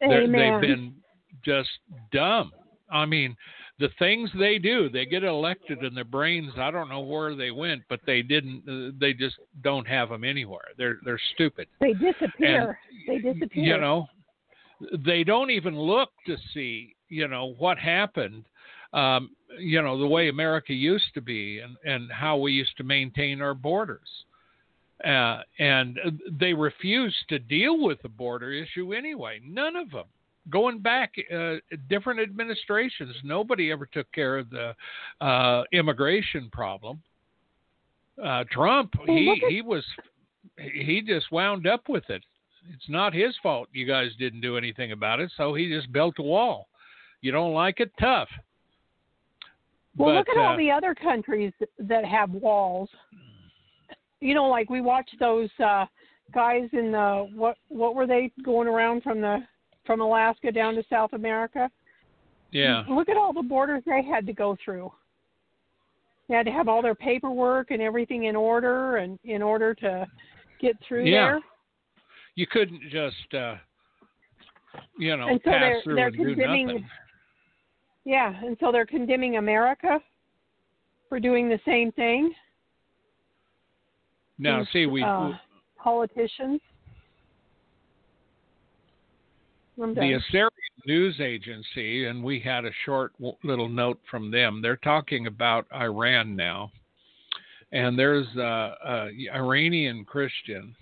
They're- 0.00 0.24
Amen. 0.24 0.60
They've 0.60 0.60
been 0.60 0.94
just 1.42 1.70
dumb. 2.12 2.52
I 2.92 3.06
mean, 3.06 3.34
the 3.78 3.88
things 3.98 4.30
they 4.38 4.58
do, 4.58 4.88
they 4.90 5.06
get 5.06 5.24
elected 5.24 5.78
and 5.78 5.96
their 5.96 6.04
brains, 6.04 6.52
I 6.58 6.70
don't 6.70 6.90
know 6.90 7.00
where 7.00 7.34
they 7.34 7.50
went, 7.50 7.82
but 7.88 8.00
they 8.06 8.20
didn't, 8.22 8.62
uh, 8.68 8.92
they 9.00 9.14
just 9.14 9.36
don't 9.62 9.86
have 9.88 10.10
them 10.10 10.22
anywhere. 10.22 10.66
They're, 10.76 10.98
they're 11.04 11.20
stupid. 11.34 11.66
They 11.80 11.94
disappear. 11.94 12.78
they 13.08 13.18
disappear. 13.18 13.64
You 13.64 13.80
know, 13.80 14.06
they 15.04 15.24
don't 15.24 15.50
even 15.50 15.78
look 15.78 16.10
to 16.26 16.36
see, 16.52 16.94
you 17.08 17.28
know, 17.28 17.54
what 17.58 17.78
happened, 17.78 18.44
um, 18.92 19.30
you 19.58 19.80
know, 19.82 19.98
the 19.98 20.06
way 20.06 20.28
America 20.28 20.72
used 20.72 21.12
to 21.14 21.20
be 21.20 21.60
and, 21.60 21.76
and 21.84 22.10
how 22.10 22.36
we 22.36 22.52
used 22.52 22.76
to 22.76 22.84
maintain 22.84 23.40
our 23.40 23.54
borders. 23.54 24.08
Uh, 25.04 25.42
and 25.58 25.98
they 26.38 26.54
refuse 26.54 27.14
to 27.28 27.38
deal 27.38 27.82
with 27.82 28.00
the 28.02 28.08
border 28.08 28.52
issue 28.52 28.94
anyway. 28.94 29.40
None 29.44 29.76
of 29.76 29.90
them. 29.90 30.04
Going 30.50 30.78
back, 30.78 31.12
uh, 31.34 31.56
different 31.88 32.20
administrations, 32.20 33.14
nobody 33.24 33.72
ever 33.72 33.86
took 33.86 34.10
care 34.12 34.38
of 34.38 34.50
the 34.50 34.74
uh, 35.20 35.64
immigration 35.72 36.48
problem. 36.52 37.02
Uh, 38.22 38.44
Trump, 38.50 38.92
Well, 38.98 39.06
he 39.06 39.30
at- 39.44 39.50
he 39.50 39.62
was, 39.62 39.84
he 40.58 41.02
just 41.06 41.32
wound 41.32 41.66
up 41.66 41.88
with 41.88 42.08
it. 42.10 42.22
It's 42.72 42.88
not 42.88 43.12
his 43.12 43.34
fault. 43.42 43.68
You 43.72 43.86
guys 43.86 44.10
didn't 44.18 44.40
do 44.40 44.56
anything 44.56 44.92
about 44.92 45.20
it, 45.20 45.30
so 45.36 45.54
he 45.54 45.68
just 45.68 45.92
built 45.92 46.14
a 46.18 46.22
wall. 46.22 46.68
You 47.20 47.32
don't 47.32 47.52
like 47.52 47.80
it, 47.80 47.90
tough. 48.00 48.28
Well, 49.96 50.10
But, 50.10 50.14
look 50.16 50.28
at 50.28 50.36
uh, 50.36 50.40
all 50.42 50.56
the 50.56 50.70
other 50.70 50.94
countries 50.94 51.52
that 51.78 52.04
have 52.04 52.30
walls. 52.30 52.88
You 54.20 54.34
know, 54.34 54.46
like 54.46 54.70
we 54.70 54.80
watched 54.80 55.16
those 55.20 55.50
uh 55.64 55.86
guys 56.32 56.68
in 56.72 56.90
the 56.92 57.28
what 57.34 57.56
what 57.68 57.94
were 57.94 58.06
they 58.06 58.32
going 58.44 58.66
around 58.66 59.02
from 59.02 59.20
the 59.20 59.38
from 59.86 60.00
Alaska 60.00 60.50
down 60.50 60.74
to 60.74 60.82
South 60.88 61.12
America? 61.12 61.70
yeah. 62.50 62.84
Look 62.88 63.08
at 63.08 63.16
all 63.16 63.32
the 63.32 63.42
borders 63.42 63.82
they 63.84 64.02
had 64.02 64.26
to 64.26 64.32
go 64.32 64.56
through. 64.64 64.90
They 66.28 66.34
had 66.34 66.46
to 66.46 66.52
have 66.52 66.68
all 66.68 66.80
their 66.82 66.94
paperwork 66.94 67.70
and 67.70 67.82
everything 67.82 68.24
in 68.24 68.34
order 68.36 68.96
and 68.96 69.18
in 69.24 69.42
order 69.42 69.74
to 69.74 70.06
get 70.60 70.76
through 70.88 71.04
Yeah. 71.04 71.26
there. 71.26 71.40
You 72.36 72.46
couldn't 72.46 72.80
just, 72.90 73.34
uh, 73.34 73.56
you 74.98 75.16
know, 75.16 75.28
And 75.28 75.40
so 75.44 75.50
pass 75.50 75.60
they're- 75.60 75.82
through 75.82 75.94
they're 75.96 76.06
and 76.08 76.16
do 76.16 76.24
condemning- 76.24 76.66
nothing. 76.66 76.90
Yeah, 78.04 78.34
and 78.44 78.56
so 78.58 78.70
they're 78.72 78.84
condemning 78.86 79.36
America 79.38 80.02
for 81.08 81.18
doing 81.20 81.48
the 81.48 81.58
same 81.64 81.90
thing. 81.92 82.34
Now, 84.38 84.58
these, 84.60 84.68
see, 84.72 84.86
we 84.86 85.02
uh, 85.02 85.32
politicians. 85.78 86.60
The. 89.76 90.12
Assyrian 90.12 90.50
News 90.86 91.20
Agency, 91.20 92.06
and 92.06 92.22
we 92.22 92.38
had 92.38 92.64
a 92.64 92.70
short 92.84 93.12
little 93.42 93.68
note 93.68 93.98
from 94.08 94.30
them. 94.30 94.60
They're 94.62 94.76
talking 94.76 95.26
about 95.26 95.66
Iran 95.74 96.36
now, 96.36 96.70
and 97.72 97.98
there's 97.98 98.26
a, 98.36 98.76
a 98.84 99.10
Iranian 99.34 100.04
Christian, 100.04 100.76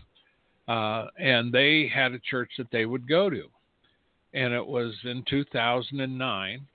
uh, 0.68 1.06
and 1.18 1.52
they 1.52 1.90
had 1.92 2.12
a 2.12 2.18
church 2.18 2.50
that 2.58 2.70
they 2.70 2.86
would 2.86 3.08
go 3.08 3.28
to, 3.30 3.44
and 4.34 4.52
it 4.52 4.66
was 4.66 4.94
in 5.04 5.24
2009, 5.28 6.66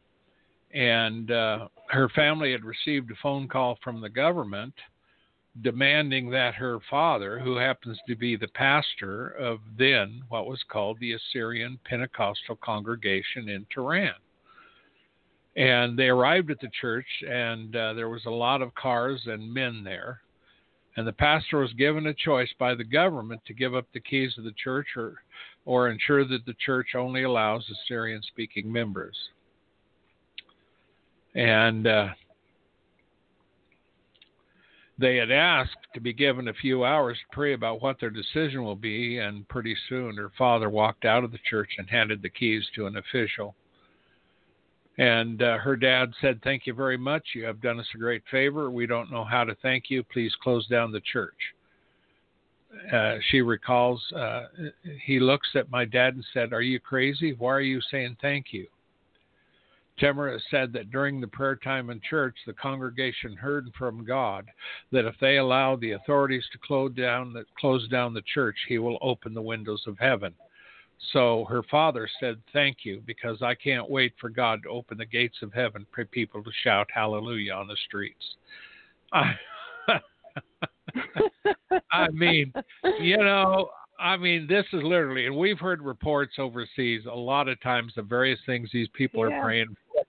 and 0.74 1.32
uh, 1.32 1.68
her 1.90 2.10
family 2.10 2.52
had 2.52 2.64
received 2.64 3.12
a 3.12 3.16
phone 3.22 3.48
call 3.48 3.78
from 3.84 4.02
the 4.02 4.10
government 4.10 4.74
demanding 5.64 6.30
that 6.30 6.56
her 6.56 6.80
father, 6.90 7.40
who 7.40 7.56
happens 7.56 7.98
to 8.08 8.16
be 8.16 8.36
the 8.36 8.48
pastor 8.50 9.30
of 9.30 9.60
then 9.78 10.22
what 10.30 10.48
was 10.48 10.64
called 10.70 11.00
the 11.00 11.14
Assyrian 11.14 11.80
Pentecostal 11.86 12.58
Congregation 12.64 13.50
in 13.50 13.66
Tehran. 13.74 14.14
And 15.56 15.98
they 15.98 16.08
arrived 16.08 16.52
at 16.52 16.60
the 16.60 16.70
church, 16.80 17.08
and 17.28 17.76
uh, 17.76 17.94
there 17.94 18.10
was 18.10 18.26
a 18.26 18.32
lot 18.32 18.62
of 18.62 18.76
cars 18.76 19.22
and 19.26 19.52
men 19.52 19.84
there. 19.84 20.22
And 20.98 21.08
the 21.08 21.14
pastor 21.14 21.60
was 21.60 21.72
given 21.74 22.08
a 22.08 22.14
choice 22.14 22.50
by 22.58 22.74
the 22.74 22.84
government 22.84 23.42
to 23.46 23.54
give 23.54 23.76
up 23.76 23.86
the 23.94 24.00
keys 24.00 24.34
of 24.38 24.44
the 24.44 24.54
church 24.64 24.88
or, 24.98 25.22
or 25.66 25.90
ensure 25.90 26.26
that 26.26 26.46
the 26.48 26.56
church 26.66 26.96
only 26.96 27.22
allows 27.22 27.70
Assyrian 27.70 28.22
speaking 28.24 28.72
members. 28.72 29.16
And 31.36 31.86
uh, 31.86 32.08
they 34.98 35.18
had 35.18 35.30
asked 35.30 35.78
to 35.94 36.02
be 36.02 36.14
given 36.14 36.48
a 36.48 36.54
few 36.54 36.84
hours 36.84 37.18
to 37.20 37.36
pray 37.36 37.54
about 37.54 37.84
what 37.84 38.00
their 38.00 38.10
decision 38.10 38.64
will 38.64 38.76
be, 38.76 39.20
and 39.20 39.48
pretty 39.48 39.76
soon 39.88 40.18
her 40.18 40.32
father 40.36 40.68
walked 40.68 41.06
out 41.06 41.24
of 41.24 41.32
the 41.32 41.38
church 41.48 41.70
and 41.78 41.88
handed 41.88 42.24
the 42.24 42.30
keys 42.30 42.66
to 42.74 42.88
an 42.88 42.98
official. 42.98 43.54
And 44.98 45.44
uh, 45.44 45.60
her 45.60 45.76
dad 45.76 46.12
said, 46.22 46.42
Thank 46.44 46.66
you 46.66 46.74
very 46.74 46.98
much. 46.98 47.24
You 47.36 47.46
have 47.46 47.62
done 47.62 47.80
us 47.80 47.88
a 47.94 47.98
great 47.98 48.24
favor. 48.32 48.72
We 48.72 48.88
don't 48.88 49.12
know 49.12 49.24
how 49.24 49.44
to 49.44 49.56
thank 49.62 49.86
you. 49.90 50.04
Please 50.04 50.34
close 50.42 50.68
down 50.68 50.92
the 50.92 51.02
church. 51.02 51.36
Uh, 52.92 53.18
she 53.30 53.42
recalls, 53.42 54.02
uh, 54.16 54.48
he 55.06 55.20
looks 55.20 55.50
at 55.56 55.72
my 55.72 55.86
dad 55.86 56.16
and 56.16 56.26
said, 56.34 56.52
Are 56.52 56.62
you 56.62 56.80
crazy? 56.80 57.34
Why 57.38 57.54
are 57.54 57.62
you 57.62 57.80
saying 57.92 58.18
thank 58.22 58.48
you? 58.52 58.68
Tamara 60.00 60.40
said 60.52 60.74
that 60.74 60.92
during 60.92 61.20
the 61.20 61.28
prayer 61.28 61.56
time 61.56 61.90
in 61.90 62.00
church, 62.08 62.36
the 62.46 62.54
congregation 62.54 63.36
heard 63.36 63.72
from 63.78 64.06
God 64.06 64.46
that 64.92 65.06
if 65.06 65.16
they 65.20 65.38
allow 65.38 65.76
the 65.76 65.94
authorities 65.94 66.46
to 66.52 66.60
close 66.60 66.94
down 66.94 67.34
the, 67.34 67.46
close 67.60 67.88
down 67.88 68.14
the 68.14 68.22
church, 68.34 68.58
He 68.68 68.78
will 68.78 69.00
open 69.02 69.34
the 69.34 69.42
windows 69.42 69.84
of 69.88 69.98
heaven. 70.00 70.34
So 71.14 71.46
her 71.46 71.64
father 71.64 72.08
said, 72.20 72.42
"Thank 72.54 72.84
you, 72.84 73.02
because 73.06 73.42
I 73.42 73.56
can't 73.56 73.90
wait 73.90 74.14
for 74.20 74.30
God 74.30 74.64
to 74.64 74.70
open 74.70 74.98
the 74.98 75.06
gates 75.06 75.38
of 75.42 75.54
heaven 75.54 75.86
for 75.94 76.06
people 76.06 76.44
to 76.44 76.52
shout 76.64 76.88
Hallelujah 76.94 77.54
on 77.54 77.68
the 77.68 77.78
streets." 77.86 78.36
I, 79.14 79.36
I 81.92 82.10
mean, 82.10 82.54
you 83.00 83.18
know, 83.18 83.70
I 84.00 84.18
mean, 84.18 84.48
this 84.48 84.66
is 84.74 84.84
literally, 84.84 85.26
and 85.26 85.36
we've 85.36 85.60
heard 85.60 85.82
reports 85.82 86.36
overseas 86.38 87.06
a 87.06 87.16
lot 87.16 87.48
of 87.48 87.60
times 87.62 87.94
of 87.98 88.08
various 88.08 88.40
things 88.46 88.70
these 88.72 88.90
people 88.90 89.28
Yeah. 89.28 89.38
are 89.38 89.42
praying 89.42 89.76
for. 89.92 90.04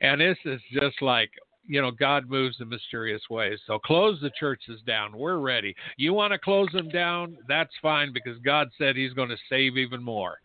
And 0.00 0.20
this 0.20 0.38
is 0.44 0.60
just 0.72 1.00
like, 1.00 1.30
you 1.66 1.80
know, 1.80 1.90
God 1.90 2.28
moves 2.28 2.56
in 2.60 2.68
mysterious 2.68 3.22
ways. 3.30 3.58
So 3.66 3.78
close 3.78 4.20
the 4.20 4.30
churches 4.38 4.80
down. 4.86 5.16
We're 5.16 5.38
ready. 5.38 5.74
You 5.96 6.12
want 6.12 6.32
to 6.32 6.38
close 6.38 6.68
them 6.72 6.88
down? 6.88 7.36
That's 7.48 7.72
fine 7.80 8.12
because 8.12 8.38
God 8.44 8.68
said 8.78 8.96
He's 8.96 9.12
going 9.12 9.30
to 9.30 9.36
save 9.48 9.76
even 9.76 10.02
more. 10.02 10.38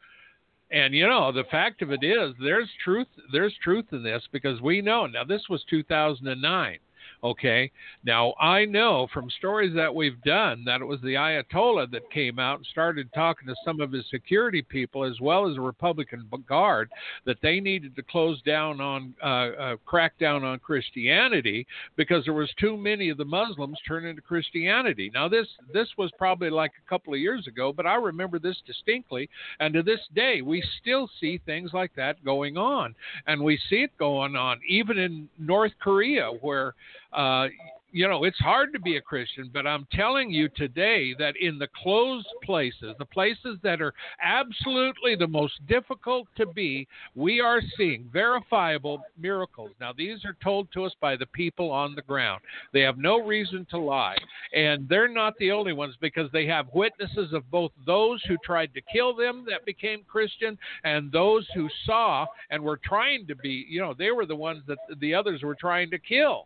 And 0.72 0.94
you 0.94 1.08
know, 1.08 1.32
the 1.32 1.46
fact 1.46 1.82
of 1.82 1.92
it 1.92 2.04
is, 2.04 2.34
there's 2.42 2.70
truth. 2.84 3.08
There's 3.32 3.56
truth 3.64 3.86
in 3.92 4.04
this 4.04 4.24
because 4.32 4.62
we 4.62 4.82
know. 4.82 5.08
Now, 5.08 5.24
this 5.24 5.44
was 5.50 5.64
2009. 5.70 6.78
Okay. 7.22 7.70
Now, 8.06 8.34
I 8.40 8.64
know 8.64 9.08
from 9.14 9.30
stories 9.30 9.76
that 9.76 9.94
we've 9.94 10.22
done 10.24 10.64
that 10.66 10.80
it 10.80 10.86
was 10.86 11.02
the 11.02 11.16
Ayatollah 11.16 11.92
that 11.92 12.10
came 12.12 12.40
out 12.40 12.60
and 12.60 12.66
started 12.68 13.10
talking 13.14 13.48
to 13.48 13.56
some 13.66 13.82
of 13.82 13.92
his 13.92 14.06
security 14.10 14.62
people 14.62 15.04
as 15.04 15.20
well 15.20 15.50
as 15.50 15.58
a 15.58 15.62
Republican 15.62 16.30
guard 16.48 16.90
that 17.26 17.36
they 17.42 17.60
needed 17.60 17.94
to 17.98 18.04
close 18.04 18.42
down 18.44 18.80
on, 18.80 19.14
uh, 19.22 19.26
uh, 19.26 19.76
crack 19.86 20.18
down 20.18 20.46
on 20.46 20.60
Christianity 20.60 21.68
because 21.98 22.24
there 22.24 22.34
was 22.34 22.50
too 22.58 22.78
many 22.78 23.10
of 23.10 23.18
the 23.18 23.26
Muslims 23.26 23.78
turning 23.86 24.16
to 24.16 24.22
Christianity. 24.22 25.12
Now, 25.14 25.28
this 25.28 25.48
this 25.74 25.90
was 25.98 26.12
probably 26.18 26.50
like 26.50 26.72
a 26.86 26.90
couple 26.90 27.14
of 27.14 27.20
years 27.20 27.48
ago, 27.48 27.74
but 27.74 27.86
I 27.86 27.96
remember 27.96 28.40
this 28.40 28.58
distinctly, 28.66 29.30
and 29.60 29.74
to 29.74 29.84
this 29.84 30.00
day, 30.16 30.42
we 30.42 30.64
still 30.82 31.10
see 31.20 31.42
things 31.46 31.72
like 31.74 31.94
that 31.96 32.24
going 32.24 32.58
on, 32.58 32.96
and 33.28 33.44
we 33.44 33.60
see 33.70 33.84
it 33.84 33.98
going 33.98 34.38
on 34.38 34.62
even 34.68 34.98
in 34.98 35.28
North 35.38 35.74
Korea, 35.82 36.32
where 36.42 36.76
uh, 37.14 37.48
you 37.92 38.08
know, 38.08 38.24
it's 38.24 38.38
hard 38.38 38.72
to 38.74 38.80
be 38.80 38.98
a 38.98 39.02
Christian, 39.02 39.50
but 39.52 39.66
I'm 39.66 39.88
telling 39.92 40.30
you 40.30 40.48
today 40.50 41.16
that 41.18 41.36
in 41.38 41.58
the 41.58 41.68
closed 41.82 42.28
places, 42.44 42.96
the 43.00 43.06
places 43.06 43.58
that 43.64 43.82
are 43.82 43.94
absolutely 44.22 45.16
the 45.16 45.28
most 45.28 45.54
difficult 45.68 46.28
to 46.38 46.46
be, 46.46 46.88
we 47.16 47.42
are 47.42 47.62
seeing 47.78 48.08
verifiable 48.14 49.02
miracles. 49.18 49.72
Now, 49.82 49.92
these 49.92 50.24
are 50.24 50.38
told 50.44 50.72
to 50.74 50.86
us 50.86 50.94
by 51.02 51.16
the 51.16 51.26
people 51.28 51.72
on 51.72 51.96
the 51.96 52.02
ground. 52.04 52.42
They 52.74 52.82
have 52.82 52.98
no 52.98 53.26
reason 53.26 53.66
to 53.72 53.80
lie. 53.80 54.18
And 54.54 54.88
they're 54.88 55.08
not 55.08 55.34
the 55.40 55.52
only 55.52 55.74
ones 55.74 55.96
because 56.00 56.30
they 56.32 56.46
have 56.46 56.68
witnesses 56.74 57.34
of 57.34 57.50
both 57.50 57.72
those 57.86 58.22
who 58.28 58.38
tried 58.44 58.74
to 58.76 58.82
kill 58.82 59.16
them 59.16 59.46
that 59.50 59.66
became 59.66 60.02
Christian 60.08 60.58
and 60.84 61.12
those 61.12 61.48
who 61.56 61.68
saw 61.86 62.28
and 62.52 62.64
were 62.64 62.80
trying 62.84 63.26
to 63.28 63.36
be, 63.36 63.66
you 63.68 63.80
know, 63.82 63.96
they 63.98 64.12
were 64.12 64.26
the 64.26 64.36
ones 64.36 64.62
that 64.68 64.78
the 65.00 65.16
others 65.16 65.42
were 65.42 65.56
trying 65.56 65.90
to 65.90 65.98
kill. 65.98 66.46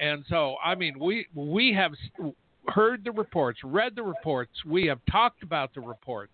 And 0.00 0.24
so, 0.28 0.56
I 0.64 0.74
mean, 0.74 0.98
we 0.98 1.26
we 1.34 1.72
have 1.74 1.92
heard 2.68 3.04
the 3.04 3.12
reports, 3.12 3.60
read 3.64 3.96
the 3.96 4.02
reports, 4.02 4.52
we 4.66 4.86
have 4.86 5.00
talked 5.10 5.42
about 5.42 5.74
the 5.74 5.80
reports 5.80 6.32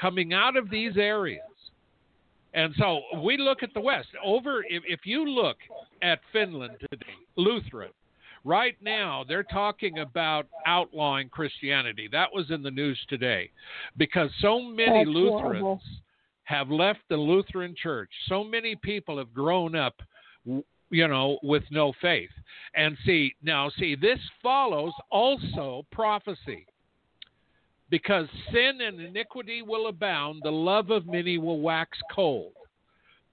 coming 0.00 0.32
out 0.32 0.56
of 0.56 0.70
these 0.70 0.96
areas. 0.96 1.42
And 2.54 2.74
so 2.78 3.00
we 3.22 3.36
look 3.36 3.62
at 3.62 3.74
the 3.74 3.80
West. 3.80 4.08
Over, 4.24 4.64
if, 4.68 4.82
if 4.86 5.00
you 5.04 5.28
look 5.28 5.58
at 6.02 6.20
Finland 6.32 6.76
today, 6.80 7.06
Lutheran, 7.36 7.90
right 8.44 8.76
now 8.80 9.24
they're 9.28 9.42
talking 9.42 9.98
about 9.98 10.46
outlawing 10.66 11.28
Christianity. 11.28 12.08
That 12.10 12.32
was 12.32 12.50
in 12.50 12.62
the 12.62 12.70
news 12.70 12.98
today 13.08 13.50
because 13.98 14.30
so 14.40 14.62
many 14.62 15.04
That's 15.04 15.14
Lutherans 15.14 15.60
horrible. 15.60 15.80
have 16.44 16.70
left 16.70 17.00
the 17.10 17.16
Lutheran 17.16 17.74
church. 17.80 18.10
So 18.28 18.42
many 18.42 18.74
people 18.74 19.18
have 19.18 19.34
grown 19.34 19.76
up 19.76 20.00
you 20.96 21.06
know, 21.06 21.38
with 21.42 21.62
no 21.70 21.92
faith. 22.00 22.30
And 22.74 22.96
see, 23.04 23.34
now, 23.42 23.70
see, 23.78 23.94
this 23.94 24.18
follows 24.42 24.92
also 25.10 25.84
prophecy. 25.92 26.66
Because 27.90 28.26
sin 28.52 28.80
and 28.80 29.00
iniquity 29.00 29.62
will 29.62 29.88
abound, 29.88 30.40
the 30.42 30.50
love 30.50 30.90
of 30.90 31.06
many 31.06 31.38
will 31.38 31.60
wax 31.60 31.98
cold. 32.12 32.52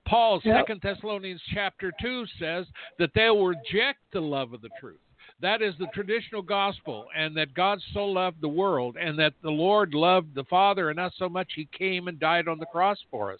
Paul, 0.05 0.41
Yep. 0.43 0.57
Second 0.57 0.82
Thessalonians 0.84 1.41
chapter 1.53 1.93
2 2.01 2.26
says 2.38 2.66
that 2.99 3.11
they 3.16 3.30
will 3.30 3.47
reject 3.47 3.99
the 4.11 4.20
love 4.20 4.53
of 4.53 4.61
the 4.61 4.70
truth. 4.80 4.99
That 5.41 5.61
is 5.61 5.74
the 5.80 5.88
traditional 5.93 6.41
gospel, 6.41 7.07
and 7.18 7.36
that 7.36 7.53
God 7.53 7.80
so 7.93 8.05
loved 8.05 8.41
the 8.41 8.47
world, 8.47 8.97
and 8.99 9.18
that 9.20 9.34
the 9.41 9.49
Lord 9.49 9.93
loved 9.93 10.36
the 10.36 10.43
Father 10.45 10.89
and 10.89 10.99
us 10.99 11.14
so 11.18 11.28
much 11.28 11.53
he 11.55 11.68
came 11.78 12.07
and 12.07 12.20
died 12.20 12.47
on 12.47 12.59
the 12.59 12.66
cross 12.68 12.97
for 13.09 13.32
us. 13.32 13.39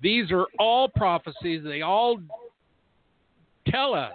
These 0.00 0.30
are 0.30 0.46
all 0.58 0.88
prophecies. 0.88 1.62
They 1.64 1.82
all 1.82 2.18
tell 3.68 3.94
us 3.94 4.12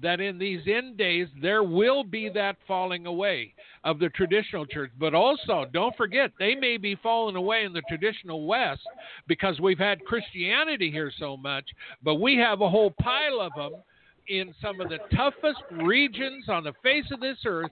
that 0.00 0.20
in 0.20 0.38
these 0.38 0.60
end 0.66 0.96
days 0.96 1.28
there 1.42 1.62
will 1.62 2.04
be 2.04 2.28
that 2.28 2.56
falling 2.66 3.06
away 3.06 3.52
of 3.84 3.98
the 3.98 4.08
traditional 4.10 4.66
church. 4.66 4.90
But 4.98 5.14
also, 5.14 5.66
don't 5.72 5.96
forget, 5.96 6.30
they 6.38 6.54
may 6.54 6.76
be 6.76 6.96
falling 6.96 7.36
away 7.36 7.64
in 7.64 7.72
the 7.72 7.82
traditional 7.88 8.46
West 8.46 8.82
because 9.26 9.60
we've 9.60 9.78
had 9.78 10.04
Christianity 10.04 10.90
here 10.90 11.12
so 11.18 11.36
much, 11.36 11.64
but 12.02 12.16
we 12.16 12.36
have 12.36 12.60
a 12.60 12.68
whole 12.68 12.92
pile 13.00 13.40
of 13.40 13.52
them 13.56 13.80
in 14.28 14.54
some 14.60 14.80
of 14.80 14.88
the 14.88 14.98
toughest 15.16 15.62
regions 15.70 16.48
on 16.48 16.64
the 16.64 16.74
face 16.82 17.06
of 17.10 17.20
this 17.20 17.38
earth 17.46 17.70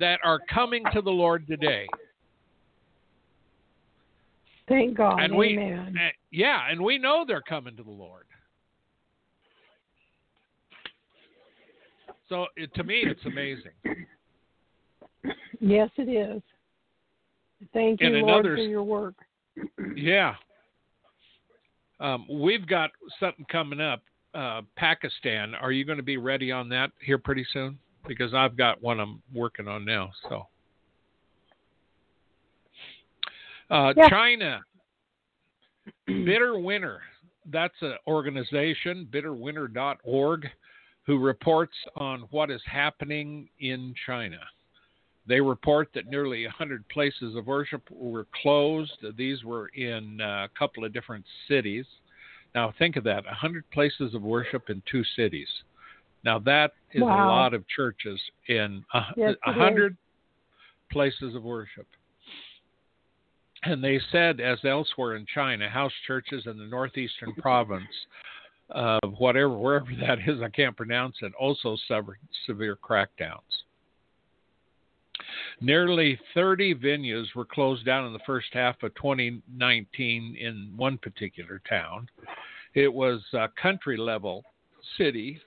that 0.00 0.20
are 0.24 0.40
coming 0.52 0.82
to 0.92 1.02
the 1.02 1.10
Lord 1.10 1.46
today. 1.46 1.86
Thank 4.68 4.96
God. 4.98 5.20
And 5.20 5.36
we, 5.36 5.58
Amen. 5.58 5.94
uh, 5.96 6.08
yeah, 6.30 6.70
and 6.70 6.80
we 6.80 6.98
know 6.98 7.24
they're 7.26 7.40
coming 7.40 7.76
to 7.76 7.82
the 7.82 7.90
Lord. 7.90 8.24
So 12.28 12.46
it, 12.56 12.72
to 12.74 12.84
me, 12.84 13.02
it's 13.04 13.24
amazing. 13.24 13.72
Yes, 15.60 15.90
it 15.96 16.08
is. 16.08 16.42
Thank 17.72 18.00
you, 18.00 18.06
And 18.08 18.16
Lord, 18.26 18.46
another- 18.46 18.56
for 18.56 18.62
your 18.62 18.84
work. 18.84 19.14
Yeah. 19.96 20.36
Um, 22.00 22.26
we've 22.30 22.66
got 22.66 22.90
something 23.18 23.44
coming 23.50 23.80
up. 23.80 24.02
Uh, 24.34 24.60
Pakistan. 24.76 25.54
Are 25.54 25.72
you 25.72 25.84
going 25.84 25.96
to 25.96 26.02
be 26.04 26.16
ready 26.18 26.52
on 26.52 26.68
that 26.68 26.92
here 27.00 27.18
pretty 27.18 27.44
soon? 27.52 27.78
Because 28.06 28.34
I've 28.34 28.56
got 28.56 28.80
one 28.80 29.00
I'm 29.00 29.20
working 29.34 29.66
on 29.66 29.84
now. 29.84 30.12
So, 30.28 30.46
uh, 33.70 33.94
Yeah. 33.96 34.08
China. 34.08 34.60
Bitter 36.06 36.58
Winter. 36.58 37.00
That's 37.46 37.74
an 37.80 37.96
organization, 38.06 39.06
bitterwinter.org, 39.10 40.50
who 41.08 41.18
reports 41.18 41.72
on 41.96 42.20
what 42.30 42.50
is 42.50 42.60
happening 42.66 43.48
in 43.60 43.94
China. 44.04 44.38
They 45.26 45.40
report 45.40 45.88
that 45.94 46.06
nearly 46.06 46.44
100 46.44 46.86
places 46.90 47.34
of 47.34 47.46
worship 47.46 47.82
were 47.90 48.26
closed. 48.42 48.92
These 49.16 49.42
were 49.42 49.68
in 49.68 50.20
a 50.20 50.50
couple 50.56 50.84
of 50.84 50.92
different 50.92 51.24
cities. 51.48 51.86
Now, 52.54 52.74
think 52.78 52.96
of 52.96 53.04
that 53.04 53.24
100 53.24 53.64
places 53.70 54.14
of 54.14 54.20
worship 54.20 54.68
in 54.68 54.82
two 54.90 55.02
cities. 55.16 55.48
Now, 56.24 56.38
that 56.40 56.72
is 56.92 57.00
a 57.00 57.06
lot 57.06 57.54
of 57.54 57.64
churches 57.74 58.20
in 58.48 58.84
a, 58.92 59.00
Yes, 59.16 59.30
it 59.30 59.38
a 59.46 59.52
is. 59.52 59.56
100 59.56 59.96
places 60.92 61.34
of 61.34 61.42
worship. 61.42 61.86
And 63.62 63.82
they 63.82 63.98
said, 64.12 64.40
as 64.40 64.58
elsewhere 64.62 65.16
in 65.16 65.24
China, 65.34 65.70
house 65.70 65.92
churches 66.06 66.42
in 66.44 66.58
the 66.58 66.66
northeastern 66.66 67.32
province 67.34 67.88
of 68.70 69.14
whatever, 69.18 69.56
wherever 69.56 69.86
that 70.00 70.18
is, 70.26 70.42
I 70.42 70.48
can't 70.48 70.76
pronounce 70.76 71.16
it, 71.22 71.32
also 71.38 71.76
suffered 71.86 72.18
severe 72.46 72.76
crackdowns. 72.76 73.64
Nearly 75.60 76.18
30 76.34 76.76
venues 76.76 77.34
were 77.34 77.44
closed 77.44 77.84
down 77.84 78.06
in 78.06 78.12
the 78.12 78.20
first 78.24 78.48
half 78.52 78.82
of 78.82 78.94
2019 78.94 80.36
in 80.38 80.72
one 80.76 80.98
particular 80.98 81.60
town. 81.68 82.08
It 82.74 82.92
was 82.92 83.20
a 83.32 83.48
country 83.60 83.96
level 83.96 84.44
city 84.96 85.40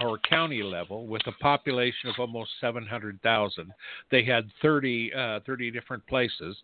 or 0.00 0.18
county 0.18 0.62
level 0.62 1.06
with 1.06 1.26
a 1.26 1.32
population 1.32 2.08
of 2.08 2.14
almost 2.18 2.52
700,000. 2.60 3.72
They 4.10 4.24
had 4.24 4.48
30, 4.62 5.12
uh, 5.12 5.40
30 5.44 5.70
different 5.72 6.06
places 6.06 6.56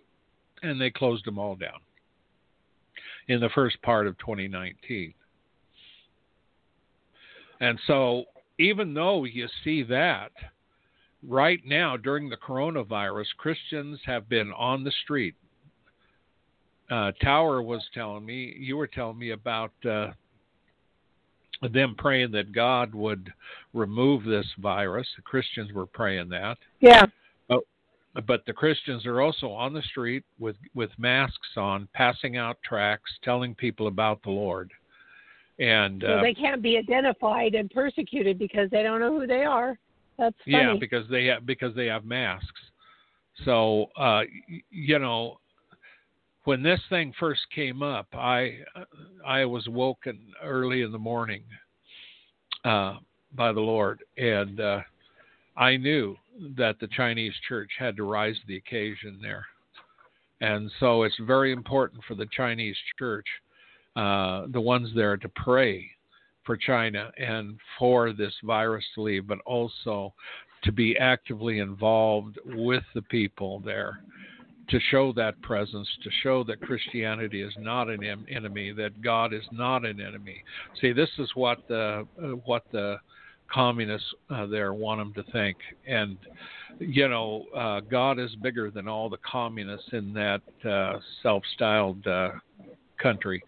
and 0.63 0.81
they 0.81 0.91
closed 0.91 1.25
them 1.27 1.39
all 1.39 1.57
down 1.57 1.81
in 3.29 3.41
the 3.41 3.51
first 3.51 3.81
part 3.83 4.07
of 4.07 4.17
2019. 4.19 5.13
And 7.61 7.79
so, 7.87 8.25
even 8.59 8.95
though 8.95 9.25
you 9.25 9.49
see 9.65 9.83
that, 9.85 10.33
right 11.27 11.61
now 11.65 11.97
during 11.97 12.29
the 12.29 12.37
coronavirus, 12.37 13.27
Christians 13.39 14.01
have 14.05 14.29
been 14.29 14.53
on 14.53 14.85
the 14.85 14.93
street. 15.05 15.35
Uh, 16.91 17.13
Tower 17.23 17.63
was 17.63 17.83
telling 17.95 18.25
me, 18.25 18.55
you 18.59 18.77
were 18.77 18.87
telling 18.87 19.19
me 19.19 19.31
about 19.31 19.73
uh, 19.89 20.09
them 21.73 21.95
praying 21.99 22.31
that 22.33 22.53
God 22.53 22.95
would 22.95 23.33
remove 23.75 24.25
this 24.25 24.47
virus. 24.59 25.09
The 25.17 25.23
Christians 25.23 25.73
were 25.73 25.87
praying 25.87 26.29
that. 26.29 26.59
Yeah. 26.81 27.07
But 28.27 28.47
the 28.47 28.53
Christians 28.55 29.05
are 29.05 29.21
also 29.21 29.51
on 29.51 29.75
the 29.75 29.83
street 29.83 30.25
with, 30.39 30.57
with 30.75 30.89
masks 30.97 31.51
on, 31.57 31.87
passing 31.93 32.39
out 32.39 32.57
tracts, 32.65 33.13
telling 33.23 33.55
people 33.55 33.89
about 33.89 34.23
the 34.23 34.31
Lord. 34.31 34.73
And 35.59 36.03
So 36.03 36.15
uh, 36.15 36.23
they 36.23 36.35
can't 36.35 36.63
be 36.63 36.77
identified 36.77 37.55
and 37.55 37.71
persecuted 37.71 38.39
because 38.39 38.69
they 38.71 38.83
don't 38.83 39.01
know 39.01 39.19
who 39.19 39.27
they 39.27 39.45
are. 39.45 39.79
That's 40.19 40.37
funny. 40.45 40.57
Yeah, 40.57 40.75
because 40.79 41.09
they 41.11 41.27
have 41.27 41.47
because 41.47 41.75
they 41.75 41.87
have 41.87 42.05
masks. 42.05 42.61
So 43.45 43.87
uh, 43.97 44.23
you 44.71 44.99
know, 44.99 45.39
when 46.45 46.63
this 46.63 46.81
thing 46.89 47.13
first 47.19 47.41
came 47.55 47.83
up, 47.83 48.07
I 48.15 48.59
I 49.27 49.45
was 49.45 49.67
woken 49.69 50.19
early 50.43 50.83
in 50.83 50.93
the 50.93 50.99
morning 50.99 51.43
uh, 52.65 52.97
by 53.35 53.53
the 53.53 53.61
Lord, 53.61 54.03
and 54.17 54.61
uh, 54.61 54.81
I 55.57 55.77
knew 55.77 56.17
that 56.57 56.79
the 56.81 56.89
Chinese 56.89 57.35
church 57.49 57.71
had 57.79 57.97
to 57.97 58.05
rise 58.05 58.37
to 58.37 58.47
the 58.47 58.57
occasion 58.57 59.19
there, 59.21 59.45
and 60.41 60.71
so 60.81 61.03
it's 61.03 61.19
very 61.21 61.53
important 61.53 62.03
for 62.07 62.15
the 62.15 62.27
Chinese 62.35 62.77
church, 62.99 63.27
uh, 63.97 64.47
the 64.53 64.61
ones 64.61 64.91
there, 64.95 65.17
to 65.17 65.29
pray 65.31 65.91
for 66.45 66.57
China 66.57 67.11
and 67.19 67.59
for 67.79 68.13
this 68.13 68.35
virus 68.45 68.85
to 68.95 69.03
leave, 69.03 69.27
but 69.27 69.39
also 69.47 70.15
to 70.63 70.73
be 70.73 70.97
actively 70.99 71.59
involved 71.59 72.39
with 72.45 72.85
the 72.95 73.03
people 73.03 73.61
there 73.61 74.01
to 74.69 74.81
show 74.91 75.13
that 75.13 75.41
presence, 75.43 75.89
to 76.03 76.11
show 76.23 76.43
that 76.45 76.61
Christianity 76.61 77.41
is 77.41 77.53
not 77.59 77.89
an 77.89 78.03
enemy, 78.29 78.73
that 78.73 79.01
God 79.01 79.33
is 79.33 79.45
not 79.53 79.85
an 79.85 80.01
enemy. 80.01 80.43
See, 80.81 80.93
this 80.93 81.11
is 81.19 81.31
what 81.35 81.59
the 81.69 82.07
uh, 82.21 82.27
what 82.45 82.65
the 82.73 82.97
communists 83.53 84.09
uh, 84.29 84.47
there 84.47 84.75
want 84.75 85.01
them 85.01 85.25
to 85.25 85.31
think, 85.31 85.57
and 85.87 86.17
you 86.81 87.09
know, 87.09 87.45
uh, 87.57 87.81
God 87.81 88.19
is 88.19 88.35
bigger 88.43 88.71
than 88.71 88.89
all 88.89 89.09
the 89.09 89.19
communists 89.19 89.89
in 89.93 90.13
that 90.15 90.43
uh, 90.69 90.99
self-styled 91.23 92.05
uh, 92.07 92.31
country 93.01 93.43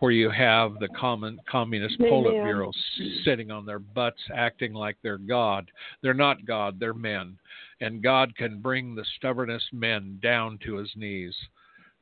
where 0.00 0.10
you 0.10 0.30
have 0.30 0.74
the 0.80 0.88
common 0.88 1.38
communist 1.48 1.98
Politburo 1.98 2.72
sitting 3.24 3.50
on 3.50 3.64
their 3.64 3.78
butts 3.78 4.20
acting 4.34 4.72
like 4.72 4.96
they're 5.02 5.18
God. 5.18 5.70
They're 6.02 6.14
not 6.14 6.44
God, 6.46 6.78
they're 6.78 6.94
men. 6.94 7.38
And 7.80 8.02
God 8.02 8.34
can 8.36 8.60
bring 8.60 8.94
the 8.94 9.04
stubbornest 9.16 9.72
men 9.72 10.18
down 10.22 10.58
to 10.64 10.76
his 10.76 10.90
knees. 10.96 11.34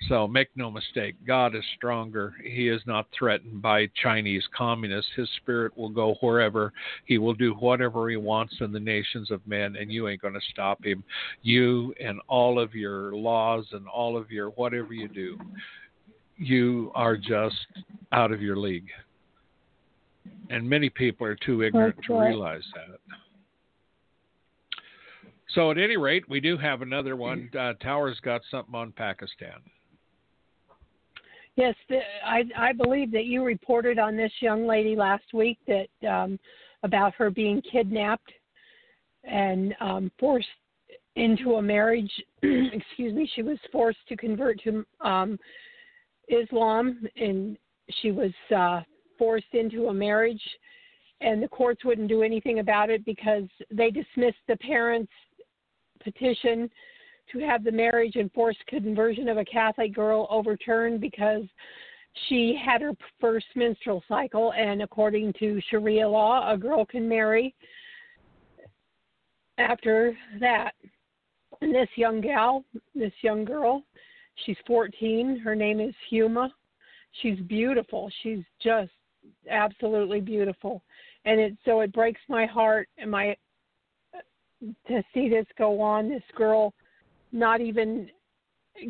So 0.08 0.26
make 0.26 0.48
no 0.56 0.70
mistake, 0.70 1.14
God 1.26 1.54
is 1.54 1.64
stronger. 1.76 2.34
He 2.42 2.68
is 2.68 2.82
not 2.86 3.06
threatened 3.16 3.62
by 3.62 3.88
Chinese 4.02 4.42
communists. 4.56 5.12
His 5.14 5.28
spirit 5.36 5.76
will 5.76 5.90
go 5.90 6.16
wherever. 6.20 6.72
He 7.04 7.18
will 7.18 7.34
do 7.34 7.52
whatever 7.54 8.08
he 8.10 8.16
wants 8.16 8.56
in 8.60 8.72
the 8.72 8.80
nations 8.80 9.30
of 9.30 9.46
men, 9.46 9.76
and 9.76 9.92
you 9.92 10.08
ain't 10.08 10.20
going 10.20 10.34
to 10.34 10.40
stop 10.50 10.84
him. 10.84 11.04
You 11.42 11.94
and 12.02 12.20
all 12.26 12.58
of 12.58 12.74
your 12.74 13.14
laws 13.14 13.66
and 13.72 13.86
all 13.86 14.16
of 14.16 14.30
your 14.30 14.50
whatever 14.50 14.92
you 14.92 15.06
do, 15.06 15.38
you 16.42 16.90
are 16.94 17.16
just 17.16 17.56
out 18.12 18.32
of 18.32 18.42
your 18.42 18.56
league. 18.56 18.88
And 20.50 20.68
many 20.68 20.90
people 20.90 21.26
are 21.26 21.36
too 21.36 21.62
ignorant 21.62 21.96
to 22.06 22.20
realize 22.20 22.64
that. 22.74 22.98
So, 25.54 25.70
at 25.70 25.78
any 25.78 25.96
rate, 25.96 26.28
we 26.28 26.40
do 26.40 26.56
have 26.56 26.82
another 26.82 27.14
one. 27.14 27.50
Uh, 27.58 27.74
Tower's 27.74 28.18
got 28.20 28.40
something 28.50 28.74
on 28.74 28.92
Pakistan. 28.92 29.60
Yes, 31.56 31.74
the, 31.90 31.98
I, 32.24 32.44
I 32.56 32.72
believe 32.72 33.12
that 33.12 33.26
you 33.26 33.44
reported 33.44 33.98
on 33.98 34.16
this 34.16 34.32
young 34.40 34.66
lady 34.66 34.96
last 34.96 35.24
week 35.34 35.58
that 35.66 36.08
um, 36.08 36.38
about 36.82 37.14
her 37.14 37.30
being 37.30 37.60
kidnapped 37.70 38.32
and 39.24 39.74
um, 39.80 40.10
forced 40.18 40.46
into 41.16 41.56
a 41.56 41.62
marriage. 41.62 42.10
excuse 42.42 43.12
me, 43.12 43.30
she 43.34 43.42
was 43.42 43.58
forced 43.70 43.98
to 44.08 44.16
convert 44.16 44.62
to 44.62 44.84
um, 45.02 45.38
Islam, 46.28 47.06
and 47.16 47.56
she 48.00 48.10
was 48.10 48.32
uh, 48.54 48.80
forced 49.18 49.52
into 49.52 49.88
a 49.88 49.94
marriage, 49.94 50.42
and 51.20 51.42
the 51.42 51.48
courts 51.48 51.84
wouldn't 51.84 52.08
do 52.08 52.22
anything 52.22 52.58
about 52.58 52.90
it 52.90 53.04
because 53.04 53.44
they 53.70 53.90
dismissed 53.90 54.38
the 54.48 54.56
parents' 54.56 55.12
petition 56.02 56.70
to 57.30 57.38
have 57.38 57.64
the 57.64 57.72
marriage 57.72 58.16
and 58.16 58.32
forced 58.32 58.64
conversion 58.66 59.28
of 59.28 59.38
a 59.38 59.44
Catholic 59.44 59.94
girl 59.94 60.26
overturned 60.30 61.00
because 61.00 61.44
she 62.28 62.58
had 62.62 62.82
her 62.82 62.92
first 63.20 63.46
menstrual 63.54 64.02
cycle, 64.08 64.52
and 64.52 64.82
according 64.82 65.32
to 65.34 65.60
Sharia 65.70 66.08
law, 66.08 66.52
a 66.52 66.58
girl 66.58 66.84
can 66.84 67.08
marry 67.08 67.54
after 69.58 70.16
that. 70.40 70.72
And 71.60 71.74
this 71.74 71.88
young 71.94 72.20
gal, 72.20 72.64
this 72.94 73.12
young 73.22 73.44
girl, 73.44 73.84
She's 74.44 74.56
14. 74.66 75.38
Her 75.38 75.54
name 75.54 75.80
is 75.80 75.94
Huma. 76.10 76.50
She's 77.20 77.38
beautiful. 77.40 78.10
She's 78.22 78.42
just 78.62 78.90
absolutely 79.50 80.20
beautiful. 80.20 80.82
And 81.24 81.38
it 81.38 81.56
so 81.64 81.80
it 81.80 81.92
breaks 81.92 82.20
my 82.28 82.46
heart 82.46 82.88
and 82.98 83.10
my 83.10 83.36
to 84.88 85.02
see 85.12 85.28
this 85.28 85.46
go 85.58 85.80
on. 85.80 86.08
This 86.08 86.22
girl 86.34 86.72
not 87.32 87.60
even 87.60 88.08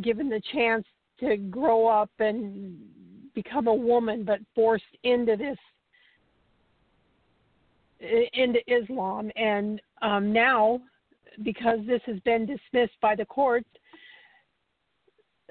given 0.03 0.29
the 0.29 0.41
chance 0.53 0.85
to 1.21 1.37
grow 1.37 1.87
up 1.87 2.11
and 2.19 2.79
become 3.35 3.67
a 3.67 3.75
woman, 3.75 4.25
but 4.25 4.41
forced 4.55 4.85
into 5.05 5.37
this 5.37 5.59
into 8.33 8.61
Islam. 8.67 9.31
And 9.37 9.81
um, 10.03 10.33
now, 10.33 10.81
because 11.43 11.79
this 11.87 12.03
has 12.07 12.19
been 12.21 12.47
dismissed 12.47 13.01
by 13.01 13.15
the 13.15 13.25
courts, 13.25 13.69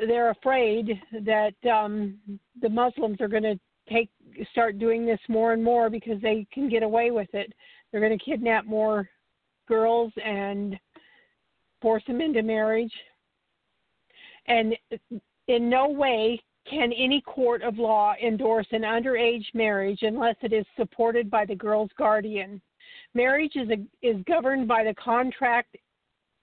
they're 0.08 0.32
afraid 0.32 1.00
that 1.26 1.54
um, 1.70 2.18
the 2.62 2.70
Muslims 2.70 3.18
are 3.22 3.28
going 3.28 3.44
to 3.44 3.60
take 3.90 4.10
start 4.52 4.80
doing 4.80 5.06
this 5.06 5.20
more 5.28 5.54
and 5.54 5.64
more 5.64 5.90
because 5.90 6.22
they 6.22 6.46
can 6.54 6.70
get 6.70 6.84
away 6.84 7.12
with 7.12 7.30
it. 7.34 7.54
They're 7.92 8.02
going 8.02 8.18
to 8.18 8.24
kidnap 8.24 8.66
more 8.66 9.10
girls 9.68 10.12
and 10.24 10.78
force 11.82 12.04
them 12.08 12.22
into 12.22 12.42
marriage. 12.42 12.94
And 14.48 14.76
in 15.48 15.70
no 15.70 15.90
way 15.90 16.42
can 16.70 16.92
any 16.94 17.22
court 17.22 17.64
of 17.64 17.78
law 17.78 18.14
endorse 18.24 18.68
an 18.72 18.82
underage 18.82 19.46
marriage 19.54 20.00
unless 20.04 20.36
it 20.42 20.54
is 20.54 20.66
supported 20.78 21.30
by 21.30 21.46
the 21.46 21.56
girl's 21.56 21.90
guardian. 21.98 22.62
Marriage 23.14 23.56
is, 23.56 23.70
a, 23.70 24.08
is 24.08 24.24
governed 24.28 24.68
by 24.68 24.84
the 24.84 24.94
Contract 24.94 25.76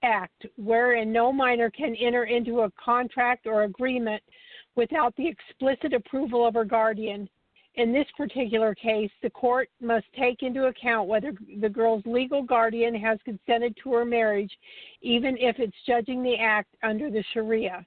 Act, 0.03 0.45
wherein 0.57 1.11
no 1.11 1.31
minor 1.31 1.69
can 1.69 1.95
enter 1.95 2.23
into 2.25 2.61
a 2.61 2.71
contract 2.71 3.47
or 3.47 3.63
agreement 3.63 4.23
without 4.75 5.15
the 5.17 5.27
explicit 5.27 5.93
approval 5.93 6.45
of 6.47 6.53
her 6.53 6.63
guardian. 6.63 7.29
In 7.75 7.93
this 7.93 8.07
particular 8.17 8.73
case, 8.75 9.11
the 9.21 9.29
court 9.29 9.69
must 9.81 10.05
take 10.17 10.41
into 10.41 10.65
account 10.65 11.07
whether 11.07 11.33
the 11.61 11.69
girl's 11.69 12.05
legal 12.05 12.41
guardian 12.41 12.95
has 12.95 13.19
consented 13.23 13.77
to 13.83 13.93
her 13.93 14.05
marriage, 14.05 14.51
even 15.01 15.37
if 15.37 15.59
it's 15.59 15.75
judging 15.85 16.23
the 16.23 16.35
act 16.37 16.75
under 16.83 17.09
the 17.09 17.23
Sharia. 17.33 17.85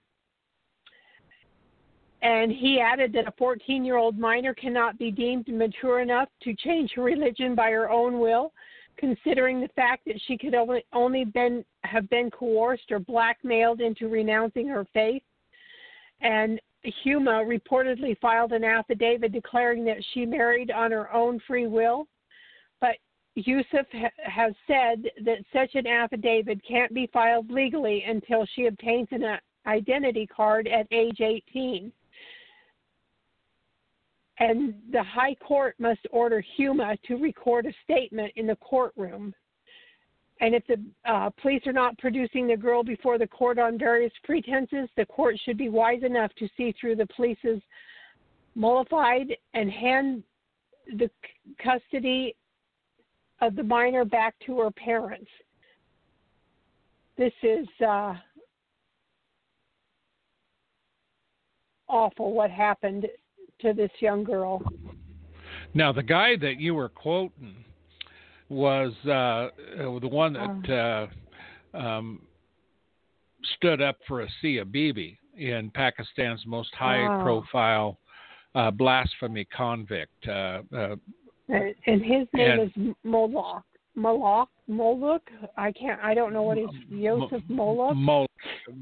And 2.23 2.53
he 2.53 2.79
added 2.79 3.13
that 3.15 3.27
a 3.27 3.33
14 3.33 3.85
year 3.85 3.97
old 3.97 4.19
minor 4.19 4.55
cannot 4.55 4.99
be 4.99 5.11
deemed 5.11 5.49
mature 5.49 6.01
enough 6.01 6.29
to 6.43 6.55
change 6.55 6.93
her 6.95 7.03
religion 7.03 7.55
by 7.55 7.71
her 7.71 7.91
own 7.91 8.21
will 8.21 8.53
considering 8.97 9.61
the 9.61 9.69
fact 9.69 10.05
that 10.07 10.21
she 10.27 10.39
could 10.39 10.55
only 10.55 10.85
only 10.93 11.25
been 11.25 11.65
have 11.85 12.09
been 12.11 12.31
coerced 12.31 12.91
or 12.91 12.99
blackmailed 12.99 13.81
into 13.81 14.09
renouncing 14.09 14.69
her 14.69 14.87
faith. 14.93 15.23
And 16.21 16.61
Huma 17.05 17.45
reportedly 17.45 18.19
filed 18.21 18.53
an 18.53 18.65
affidavit 18.65 19.33
declaring 19.33 19.85
that 19.85 20.05
she 20.13 20.27
married 20.27 20.71
on 20.71 20.91
her 20.91 21.13
own 21.13 21.41
free 21.47 21.67
will. 21.67 22.07
But 22.81 22.97
Yusuf 23.35 23.87
ha- 23.93 24.11
has 24.25 24.53
said 24.67 25.05
that 25.25 25.45
such 25.53 25.75
an 25.75 25.87
affidavit 25.87 26.61
can't 26.67 26.93
be 26.93 27.09
filed 27.13 27.51
legally 27.51 28.05
until 28.07 28.47
she 28.55 28.67
obtains 28.67 29.09
an 29.11 29.25
uh, 29.25 29.39
identity 29.67 30.27
card 30.27 30.67
at 30.67 30.87
age 30.91 31.21
18 31.21 31.93
and 34.39 34.75
the 34.91 35.03
High 35.03 35.35
Court 35.37 35.75
must 35.79 36.01
order 36.11 36.45
Huma 36.59 37.01
to 37.03 37.17
record 37.17 37.67
a 37.67 37.73
statement 37.85 38.33
in 38.37 38.47
the 38.47 38.57
courtroom. 38.57 39.35
And 40.41 40.55
if 40.55 40.67
the 40.67 40.83
uh, 41.09 41.31
police 41.41 41.63
are 41.67 41.73
not 41.73 41.97
producing 41.99 42.49
the 42.49 42.57
girl 42.57 42.83
before 42.83 43.19
the 43.19 43.27
court 43.27 43.59
on 43.59 43.79
various 43.79 44.13
pretenses, 44.25 44.89
the 44.97 45.07
court 45.07 45.37
should 45.45 45.57
be 45.57 45.69
wise 45.69 46.03
enough 46.03 46.33
to 46.39 46.49
see 46.57 46.75
through 46.81 46.97
the 46.97 47.07
police's 47.15 47.61
mollified 48.55 49.29
and 49.55 49.71
hand 49.71 50.25
the 50.99 51.09
custody 51.63 52.35
of 53.41 53.55
the 53.55 53.63
minor 53.63 54.05
back 54.05 54.35
to 54.47 54.59
her 54.61 54.71
parents. 54.71 55.31
This 57.17 57.33
is 57.43 57.69
uh, 57.87 58.15
awful 61.89 62.33
what 62.33 62.51
happened 62.51 63.07
to 63.63 63.73
this 63.73 63.91
young 64.01 64.25
girl. 64.25 64.63
Now, 65.75 65.93
the 65.93 66.03
guy 66.03 66.37
that 66.41 66.61
you 66.61 66.75
were 66.75 66.89
quoting 66.89 67.65
was 68.49 68.93
uh, 69.05 69.49
the 69.79 70.09
one 70.09 70.35
that 70.35 71.09
uh, 71.75 71.77
um, 71.77 72.21
stood 73.57 73.81
up 73.81 73.97
for 74.07 74.23
Asia 74.23 74.65
Bibi 74.65 75.19
in 75.37 75.71
Pakistan's 75.71 76.43
most 76.47 76.75
high-profile 76.75 77.99
uh, 78.55 78.71
blasphemy 78.71 79.47
convict. 79.57 80.29
Uh, 80.29 80.61
uh, 80.77 80.97
and 81.49 81.75
his 82.03 82.27
name 82.35 82.61
and, 82.61 82.63
is 82.63 82.95
Mullah. 83.03 83.65
Malak 83.95 84.49
Moluk. 84.69 85.21
I 85.57 85.73
can't. 85.73 86.01
I 86.03 86.15
don't 86.15 86.33
know 86.33 86.43
what 86.43 86.59
is 86.59 86.69
Joseph 86.91 87.43
Moluk. 87.51 87.95
Moluk. 87.97 88.27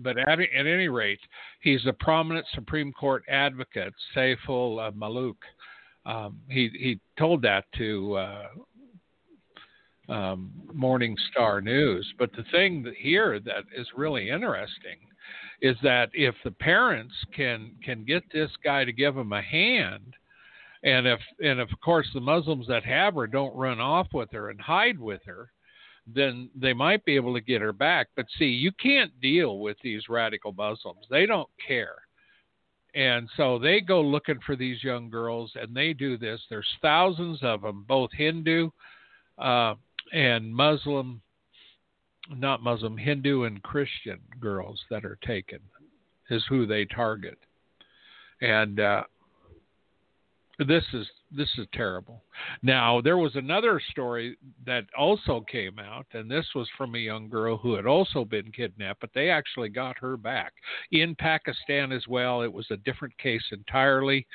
But 0.02 0.18
at, 0.18 0.40
at 0.40 0.66
any 0.66 0.88
rate, 0.88 1.20
he's 1.61 1.84
a 1.86 1.92
prominent 1.92 2.46
Supreme 2.54 2.92
Court 2.92 3.24
advocate, 3.28 3.92
Saiful 4.14 4.88
uh, 4.88 4.90
Maluk. 4.92 5.36
Um, 6.06 6.40
he 6.48 6.70
he 6.72 7.00
told 7.18 7.42
that 7.42 7.64
to 7.76 8.14
uh, 8.16 8.46
um, 10.08 10.50
Morning 10.72 11.16
Star 11.30 11.61
News. 11.61 12.12
But 12.18 12.32
the 12.32 12.44
thing 12.50 12.82
that 12.84 12.94
here 12.96 13.40
that 13.40 13.64
is 13.76 13.86
really 13.96 14.30
interesting 14.30 14.98
is 15.62 15.76
that 15.82 16.11
if 16.14 16.34
the 16.44 16.50
parents 16.50 17.14
can 17.34 17.72
can 17.84 18.04
get 18.04 18.22
this 18.32 18.50
guy 18.64 18.84
to 18.84 18.92
give 18.92 19.16
him 19.16 19.32
a 19.32 19.42
hand, 19.42 20.14
and 20.82 21.06
if 21.06 21.20
and 21.40 21.60
if 21.60 21.72
of 21.72 21.80
course 21.80 22.08
the 22.14 22.20
Muslims 22.20 22.66
that 22.68 22.84
have 22.84 23.14
her 23.14 23.26
don't 23.26 23.56
run 23.56 23.80
off 23.80 24.08
with 24.12 24.30
her 24.32 24.50
and 24.50 24.60
hide 24.60 24.98
with 24.98 25.20
her, 25.26 25.50
then 26.06 26.50
they 26.54 26.72
might 26.72 27.04
be 27.04 27.16
able 27.16 27.34
to 27.34 27.40
get 27.40 27.60
her 27.60 27.72
back. 27.72 28.08
But 28.16 28.26
see, 28.38 28.46
you 28.46 28.72
can't 28.72 29.18
deal 29.20 29.58
with 29.58 29.76
these 29.82 30.08
radical 30.08 30.52
Muslims. 30.52 31.06
They 31.10 31.26
don't 31.26 31.48
care. 31.66 31.96
And 32.94 33.28
so 33.36 33.58
they 33.58 33.80
go 33.80 34.00
looking 34.00 34.40
for 34.44 34.56
these 34.56 34.82
young 34.82 35.10
girls 35.10 35.52
and 35.54 35.74
they 35.74 35.92
do 35.92 36.18
this. 36.18 36.40
There's 36.50 36.66
thousands 36.82 37.38
of 37.42 37.62
them, 37.62 37.84
both 37.86 38.10
Hindu 38.12 38.70
uh, 39.38 39.74
and 40.12 40.52
Muslim 40.52 41.22
not 42.36 42.62
Muslim, 42.62 42.96
Hindu 42.96 43.44
and 43.44 43.62
Christian 43.62 44.18
girls 44.38 44.80
that 44.90 45.04
are 45.04 45.18
taken 45.26 45.58
is 46.30 46.44
who 46.48 46.66
they 46.66 46.84
target. 46.84 47.38
And 48.40 48.78
uh, 48.78 49.04
this 50.66 50.84
is 50.92 51.06
this 51.30 51.48
is 51.58 51.66
terrible. 51.72 52.22
Now 52.62 53.00
there 53.00 53.16
was 53.16 53.34
another 53.36 53.80
story 53.90 54.36
that 54.66 54.84
also 54.96 55.44
came 55.50 55.78
out, 55.78 56.06
and 56.12 56.30
this 56.30 56.46
was 56.54 56.68
from 56.76 56.94
a 56.94 56.98
young 56.98 57.28
girl 57.28 57.56
who 57.56 57.74
had 57.74 57.86
also 57.86 58.24
been 58.24 58.52
kidnapped, 58.52 59.00
but 59.00 59.11
they 59.14 59.30
actually 59.30 59.68
got 59.68 59.98
her 59.98 60.16
back 60.16 60.52
in 60.92 61.14
Pakistan 61.14 61.92
as 61.92 62.06
well. 62.08 62.42
It 62.42 62.52
was 62.52 62.66
a 62.70 62.76
different 62.78 63.16
case 63.18 63.44
entirely. 63.52 64.26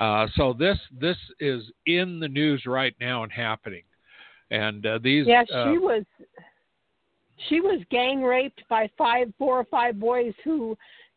Uh, 0.00 0.26
so 0.34 0.52
this 0.52 0.78
this 1.00 1.18
is 1.40 1.62
in 1.86 2.20
the 2.20 2.28
news 2.28 2.64
right 2.66 2.94
now 3.00 3.22
and 3.22 3.32
happening. 3.32 3.84
And 4.50 4.84
uh, 4.84 4.98
these 5.02 5.26
yeah, 5.26 5.44
she 5.46 5.54
uh, 5.54 5.72
was 5.74 6.04
she 7.48 7.60
was 7.60 7.80
gang 7.90 8.22
raped 8.22 8.62
by 8.68 8.90
five, 8.96 9.32
four 9.38 9.58
or 9.58 9.64
five 9.64 9.98
boys 9.98 10.34
who 10.44 10.76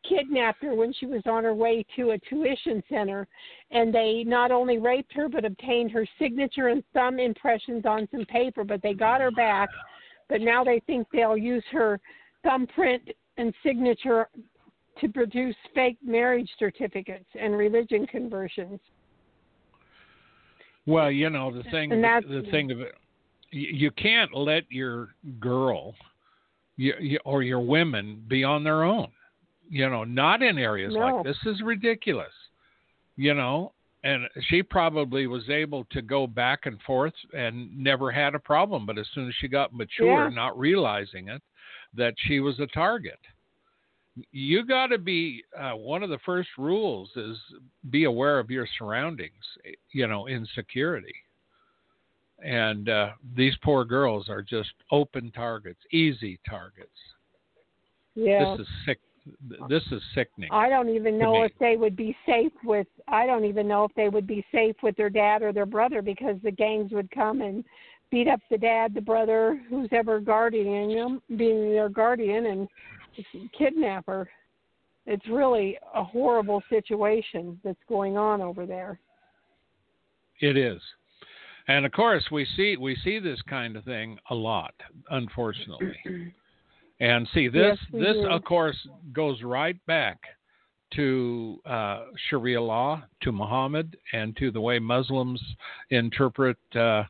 kidnapped 0.09 0.63
her 0.63 0.75
when 0.75 0.93
she 0.93 1.05
was 1.05 1.21
on 1.25 1.43
her 1.43 1.53
way 1.53 1.85
to 1.95 2.11
a 2.11 2.19
tuition 2.29 2.83
center. 2.89 3.27
And 3.71 3.93
they 3.93 4.23
not 4.25 4.51
only 4.51 4.77
raped 4.77 5.13
her, 5.13 5.29
but 5.29 5.45
obtained 5.45 5.91
her 5.91 6.05
signature 6.19 6.67
and 6.69 6.83
thumb 6.93 7.19
impressions 7.19 7.85
on 7.85 8.07
some 8.11 8.25
paper. 8.25 8.63
But 8.63 8.81
they 8.81 8.93
got 8.93 9.21
her 9.21 9.31
back. 9.31 9.69
But 10.29 10.41
now 10.41 10.63
they 10.63 10.81
think 10.87 11.07
they'll 11.11 11.37
use 11.37 11.63
her 11.71 11.99
thumbprint 12.43 13.09
and 13.37 13.53
signature 13.63 14.29
to 15.01 15.09
produce 15.09 15.55
fake 15.73 15.97
marriage 16.03 16.49
certificates 16.57 17.25
and 17.39 17.57
religion 17.57 18.07
conversions. 18.07 18.79
Well, 20.85 21.11
you 21.11 21.29
know 21.29 21.51
the 21.51 21.63
thing. 21.69 21.89
The 21.89 22.47
thing 22.51 22.71
of 22.71 22.79
it, 22.79 22.93
you 23.51 23.91
can't 23.91 24.33
let 24.33 24.63
your 24.69 25.09
girl 25.39 25.95
you, 26.77 26.93
you, 26.99 27.19
or 27.25 27.41
your 27.41 27.59
women 27.59 28.23
be 28.27 28.43
on 28.43 28.63
their 28.63 28.83
own. 28.83 29.07
You 29.69 29.89
know, 29.89 30.03
not 30.03 30.43
in 30.43 30.57
areas 30.57 30.93
no. 30.93 30.99
like 30.99 31.23
this 31.25 31.37
is 31.45 31.61
ridiculous. 31.61 32.33
You 33.15 33.33
know, 33.33 33.71
and 34.03 34.27
she 34.49 34.61
probably 34.61 35.25
was 35.25 35.49
able 35.49 35.85
to 35.91 36.01
go 36.01 36.27
back 36.27 36.65
and 36.65 36.79
forth 36.81 37.13
and 37.33 37.75
never 37.77 38.11
had 38.11 38.35
a 38.35 38.39
problem. 38.39 38.85
But 38.85 38.97
as 38.97 39.07
soon 39.13 39.27
as 39.27 39.33
she 39.39 39.47
got 39.47 39.73
mature, 39.73 40.27
yeah. 40.29 40.35
not 40.35 40.57
realizing 40.59 41.29
it, 41.29 41.41
that 41.95 42.13
she 42.27 42.39
was 42.39 42.59
a 42.59 42.67
target. 42.67 43.19
You 44.31 44.65
got 44.65 44.87
to 44.87 44.97
be 44.97 45.43
uh, 45.59 45.71
one 45.71 46.03
of 46.03 46.09
the 46.09 46.19
first 46.25 46.49
rules 46.57 47.09
is 47.15 47.37
be 47.89 48.05
aware 48.05 48.39
of 48.39 48.49
your 48.49 48.67
surroundings. 48.77 49.33
You 49.91 50.07
know, 50.07 50.27
insecurity. 50.27 51.15
and 52.43 52.89
uh, 52.89 53.09
these 53.35 53.53
poor 53.63 53.85
girls 53.85 54.29
are 54.29 54.41
just 54.41 54.71
open 54.91 55.31
targets, 55.31 55.79
easy 55.91 56.39
targets. 56.47 56.89
Yeah. 58.13 58.55
This 58.57 58.61
is 58.61 58.73
sick. 58.85 58.99
This 59.69 59.83
is 59.91 60.01
sickening. 60.13 60.49
I 60.51 60.69
don't 60.69 60.89
even 60.89 61.17
know 61.17 61.43
if 61.43 61.51
they 61.59 61.77
would 61.77 61.95
be 61.95 62.15
safe 62.25 62.51
with. 62.63 62.87
I 63.07 63.25
don't 63.25 63.45
even 63.45 63.67
know 63.67 63.83
if 63.83 63.91
they 63.95 64.09
would 64.09 64.27
be 64.27 64.45
safe 64.51 64.75
with 64.83 64.95
their 64.97 65.09
dad 65.09 65.41
or 65.41 65.51
their 65.51 65.65
brother 65.65 66.01
because 66.01 66.35
the 66.43 66.51
gangs 66.51 66.91
would 66.91 67.09
come 67.11 67.41
and 67.41 67.63
beat 68.11 68.27
up 68.27 68.39
the 68.51 68.57
dad, 68.57 68.93
the 68.93 69.01
brother, 69.01 69.59
who's 69.69 69.89
ever 69.91 70.19
guardianing 70.19 70.95
them, 70.95 71.21
being 71.37 71.71
their 71.71 71.89
guardian, 71.89 72.45
and 72.45 72.67
kidnap 73.57 74.05
her. 74.05 74.29
It's 75.07 75.27
really 75.27 75.77
a 75.93 76.03
horrible 76.03 76.61
situation 76.69 77.59
that's 77.63 77.79
going 77.87 78.17
on 78.17 78.41
over 78.41 78.65
there. 78.65 78.99
It 80.39 80.57
is. 80.57 80.81
And 81.67 81.85
of 81.85 81.91
course, 81.91 82.25
we 82.31 82.45
see 82.55 82.77
we 82.77 82.95
see 83.03 83.19
this 83.19 83.41
kind 83.49 83.75
of 83.75 83.83
thing 83.85 84.19
a 84.29 84.35
lot, 84.35 84.73
unfortunately. 85.09 85.97
And 86.99 87.27
see 87.33 87.47
this 87.49 87.77
yes, 87.91 88.01
this 88.01 88.15
do. 88.15 88.27
of 88.27 88.43
course 88.45 88.77
goes 89.11 89.41
right 89.43 89.77
back 89.85 90.19
to 90.95 91.59
uh, 91.65 92.05
Sharia 92.29 92.61
law, 92.61 93.03
to 93.21 93.31
Muhammad, 93.31 93.97
and 94.13 94.35
to 94.37 94.49
the 94.49 94.61
way 94.61 94.79
Muslims 94.79 95.41
interpret 95.89 96.57
uh, 96.75 97.03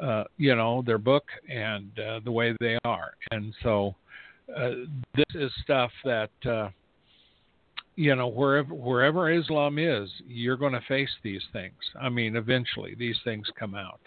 uh, 0.00 0.24
you 0.36 0.54
know 0.54 0.82
their 0.86 0.98
book 0.98 1.24
and 1.48 1.90
uh, 1.98 2.20
the 2.24 2.32
way 2.32 2.54
they 2.60 2.78
are. 2.84 3.12
And 3.30 3.52
so 3.62 3.94
uh, 4.56 4.70
this 5.14 5.26
is 5.34 5.50
stuff 5.62 5.90
that 6.04 6.30
uh, 6.48 6.70
you 7.96 8.14
know 8.14 8.28
wherever 8.28 8.74
wherever 8.74 9.30
Islam 9.30 9.78
is, 9.78 10.08
you're 10.26 10.56
going 10.56 10.72
to 10.72 10.82
face 10.88 11.10
these 11.22 11.42
things. 11.52 11.74
I 12.00 12.08
mean, 12.08 12.36
eventually 12.36 12.94
these 12.98 13.16
things 13.24 13.46
come 13.58 13.74
out. 13.74 14.00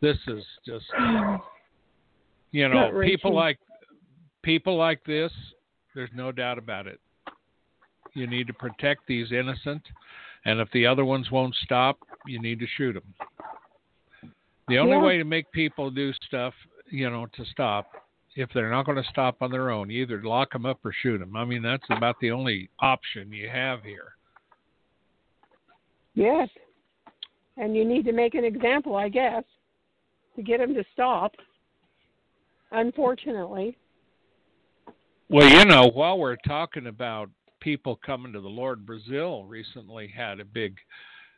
This 0.00 0.16
is 0.26 0.44
just 0.64 0.86
you 2.52 2.68
know 2.68 2.98
people 3.04 3.34
like 3.34 3.58
people 4.42 4.76
like 4.76 5.04
this. 5.04 5.32
There's 5.94 6.10
no 6.14 6.32
doubt 6.32 6.58
about 6.58 6.86
it. 6.86 7.00
You 8.14 8.26
need 8.26 8.46
to 8.46 8.52
protect 8.52 9.06
these 9.06 9.32
innocent, 9.32 9.82
and 10.44 10.60
if 10.60 10.68
the 10.72 10.86
other 10.86 11.04
ones 11.04 11.30
won't 11.30 11.54
stop, 11.64 11.98
you 12.26 12.40
need 12.40 12.58
to 12.60 12.66
shoot 12.76 12.94
them. 12.94 14.32
The 14.68 14.78
only 14.78 14.96
yeah. 14.96 15.02
way 15.04 15.18
to 15.18 15.24
make 15.24 15.50
people 15.52 15.90
do 15.90 16.12
stuff, 16.26 16.54
you 16.90 17.08
know, 17.10 17.26
to 17.36 17.44
stop 17.46 17.86
if 18.38 18.48
they're 18.54 18.70
not 18.70 18.86
going 18.86 19.02
to 19.02 19.08
stop 19.10 19.36
on 19.40 19.50
their 19.50 19.70
own, 19.70 19.90
either 19.90 20.22
lock 20.22 20.52
them 20.52 20.64
up 20.64 20.78
or 20.84 20.94
shoot 21.02 21.18
them. 21.18 21.36
I 21.36 21.44
mean, 21.44 21.62
that's 21.62 21.84
about 21.90 22.16
the 22.20 22.30
only 22.30 22.70
option 22.78 23.32
you 23.32 23.48
have 23.48 23.82
here. 23.82 24.14
Yes. 26.14 26.48
And 27.56 27.74
you 27.74 27.84
need 27.84 28.04
to 28.04 28.12
make 28.12 28.34
an 28.34 28.44
example, 28.44 28.94
I 28.94 29.08
guess, 29.08 29.42
to 30.36 30.42
get 30.42 30.58
them 30.58 30.72
to 30.74 30.84
stop. 30.92 31.32
Unfortunately. 32.70 33.76
Well, 35.30 35.46
you 35.46 35.66
know, 35.66 35.90
while 35.90 36.18
we're 36.18 36.36
talking 36.36 36.86
about 36.86 37.28
people 37.60 38.00
coming 38.04 38.32
to 38.32 38.40
the 38.40 38.48
Lord, 38.48 38.86
Brazil 38.86 39.44
recently 39.44 40.08
had 40.08 40.40
a 40.40 40.44
big, 40.44 40.78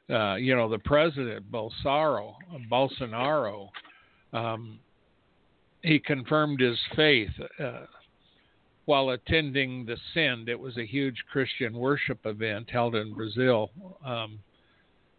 uh, 0.09 0.36
you 0.36 0.55
know, 0.55 0.68
the 0.68 0.78
president 0.78 1.51
Bolsonaro, 1.51 2.34
Bolsonaro, 2.70 3.68
um, 4.32 4.78
he 5.82 5.99
confirmed 5.99 6.61
his 6.61 6.78
faith 6.95 7.30
uh, 7.59 7.86
while 8.84 9.11
attending 9.11 9.84
the 9.86 9.97
Send. 10.14 10.49
It 10.49 10.61
was 10.61 10.76
a 10.76 10.86
huge 10.86 11.24
Christian 11.32 11.72
worship 11.72 12.20
event 12.26 12.70
held 12.70 12.95
in 12.95 13.12
Brazil. 13.12 13.70
Um, 14.05 14.38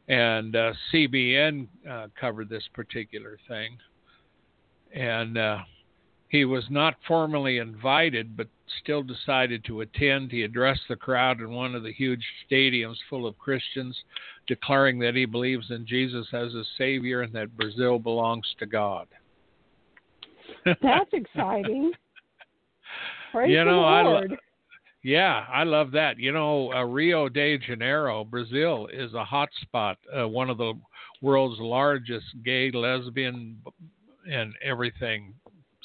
and 0.07 0.55
uh, 0.55 0.71
CBN 0.93 1.67
uh, 1.89 2.07
covered 2.17 2.47
this 2.47 2.69
particular 2.73 3.37
thing. 3.49 3.77
And 4.93 5.37
uh, 5.37 5.57
he 6.29 6.45
was 6.45 6.63
not 6.69 6.95
formally 7.05 7.57
invited, 7.57 8.37
but 8.37 8.47
still 8.81 9.03
decided 9.03 9.63
to 9.65 9.81
attend. 9.81 10.31
He 10.31 10.43
addressed 10.43 10.81
the 10.89 10.95
crowd 10.95 11.39
in 11.39 11.51
one 11.51 11.75
of 11.75 11.83
the 11.83 11.93
huge 11.93 12.23
stadiums 12.49 12.97
full 13.09 13.27
of 13.27 13.37
Christians, 13.37 13.97
declaring 14.47 14.99
that 14.99 15.15
he 15.15 15.25
believes 15.25 15.71
in 15.71 15.85
Jesus 15.85 16.27
as 16.33 16.53
a 16.53 16.63
Savior 16.77 17.21
and 17.21 17.33
that 17.33 17.55
Brazil 17.57 17.99
belongs 17.99 18.45
to 18.59 18.65
God. 18.65 19.07
That's 20.65 21.09
exciting. 21.13 21.91
Praise 23.31 23.49
you 23.49 23.63
know, 23.63 23.81
the 23.81 23.87
I 23.87 24.01
Lord. 24.01 24.31
lo- 24.31 24.37
yeah, 25.03 25.45
I 25.51 25.63
love 25.63 25.91
that. 25.91 26.19
You 26.19 26.31
know, 26.31 26.71
uh, 26.73 26.83
Rio 26.83 27.27
de 27.27 27.57
Janeiro, 27.57 28.23
Brazil, 28.23 28.87
is 28.93 29.13
a 29.13 29.25
hot 29.25 29.49
spot, 29.61 29.97
uh, 30.15 30.27
one 30.27 30.49
of 30.49 30.57
the 30.57 30.73
world's 31.21 31.59
largest 31.59 32.25
gay, 32.43 32.71
lesbian, 32.71 33.57
and 34.29 34.53
everything 34.63 35.33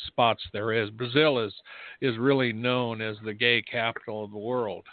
spots 0.09 0.43
there 0.53 0.73
is. 0.73 0.91
Brazil 0.91 1.39
is 1.39 1.53
is 2.01 2.17
really 2.19 2.53
known 2.53 3.01
as 3.01 3.17
the 3.25 3.35
gay 3.35 3.63
capital 3.63 4.25
of 4.25 4.31
the 4.31 4.39
world. 4.39 4.85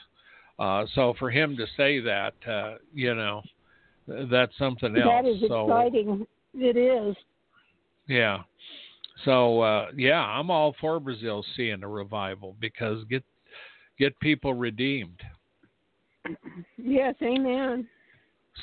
Uh, 0.59 0.85
so 0.93 1.13
for 1.17 1.31
him 1.31 1.57
to 1.57 1.65
say 1.75 1.99
that, 1.99 2.33
uh, 2.47 2.75
you 2.93 3.15
know, 3.15 3.41
that's 4.07 4.55
something 4.57 4.95
else. 4.95 5.23
That 5.23 5.25
is 5.25 5.41
so, 5.47 5.65
exciting. 5.65 6.27
It 6.53 6.77
is. 6.77 7.15
Yeah. 8.07 8.39
So 9.25 9.61
uh, 9.61 9.87
yeah, 9.95 10.21
I'm 10.21 10.49
all 10.49 10.75
for 10.79 10.99
Brazil 10.99 11.43
seeing 11.55 11.83
a 11.83 11.87
revival 11.87 12.55
because 12.59 13.03
get 13.09 13.23
get 13.97 14.19
people 14.19 14.53
redeemed. 14.53 15.21
Yes, 16.77 17.15
amen. 17.21 17.87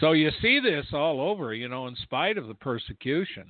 So 0.00 0.12
you 0.12 0.30
see 0.40 0.60
this 0.60 0.86
all 0.92 1.20
over, 1.20 1.52
you 1.52 1.68
know, 1.68 1.88
in 1.88 1.96
spite 1.96 2.38
of 2.38 2.46
the 2.46 2.54
persecution. 2.54 3.44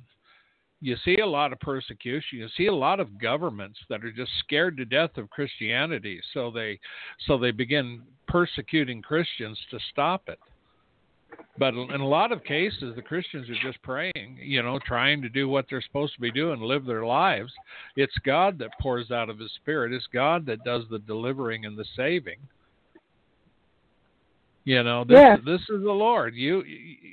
You 0.82 0.96
see 1.04 1.18
a 1.18 1.26
lot 1.26 1.52
of 1.52 1.60
persecution. 1.60 2.38
You 2.38 2.48
see 2.56 2.66
a 2.66 2.74
lot 2.74 3.00
of 3.00 3.20
governments 3.20 3.78
that 3.90 4.02
are 4.04 4.12
just 4.12 4.30
scared 4.40 4.76
to 4.78 4.84
death 4.86 5.18
of 5.18 5.28
Christianity, 5.28 6.20
so 6.32 6.50
they 6.50 6.80
so 7.26 7.36
they 7.36 7.50
begin 7.50 8.02
persecuting 8.26 9.02
Christians 9.02 9.58
to 9.70 9.78
stop 9.92 10.28
it. 10.28 10.38
But 11.58 11.74
in 11.74 12.00
a 12.00 12.08
lot 12.08 12.32
of 12.32 12.42
cases, 12.44 12.94
the 12.96 13.02
Christians 13.02 13.48
are 13.50 13.70
just 13.70 13.82
praying, 13.82 14.38
you 14.40 14.62
know, 14.62 14.78
trying 14.84 15.20
to 15.22 15.28
do 15.28 15.48
what 15.48 15.66
they're 15.68 15.82
supposed 15.82 16.14
to 16.14 16.20
be 16.20 16.30
doing, 16.30 16.60
live 16.60 16.86
their 16.86 17.04
lives. 17.04 17.52
It's 17.96 18.16
God 18.24 18.58
that 18.58 18.70
pours 18.80 19.10
out 19.10 19.28
of 19.28 19.38
His 19.38 19.52
Spirit. 19.56 19.92
It's 19.92 20.06
God 20.12 20.46
that 20.46 20.64
does 20.64 20.84
the 20.90 20.98
delivering 21.00 21.66
and 21.66 21.76
the 21.76 21.84
saving. 21.96 22.38
You 24.64 24.82
know, 24.82 25.04
this 25.04 25.18
Yeah. 25.18 25.36
this 25.36 25.62
is 25.62 25.82
the 25.82 25.92
Lord. 25.92 26.34
You, 26.34 26.64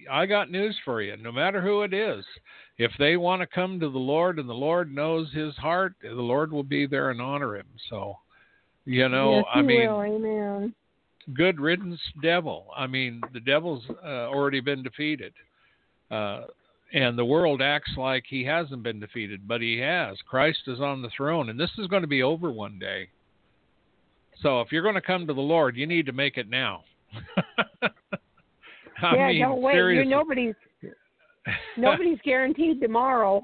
I 0.09 0.26
got 0.26 0.51
news 0.51 0.78
for 0.86 1.01
you. 1.01 1.15
No 1.18 1.32
matter 1.32 1.61
who 1.61 1.82
it 1.82 1.93
is, 1.93 2.26
if 2.78 2.92
they 3.00 3.18
want 3.18 3.42
to 3.42 3.48
come 3.48 3.80
to 3.80 3.90
the 3.90 3.98
Lord 3.98 4.40
and 4.40 4.48
the 4.48 4.54
Lord 4.54 4.94
knows 4.94 5.32
His 5.34 5.56
heart, 5.56 5.94
the 6.02 6.10
Lord 6.12 6.52
will 6.52 6.64
be 6.64 6.86
there 6.86 7.10
and 7.10 7.22
honor 7.22 7.56
Him. 7.56 7.68
So, 7.90 8.18
you 8.86 9.10
know, 9.10 9.38
yes, 9.38 9.46
I 9.54 9.62
mean, 9.62 9.88
will. 9.88 10.02
Amen. 10.02 10.74
good 11.34 11.60
riddance, 11.60 12.00
devil. 12.22 12.68
I 12.76 12.88
mean, 12.88 13.22
the 13.34 13.40
devil's 13.40 13.84
uh, 14.04 14.28
already 14.28 14.60
been 14.60 14.84
defeated. 14.84 15.34
Uh, 16.12 16.44
and 16.94 17.18
the 17.18 17.26
world 17.26 17.62
acts 17.62 17.92
like 17.98 18.24
he 18.28 18.46
hasn't 18.46 18.84
been 18.84 19.00
defeated, 19.00 19.48
but 19.48 19.60
he 19.60 19.78
has. 19.80 20.18
Christ 20.30 20.60
is 20.68 20.80
on 20.80 21.02
the 21.02 21.10
throne, 21.16 21.50
and 21.50 21.60
this 21.60 21.72
is 21.78 21.88
going 21.88 22.04
to 22.04 22.08
be 22.08 22.24
over 22.24 22.50
one 22.52 22.80
day. 22.80 23.10
So 24.42 24.62
if 24.62 24.72
you're 24.72 24.84
going 24.84 24.96
to 24.96 25.02
come 25.02 25.28
to 25.28 25.34
the 25.34 25.42
Lord, 25.42 25.76
you 25.76 25.88
need 25.88 26.06
to 26.06 26.14
make 26.14 26.38
it 26.38 26.50
now. 26.50 26.84
I 29.02 29.16
yeah, 29.16 29.28
mean, 29.28 29.42
don't 29.42 29.62
wait. 29.62 29.74
seriously. 29.74 30.10
You're 30.10 30.20
nobody's 30.20 30.56
nobody's 31.78 32.20
guaranteed 32.24 32.82
tomorrow, 32.82 33.41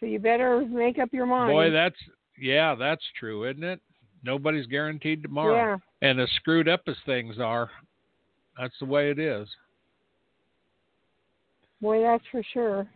so 0.00 0.06
you 0.06 0.18
better 0.18 0.64
make 0.66 0.98
up 0.98 1.10
your 1.12 1.26
mind. 1.26 1.52
Boy, 1.52 1.70
that's 1.70 1.96
yeah, 2.38 2.74
that's 2.74 3.02
true, 3.18 3.48
isn't 3.48 3.64
it? 3.64 3.80
Nobody's 4.24 4.66
guaranteed 4.66 5.22
tomorrow. 5.22 5.80
Yeah. 6.02 6.08
And 6.08 6.20
as 6.20 6.28
screwed 6.36 6.68
up 6.68 6.82
as 6.86 6.96
things 7.06 7.36
are, 7.38 7.70
that's 8.58 8.74
the 8.80 8.86
way 8.86 9.10
it 9.10 9.18
is. 9.18 9.48
Boy, 11.80 12.02
that's 12.02 12.24
for 12.30 12.42
sure. 12.52 12.88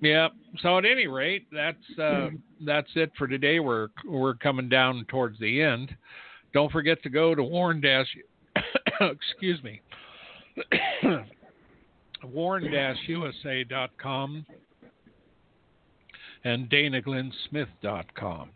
Yeah. 0.00 0.28
So 0.60 0.78
at 0.78 0.84
any 0.84 1.06
rate, 1.06 1.46
that's 1.52 1.98
uh, 1.98 2.30
that's 2.64 2.90
it 2.94 3.10
for 3.18 3.26
today. 3.26 3.60
We're 3.60 3.88
we're 4.06 4.34
coming 4.34 4.68
down 4.68 5.04
towards 5.08 5.38
the 5.38 5.62
end. 5.62 5.94
Don't 6.52 6.72
forget 6.72 7.02
to 7.02 7.08
go 7.08 7.34
to 7.34 7.42
Warn 7.42 7.80
Dash. 7.80 8.06
excuse 9.00 9.62
me. 9.62 9.80
Warn-USA.com 12.24 14.46
and 16.44 16.68
DanaGlynnSmith.com. 16.68 18.50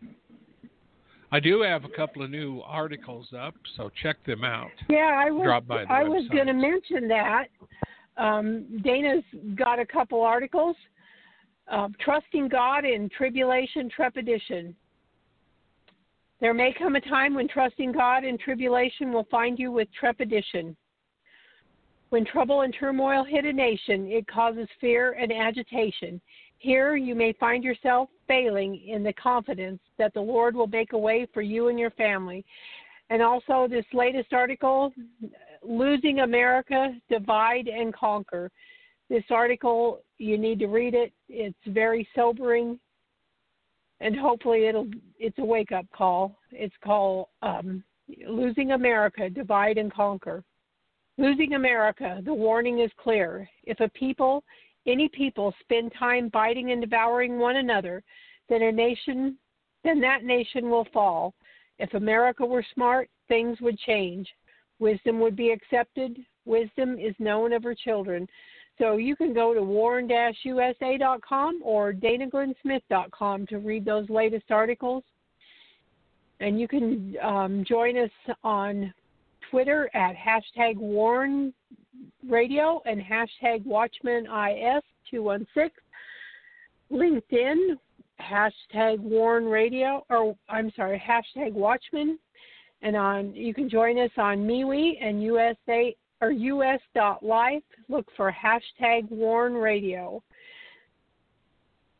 I 1.31 1.39
do 1.41 1.61
have 1.61 1.83
a 1.83 1.89
couple 1.89 2.23
of 2.23 2.29
new 2.29 2.61
articles 2.61 3.27
up, 3.37 3.53
so 3.75 3.91
check 4.01 4.23
them 4.25 4.45
out. 4.45 4.71
Yeah, 4.89 5.13
I 5.17 5.29
was 5.29 5.43
Drop 5.43 5.67
by 5.67 5.83
the 5.83 5.91
I 5.91 6.03
was 6.03 6.25
going 6.29 6.47
to 6.47 6.53
mention 6.53 7.09
that. 7.09 7.47
Um, 8.17 8.79
Dana's 8.83 9.25
got 9.55 9.79
a 9.79 9.85
couple 9.85 10.21
articles. 10.21 10.77
Uh, 11.69 11.89
Trusting 11.99 12.47
God 12.47 12.85
in 12.85 13.09
Tribulation 13.09 13.89
Trepidation. 13.89 14.73
There 16.39 16.53
may 16.53 16.73
come 16.77 16.95
a 16.95 17.01
time 17.01 17.33
when 17.33 17.47
trusting 17.47 17.91
God 17.91 18.23
in 18.23 18.37
tribulation 18.37 19.11
will 19.11 19.27
find 19.29 19.57
you 19.57 19.71
with 19.71 19.87
trepidation. 19.99 20.77
When 22.09 22.23
trouble 22.23 22.61
and 22.61 22.73
turmoil 22.73 23.25
hit 23.25 23.43
a 23.45 23.51
nation, 23.51 24.07
it 24.07 24.25
causes 24.27 24.67
fear 24.79 25.13
and 25.13 25.31
agitation. 25.31 26.21
Here 26.57 26.95
you 26.95 27.15
may 27.15 27.33
find 27.33 27.63
yourself 27.63 28.09
failing 28.27 28.81
in 28.87 29.03
the 29.03 29.13
confidence 29.13 29.79
that 29.97 30.13
the 30.13 30.21
Lord 30.21 30.55
will 30.55 30.67
make 30.67 30.93
a 30.93 30.97
way 30.97 31.27
for 31.33 31.41
you 31.41 31.67
and 31.67 31.77
your 31.77 31.91
family. 31.91 32.45
And 33.09 33.21
also, 33.21 33.67
this 33.69 33.85
latest 33.93 34.33
article, 34.33 34.93
Losing 35.61 36.19
America, 36.19 36.93
Divide 37.09 37.67
and 37.67 37.93
Conquer. 37.93 38.51
This 39.09 39.23
article, 39.29 40.01
you 40.17 40.37
need 40.37 40.59
to 40.59 40.67
read 40.67 40.93
it. 40.93 41.13
It's 41.29 41.55
very 41.67 42.07
sobering, 42.13 42.79
and 44.01 44.15
hopefully, 44.17 44.67
it'll 44.67 44.89
it's 45.19 45.37
a 45.39 45.45
wake 45.45 45.71
up 45.71 45.85
call. 45.95 46.37
It's 46.51 46.75
called 46.83 47.27
um, 47.41 47.83
Losing 48.27 48.71
America, 48.71 49.29
Divide 49.29 49.77
and 49.77 49.93
Conquer. 49.93 50.43
Losing 51.17 51.53
America, 51.53 52.21
the 52.23 52.33
warning 52.33 52.79
is 52.79 52.91
clear. 52.97 53.49
If 53.63 53.79
a 53.79 53.89
people, 53.89 54.43
any 54.85 55.09
people, 55.09 55.53
spend 55.61 55.91
time 55.97 56.29
biting 56.29 56.71
and 56.71 56.81
devouring 56.81 57.39
one 57.39 57.55
another, 57.55 58.03
then 58.49 58.61
a 58.61 58.71
nation, 58.71 59.37
then 59.83 59.99
that 60.01 60.23
nation 60.23 60.69
will 60.69 60.87
fall. 60.93 61.33
If 61.79 61.93
America 61.93 62.45
were 62.45 62.65
smart, 62.73 63.09
things 63.27 63.59
would 63.61 63.79
change. 63.79 64.27
Wisdom 64.79 65.19
would 65.19 65.35
be 65.35 65.49
accepted. 65.49 66.17
Wisdom 66.45 66.99
is 66.99 67.15
known 67.19 67.51
of 67.51 67.63
her 67.63 67.75
children. 67.75 68.27
So 68.77 68.97
you 68.97 69.15
can 69.15 69.33
go 69.33 69.55
to 69.55 69.63
warn-usa.com 69.63 71.61
or 71.63 71.93
danaglennsmith.com 71.93 73.47
to 73.47 73.57
read 73.57 73.85
those 73.85 74.07
latest 74.09 74.51
articles. 74.51 75.03
And 76.39 76.59
you 76.59 76.67
can 76.67 77.15
um, 77.23 77.65
join 77.67 77.97
us 77.97 78.11
on 78.43 78.93
Twitter 79.49 79.89
at 79.93 80.15
hashtag 80.15 80.77
Warn 80.77 81.53
Radio 82.27 82.81
and 82.85 83.01
hashtag 83.01 83.65
WatchmanIS216. 83.65 85.69
LinkedIn, 86.91 87.77
hashtag 88.21 88.99
Warn 88.99 89.45
Radio, 89.45 90.05
or 90.09 90.35
I'm 90.49 90.71
sorry, 90.75 91.01
hashtag 91.05 91.53
Watchman. 91.53 92.19
And 92.81 92.95
on 92.95 93.35
you 93.35 93.53
can 93.53 93.69
join 93.69 93.99
us 93.99 94.11
on 94.17 94.47
MeWe 94.47 94.97
and 95.01 95.21
USA 95.23 95.95
or 96.21 96.31
US.life. 96.31 97.63
Look 97.89 98.07
for 98.15 98.31
hashtag 98.31 99.09
Warn 99.09 99.53
Radio. 99.53 100.23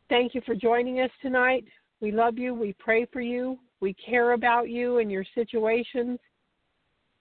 Thank 0.10 0.36
you 0.36 0.42
for 0.46 0.56
joining 0.56 1.02
us 1.02 1.12
tonight. 1.22 1.66
We 2.00 2.12
love 2.12 2.38
you. 2.38 2.54
We 2.54 2.74
pray 2.74 3.06
for 3.12 3.22
you. 3.22 3.58
We 3.80 3.94
care 3.94 4.34
about 4.34 4.70
you 4.70 5.00
and 5.00 5.12
your 5.12 5.26
situations. 5.36 6.20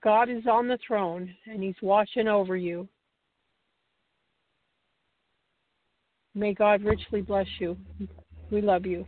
God 0.07 0.31
is 0.31 0.47
on 0.47 0.69
the 0.69 0.79
throne 0.87 1.35
and 1.47 1.61
He's 1.61 1.75
watching 1.83 2.29
over 2.29 2.57
you. 2.57 2.89
May 6.33 6.55
God 6.55 6.85
richly 6.85 7.23
bless 7.23 7.49
you. 7.59 7.77
We 8.53 8.61
love 8.61 8.87
you. 8.87 9.05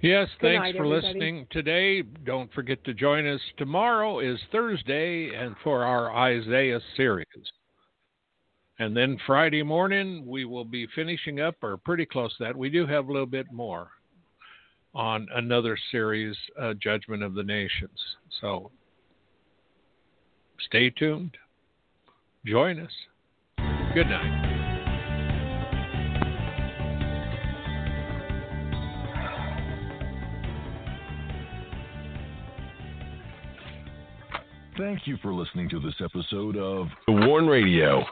Yes, 0.00 0.28
Good 0.40 0.48
thanks 0.48 0.62
night, 0.62 0.74
for 0.76 0.84
everybody. 0.84 1.06
listening 1.06 1.46
today. 1.52 2.02
Don't 2.02 2.52
forget 2.54 2.82
to 2.86 2.92
join 2.92 3.24
us 3.24 3.40
tomorrow 3.56 4.18
is 4.18 4.36
Thursday 4.50 5.30
and 5.32 5.54
for 5.62 5.84
our 5.84 6.12
Isaiah 6.12 6.80
series. 6.96 7.26
And 8.80 8.96
then 8.96 9.16
Friday 9.28 9.62
morning 9.62 10.26
we 10.26 10.44
will 10.44 10.64
be 10.64 10.88
finishing 10.96 11.38
up 11.38 11.54
or 11.62 11.76
pretty 11.76 12.04
close 12.04 12.36
to 12.38 12.44
that. 12.44 12.56
We 12.56 12.68
do 12.68 12.84
have 12.84 13.06
a 13.06 13.12
little 13.12 13.26
bit 13.26 13.46
more 13.52 13.90
on 14.92 15.28
another 15.36 15.78
series, 15.92 16.36
uh, 16.60 16.74
Judgment 16.82 17.22
of 17.22 17.34
the 17.34 17.44
Nations. 17.44 18.00
So 18.40 18.72
stay 20.66 20.90
tuned. 20.90 21.36
Join 22.44 22.78
us. 22.80 22.90
Good 23.94 24.06
night. 24.08 24.54
Thank 34.76 35.06
you 35.06 35.16
for 35.22 35.32
listening 35.32 35.68
to 35.68 35.78
this 35.78 35.94
episode 36.02 36.56
of 36.56 36.88
The 37.06 37.12
Warn 37.12 37.46
Radio. 37.46 38.04